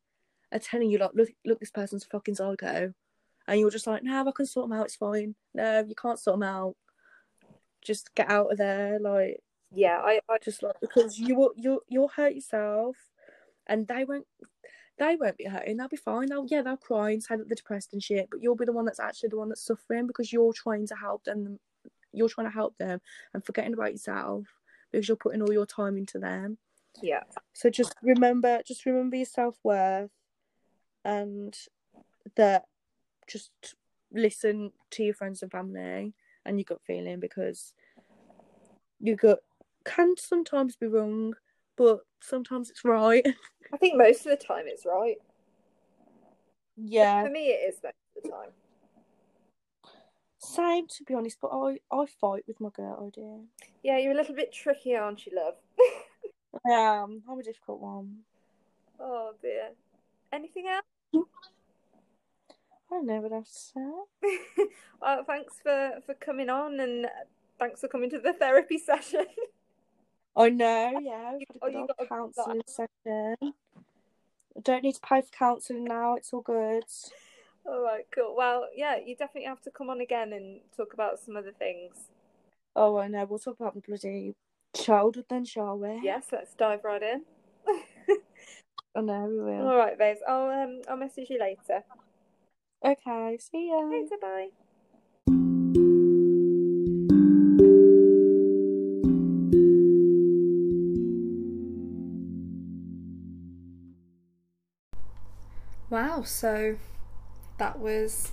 are 0.54 0.60
telling 0.60 0.90
you 0.90 1.00
like, 1.00 1.12
look, 1.14 1.30
look, 1.44 1.60
this 1.60 1.72
person's 1.72 2.06
fucking 2.06 2.36
psycho, 2.36 2.94
and 3.48 3.60
you're 3.60 3.72
just 3.72 3.88
like, 3.88 4.04
no, 4.04 4.26
I 4.26 4.32
can 4.32 4.46
sort 4.46 4.70
them 4.70 4.78
out. 4.78 4.86
It's 4.86 4.96
fine. 4.96 5.36
No, 5.54 5.84
you 5.86 5.96
can't 5.96 6.20
sort 6.20 6.36
them 6.36 6.48
out. 6.48 6.76
Just 7.82 8.16
get 8.16 8.30
out 8.30 8.52
of 8.52 8.58
there. 8.58 9.00
Like, 9.00 9.42
yeah, 9.74 10.00
I, 10.02 10.22
I 10.30 10.38
just 10.38 10.64
like 10.64 10.80
because 10.80 11.18
you 11.18 11.36
will 11.36 11.52
you 11.58 11.82
you'll 11.90 12.08
hurt 12.08 12.36
yourself, 12.36 12.96
and 13.68 13.88
they 13.88 14.06
won't 14.06 14.28
they 14.98 15.16
won't 15.16 15.38
be 15.38 15.46
hurting. 15.46 15.78
They'll 15.78 15.88
be 15.88 15.98
fine. 15.98 16.28
They'll 16.28 16.46
yeah, 16.48 16.62
they'll 16.62 16.78
cry 16.78 17.12
and 17.12 17.24
say 17.24 17.36
that 17.36 17.48
they're 17.48 17.56
depressed 17.56 17.94
and 17.94 18.04
shit. 18.04 18.28
But 18.30 18.42
you'll 18.42 18.56
be 18.56 18.66
the 18.66 18.74
one 18.74 18.86
that's 18.86 19.00
actually 19.00 19.30
the 19.30 19.38
one 19.38 19.50
that's 19.50 19.66
suffering 19.66 20.08
because 20.08 20.32
you're 20.32 20.54
trying 20.54 20.88
to 20.88 20.96
help 20.96 21.24
them. 21.24 21.60
You're 22.12 22.30
trying 22.30 22.48
to 22.48 22.54
help 22.54 22.78
them 22.78 23.02
and 23.34 23.44
forgetting 23.44 23.74
about 23.74 23.92
yourself 23.92 24.46
because 24.92 25.08
you're 25.08 25.18
putting 25.18 25.42
all 25.42 25.52
your 25.52 25.66
time 25.66 25.98
into 25.98 26.20
them. 26.20 26.58
Yeah. 27.02 27.24
So 27.54 27.70
just 27.70 27.96
remember, 28.04 28.62
just 28.66 28.86
remember 28.86 29.16
your 29.16 29.26
self 29.26 29.58
worth, 29.64 30.12
and 31.04 31.58
that 32.36 32.66
just 33.28 33.52
listen 34.12 34.72
to 34.92 35.04
your 35.04 35.16
friends 35.16 35.42
and 35.42 35.52
family 35.52 36.14
and 36.46 36.60
your 36.60 36.66
gut 36.66 36.82
feeling 36.86 37.20
because 37.20 37.74
your 39.00 39.16
gut 39.16 39.40
can 39.86 40.16
sometimes 40.18 40.76
be 40.76 40.88
wrong, 40.88 41.34
but 41.78 42.00
sometimes 42.22 42.70
it's 42.70 42.84
right. 42.84 43.26
I 43.74 43.78
think 43.78 43.98
most 43.98 44.26
of 44.26 44.38
the 44.38 44.46
time 44.46 44.66
it's 44.68 44.86
right. 44.86 45.18
Yeah. 46.76 47.24
For 47.24 47.30
me, 47.30 47.48
it 47.48 47.70
is 47.70 47.80
most 47.84 47.96
of 48.18 48.24
the 48.24 48.30
time. 48.30 48.50
Same, 50.40 50.88
to 50.88 51.04
be 51.06 51.14
honest, 51.14 51.38
but 51.42 51.52
I, 51.54 51.80
I 51.92 52.06
fight 52.20 52.44
with 52.48 52.60
my 52.60 52.70
girl 52.76 53.08
idea. 53.08 53.40
Yeah, 53.82 53.98
you're 53.98 54.12
a 54.12 54.16
little 54.16 54.36
bit 54.36 54.52
tricky, 54.52 54.96
aren't 54.96 55.26
you, 55.26 55.32
love? 55.36 55.56
I 56.68 56.72
am. 56.72 57.24
I'm 57.30 57.40
a 57.40 57.44
difficult 57.44 57.80
one. 57.80 58.20
Oh 59.00 59.32
dear. 59.42 59.70
Anything 60.32 60.68
else? 60.68 60.84
I 61.16 62.96
don't 62.96 63.06
know 63.06 63.22
what 63.22 63.32
else 63.32 63.72
to 63.76 63.80
say. 63.80 64.66
well, 65.02 65.24
thanks 65.26 65.56
for 65.64 65.94
for 66.06 66.14
coming 66.16 66.50
on, 66.50 66.80
and 66.80 67.08
thanks 67.60 67.82
for 67.82 67.88
coming 67.88 68.10
to 68.12 68.20
the 68.20 68.34
therapy 68.34 68.78
session. 68.78 69.26
I 70.36 70.50
know, 70.50 71.00
yeah. 71.02 71.38
Oh, 71.62 71.68
you 71.68 71.88
got 71.88 71.96
a- 72.00 72.06
counselling 72.08 72.62
session. 72.68 73.36
I 73.42 74.60
don't 74.62 74.84
need 74.84 74.96
to 74.96 75.02
pay 75.02 75.22
for 75.22 75.32
counselling 75.32 75.86
now. 75.86 76.16
It's 76.16 76.34
all 76.34 76.42
good. 76.42 76.84
All 77.66 77.82
right, 77.82 78.06
cool. 78.14 78.36
Well, 78.36 78.68
yeah, 78.76 78.98
you 78.98 79.16
definitely 79.16 79.48
have 79.48 79.62
to 79.62 79.72
come 79.72 79.90
on 79.90 80.02
again 80.02 80.34
and 80.34 80.60
talk 80.76 80.94
about 80.94 81.20
some 81.20 81.38
other 81.38 81.54
things. 81.58 82.10
Oh, 82.76 82.98
I 82.98 83.08
know. 83.08 83.26
We'll 83.26 83.40
talk 83.40 83.60
about 83.60 83.76
the 83.76 83.82
bloody 83.82 84.36
childhood 84.76 85.26
then, 85.30 85.46
shall 85.46 85.78
we? 85.78 86.00
Yes, 86.04 86.26
let's 86.32 86.54
dive 86.56 86.84
right 86.84 87.02
in. 87.02 87.24
I 88.96 89.02
know 89.02 89.26
we 89.26 89.40
will. 89.40 89.68
All 89.70 89.78
right, 89.78 89.98
babes. 89.98 90.20
I'll 90.28 90.50
um 90.50 90.82
I'll 90.90 90.98
message 90.98 91.30
you 91.30 91.40
later. 91.40 91.84
Okay, 92.84 93.38
see 93.40 93.70
ya. 93.70 93.78
Later, 93.80 94.18
bye. 94.22 94.50
So 106.24 106.78
that 107.58 107.80
was 107.80 108.32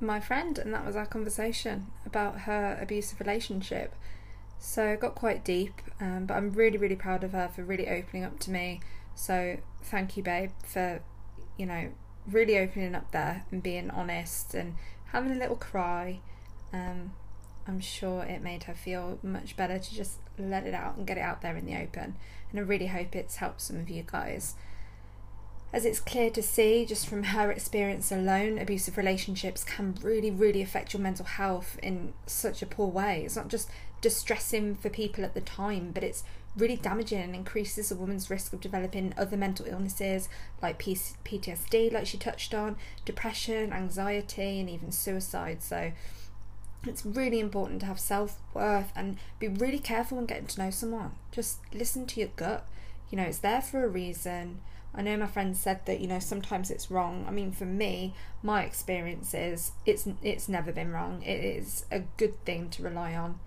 my 0.00 0.20
friend, 0.20 0.58
and 0.58 0.72
that 0.74 0.84
was 0.86 0.96
our 0.96 1.06
conversation 1.06 1.88
about 2.06 2.40
her 2.40 2.78
abusive 2.80 3.20
relationship. 3.20 3.94
So 4.58 4.88
it 4.88 5.00
got 5.00 5.14
quite 5.14 5.44
deep, 5.44 5.80
um, 6.00 6.26
but 6.26 6.34
I'm 6.34 6.52
really, 6.52 6.78
really 6.78 6.96
proud 6.96 7.24
of 7.24 7.32
her 7.32 7.48
for 7.48 7.64
really 7.64 7.88
opening 7.88 8.24
up 8.24 8.38
to 8.40 8.50
me. 8.50 8.80
So 9.14 9.58
thank 9.82 10.16
you, 10.16 10.22
babe, 10.22 10.50
for 10.64 11.02
you 11.56 11.66
know 11.66 11.90
really 12.26 12.58
opening 12.58 12.94
up 12.94 13.10
there 13.12 13.44
and 13.50 13.62
being 13.62 13.90
honest 13.90 14.54
and 14.54 14.76
having 15.12 15.32
a 15.32 15.38
little 15.38 15.56
cry. 15.56 16.20
Um, 16.72 17.12
I'm 17.66 17.80
sure 17.80 18.22
it 18.22 18.42
made 18.42 18.64
her 18.64 18.74
feel 18.74 19.18
much 19.22 19.56
better 19.56 19.78
to 19.78 19.94
just 19.94 20.18
let 20.38 20.66
it 20.66 20.74
out 20.74 20.96
and 20.96 21.06
get 21.06 21.18
it 21.18 21.22
out 21.22 21.42
there 21.42 21.56
in 21.56 21.66
the 21.66 21.76
open. 21.76 22.16
And 22.50 22.58
I 22.58 22.62
really 22.62 22.88
hope 22.88 23.14
it's 23.14 23.36
helped 23.36 23.60
some 23.60 23.76
of 23.76 23.88
you 23.88 24.04
guys. 24.06 24.54
As 25.72 25.84
it's 25.84 26.00
clear 26.00 26.30
to 26.30 26.42
see 26.42 26.84
just 26.84 27.06
from 27.06 27.22
her 27.22 27.50
experience 27.52 28.10
alone, 28.10 28.58
abusive 28.58 28.96
relationships 28.96 29.62
can 29.62 29.94
really, 30.02 30.30
really 30.30 30.62
affect 30.62 30.92
your 30.92 31.00
mental 31.02 31.24
health 31.24 31.78
in 31.80 32.12
such 32.26 32.60
a 32.60 32.66
poor 32.66 32.88
way. 32.88 33.22
It's 33.24 33.36
not 33.36 33.48
just 33.48 33.70
distressing 34.00 34.74
for 34.74 34.88
people 34.88 35.24
at 35.24 35.34
the 35.34 35.40
time, 35.40 35.92
but 35.92 36.02
it's 36.02 36.24
really 36.56 36.74
damaging 36.74 37.20
and 37.20 37.34
increases 37.36 37.92
a 37.92 37.94
woman's 37.94 38.28
risk 38.28 38.52
of 38.52 38.60
developing 38.60 39.14
other 39.16 39.36
mental 39.36 39.66
illnesses 39.66 40.28
like 40.60 40.80
PTSD, 40.80 41.92
like 41.92 42.06
she 42.06 42.18
touched 42.18 42.52
on, 42.52 42.76
depression, 43.04 43.72
anxiety, 43.72 44.58
and 44.58 44.68
even 44.68 44.90
suicide. 44.90 45.62
So 45.62 45.92
it's 46.84 47.06
really 47.06 47.38
important 47.38 47.80
to 47.80 47.86
have 47.86 48.00
self 48.00 48.40
worth 48.54 48.90
and 48.96 49.18
be 49.38 49.46
really 49.46 49.78
careful 49.78 50.16
when 50.16 50.26
getting 50.26 50.46
to 50.46 50.60
know 50.60 50.70
someone. 50.70 51.12
Just 51.30 51.58
listen 51.72 52.06
to 52.06 52.18
your 52.20 52.30
gut. 52.34 52.66
You 53.10 53.16
know, 53.16 53.24
it's 53.24 53.38
there 53.38 53.60
for 53.60 53.84
a 53.84 53.88
reason. 53.88 54.60
I 54.94 55.02
know 55.02 55.16
my 55.16 55.26
friend 55.26 55.56
said 55.56 55.86
that 55.86 56.00
you 56.00 56.08
know 56.08 56.18
sometimes 56.18 56.70
it's 56.70 56.90
wrong. 56.90 57.24
I 57.28 57.30
mean, 57.30 57.52
for 57.52 57.64
me, 57.64 58.14
my 58.42 58.62
experience 58.62 59.34
is 59.34 59.72
it's 59.86 60.08
it's 60.22 60.48
never 60.48 60.72
been 60.72 60.90
wrong. 60.90 61.22
It 61.22 61.44
is 61.44 61.84
a 61.90 62.00
good 62.16 62.44
thing 62.44 62.70
to 62.70 62.82
rely 62.82 63.14
on. 63.14 63.38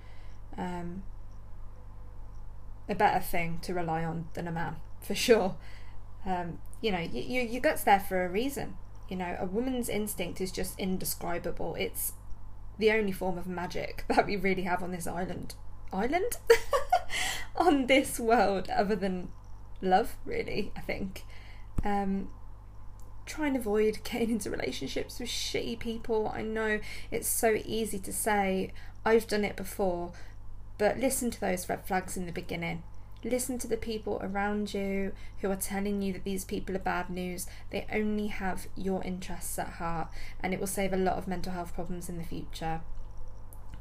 Um, 0.57 1.03
a 2.87 2.95
better 2.95 3.19
thing 3.19 3.59
to 3.63 3.73
rely 3.73 4.03
on 4.03 4.27
than 4.33 4.47
a 4.47 4.51
man, 4.51 4.75
for 5.01 5.15
sure. 5.15 5.55
Um, 6.25 6.59
you 6.81 6.91
know, 6.91 6.99
you, 6.99 7.21
you, 7.21 7.41
your 7.41 7.61
gut's 7.61 7.83
there 7.83 7.99
for 7.99 8.25
a 8.25 8.29
reason. 8.29 8.75
You 9.09 9.17
know, 9.17 9.37
a 9.39 9.45
woman's 9.45 9.89
instinct 9.89 10.39
is 10.39 10.51
just 10.51 10.79
indescribable. 10.79 11.75
It's 11.75 12.13
the 12.77 12.91
only 12.91 13.11
form 13.11 13.37
of 13.37 13.47
magic 13.47 14.05
that 14.09 14.25
we 14.25 14.35
really 14.35 14.63
have 14.63 14.81
on 14.81 14.91
this 14.91 15.07
island. 15.07 15.55
Island? 15.91 16.37
on 17.55 17.87
this 17.87 18.19
world, 18.19 18.69
other 18.69 18.95
than 18.95 19.29
love, 19.83 20.15
really, 20.25 20.71
I 20.75 20.81
think. 20.81 21.23
Um, 21.83 22.29
try 23.25 23.47
and 23.47 23.55
avoid 23.55 23.99
getting 24.03 24.31
into 24.31 24.49
relationships 24.49 25.19
with 25.19 25.29
shitty 25.29 25.79
people. 25.79 26.31
I 26.33 26.41
know 26.41 26.79
it's 27.11 27.27
so 27.27 27.57
easy 27.65 27.99
to 27.99 28.13
say, 28.13 28.71
I've 29.05 29.27
done 29.27 29.43
it 29.43 29.55
before, 29.55 30.11
but 30.77 30.99
listen 30.99 31.31
to 31.31 31.41
those 31.41 31.69
red 31.69 31.85
flags 31.85 32.17
in 32.17 32.25
the 32.25 32.31
beginning. 32.31 32.83
Listen 33.23 33.57
to 33.59 33.67
the 33.67 33.77
people 33.77 34.19
around 34.21 34.73
you 34.73 35.13
who 35.39 35.49
are 35.49 35.55
telling 35.55 36.01
you 36.01 36.11
that 36.11 36.25
these 36.25 36.43
people 36.43 36.75
are 36.75 36.79
bad 36.79 37.09
news. 37.09 37.47
They 37.69 37.87
only 37.91 38.27
have 38.27 38.67
your 38.75 39.01
interests 39.03 39.57
at 39.57 39.69
heart, 39.69 40.09
and 40.41 40.53
it 40.53 40.59
will 40.59 40.67
save 40.67 40.91
a 40.91 40.97
lot 40.97 41.17
of 41.17 41.27
mental 41.27 41.53
health 41.53 41.73
problems 41.73 42.09
in 42.09 42.17
the 42.17 42.25
future. 42.25 42.81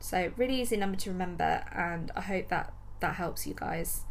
So, 0.00 0.32
really 0.36 0.60
easy 0.60 0.76
number 0.76 0.96
to 0.98 1.10
remember, 1.10 1.64
and 1.72 2.10
I 2.14 2.22
hope 2.22 2.48
that 2.48 2.72
that 3.00 3.14
helps 3.14 3.46
you 3.46 3.54
guys. 3.54 4.02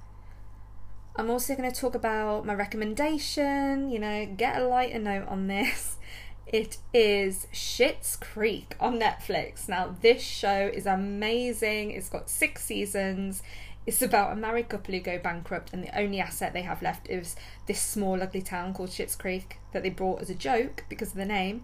I'm 1.16 1.30
also 1.30 1.56
going 1.56 1.72
to 1.72 1.80
talk 1.80 1.94
about 1.94 2.46
my 2.46 2.56
recommendation, 2.56 3.90
you 3.90 4.00
know, 4.00 4.26
get 4.26 4.60
a 4.60 4.66
lighter 4.66 5.00
note 5.00 5.28
on 5.28 5.48
this. 5.48 5.98
It 6.46 6.78
is 6.94 7.48
Schitt's 7.52 8.16
Creek 8.18 8.76
on 8.80 9.00
Netflix. 9.00 9.68
Now, 9.68 9.96
this 10.02 10.22
show 10.22 10.70
is 10.72 10.86
amazing. 10.86 11.92
It's 11.92 12.10
got 12.10 12.30
six 12.30 12.66
seasons. 12.66 13.42
It's 13.88 14.02
about 14.04 14.34
a 14.34 14.36
married 14.36 14.70
couple 14.70 14.94
who 14.94 15.00
go 15.00 15.18
bankrupt, 15.18 15.74
and 15.74 15.84
the 15.84 15.98
only 15.98 16.20
asset 16.20 16.54
they 16.54 16.62
have 16.62 16.84
left 16.84 17.10
is 17.10 17.36
this 17.66 17.82
small, 17.82 18.22
ugly 18.22 18.42
town 18.42 18.74
called 18.74 18.90
Schitt's 18.90 19.16
Creek 19.16 19.58
that 19.72 19.82
they 19.82 19.90
brought 19.90 20.22
as 20.22 20.30
a 20.30 20.36
joke 20.36 20.84
because 20.90 21.12
of 21.12 21.18
the 21.18 21.26
name. 21.26 21.64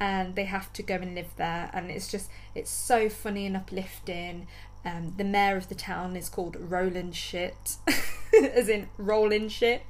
And 0.00 0.34
they 0.34 0.46
have 0.46 0.72
to 0.72 0.82
go 0.82 0.96
and 0.96 1.14
live 1.14 1.36
there, 1.36 1.70
and 1.72 1.90
it's 1.90 2.10
just 2.10 2.28
it's 2.54 2.70
so 2.70 3.08
funny 3.08 3.46
and 3.46 3.56
uplifting. 3.56 4.48
Um, 4.84 5.14
the 5.16 5.24
mayor 5.24 5.56
of 5.56 5.68
the 5.68 5.74
town 5.76 6.16
is 6.16 6.28
called 6.28 6.56
Roland 6.58 7.12
Schitt, 7.12 7.76
as 8.54 8.68
in 8.68 8.88
rolling 8.98 9.48
shit. 9.48 9.82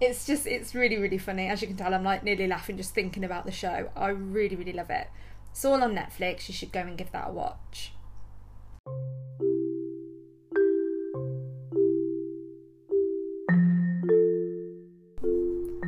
it's 0.00 0.26
just 0.26 0.46
it's 0.46 0.74
really 0.74 0.96
really 0.96 1.18
funny. 1.18 1.48
As 1.48 1.60
you 1.60 1.68
can 1.68 1.76
tell, 1.76 1.94
I'm 1.94 2.04
like 2.04 2.22
nearly 2.22 2.46
laughing 2.46 2.76
just 2.76 2.94
thinking 2.94 3.24
about 3.24 3.46
the 3.46 3.52
show. 3.52 3.90
I 3.96 4.08
really 4.08 4.56
really 4.56 4.72
love 4.72 4.90
it. 4.90 5.08
It's 5.50 5.64
all 5.64 5.82
on 5.82 5.94
Netflix. 5.94 6.48
You 6.48 6.54
should 6.54 6.72
go 6.72 6.80
and 6.80 6.96
give 6.96 7.12
that 7.12 7.28
a 7.28 7.32
watch. 7.32 7.92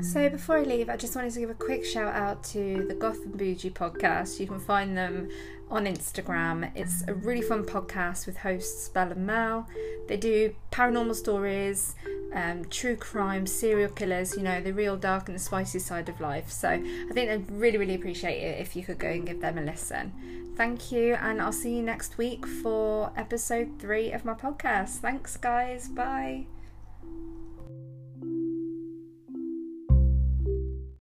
So 0.03 0.29
before 0.29 0.57
I 0.57 0.63
leave, 0.63 0.89
I 0.89 0.97
just 0.97 1.15
wanted 1.15 1.33
to 1.35 1.41
give 1.41 1.51
a 1.51 1.55
quick 1.55 1.85
shout 1.85 2.15
out 2.15 2.43
to 2.45 2.87
the 2.89 2.95
Goth 2.95 3.23
and 3.25 3.37
Bougie 3.37 3.71
podcast. 3.71 4.41
You 4.41 4.47
can 4.47 4.59
find 4.59 4.97
them 4.97 5.29
on 5.71 5.87
Instagram. 5.87 6.71
It's 6.75 7.05
a 7.07 7.15
really 7.15 7.43
fun 7.43 7.65
podcast 7.65 8.27
with 8.27 8.39
hosts 8.39 8.89
Belle 8.89 9.13
and 9.13 9.27
Mel. 9.27 9.69
They 10.09 10.17
do 10.17 10.55
paranormal 10.73 11.15
stories, 11.15 11.95
um, 12.35 12.65
true 12.67 12.97
crime, 12.97 13.47
serial 13.47 13.91
killers, 13.91 14.37
you 14.37 14.43
know, 14.43 14.61
the 14.61 14.73
real 14.73 14.97
dark 14.97 15.29
and 15.29 15.35
the 15.37 15.43
spicy 15.43 15.79
side 15.79 16.09
of 16.09 16.21
life. 16.21 16.51
So 16.51 16.69
I 16.69 17.13
think 17.13 17.31
I'd 17.31 17.51
really, 17.51 17.79
really 17.79 17.95
appreciate 17.95 18.43
it 18.43 18.61
if 18.61 18.75
you 18.75 18.83
could 18.83 18.99
go 18.99 19.09
and 19.09 19.27
give 19.27 19.41
them 19.41 19.59
a 19.59 19.63
listen. 19.63 20.13
Thank 20.57 20.93
you, 20.93 21.15
and 21.15 21.41
I'll 21.41 21.53
see 21.53 21.77
you 21.77 21.83
next 21.83 22.19
week 22.19 22.47
for 22.47 23.13
episode 23.17 23.79
three 23.79 24.13
of 24.13 24.25
my 24.25 24.35
podcast. 24.35 24.99
Thanks, 24.99 25.37
guys. 25.37 25.89
Bye. 25.89 26.47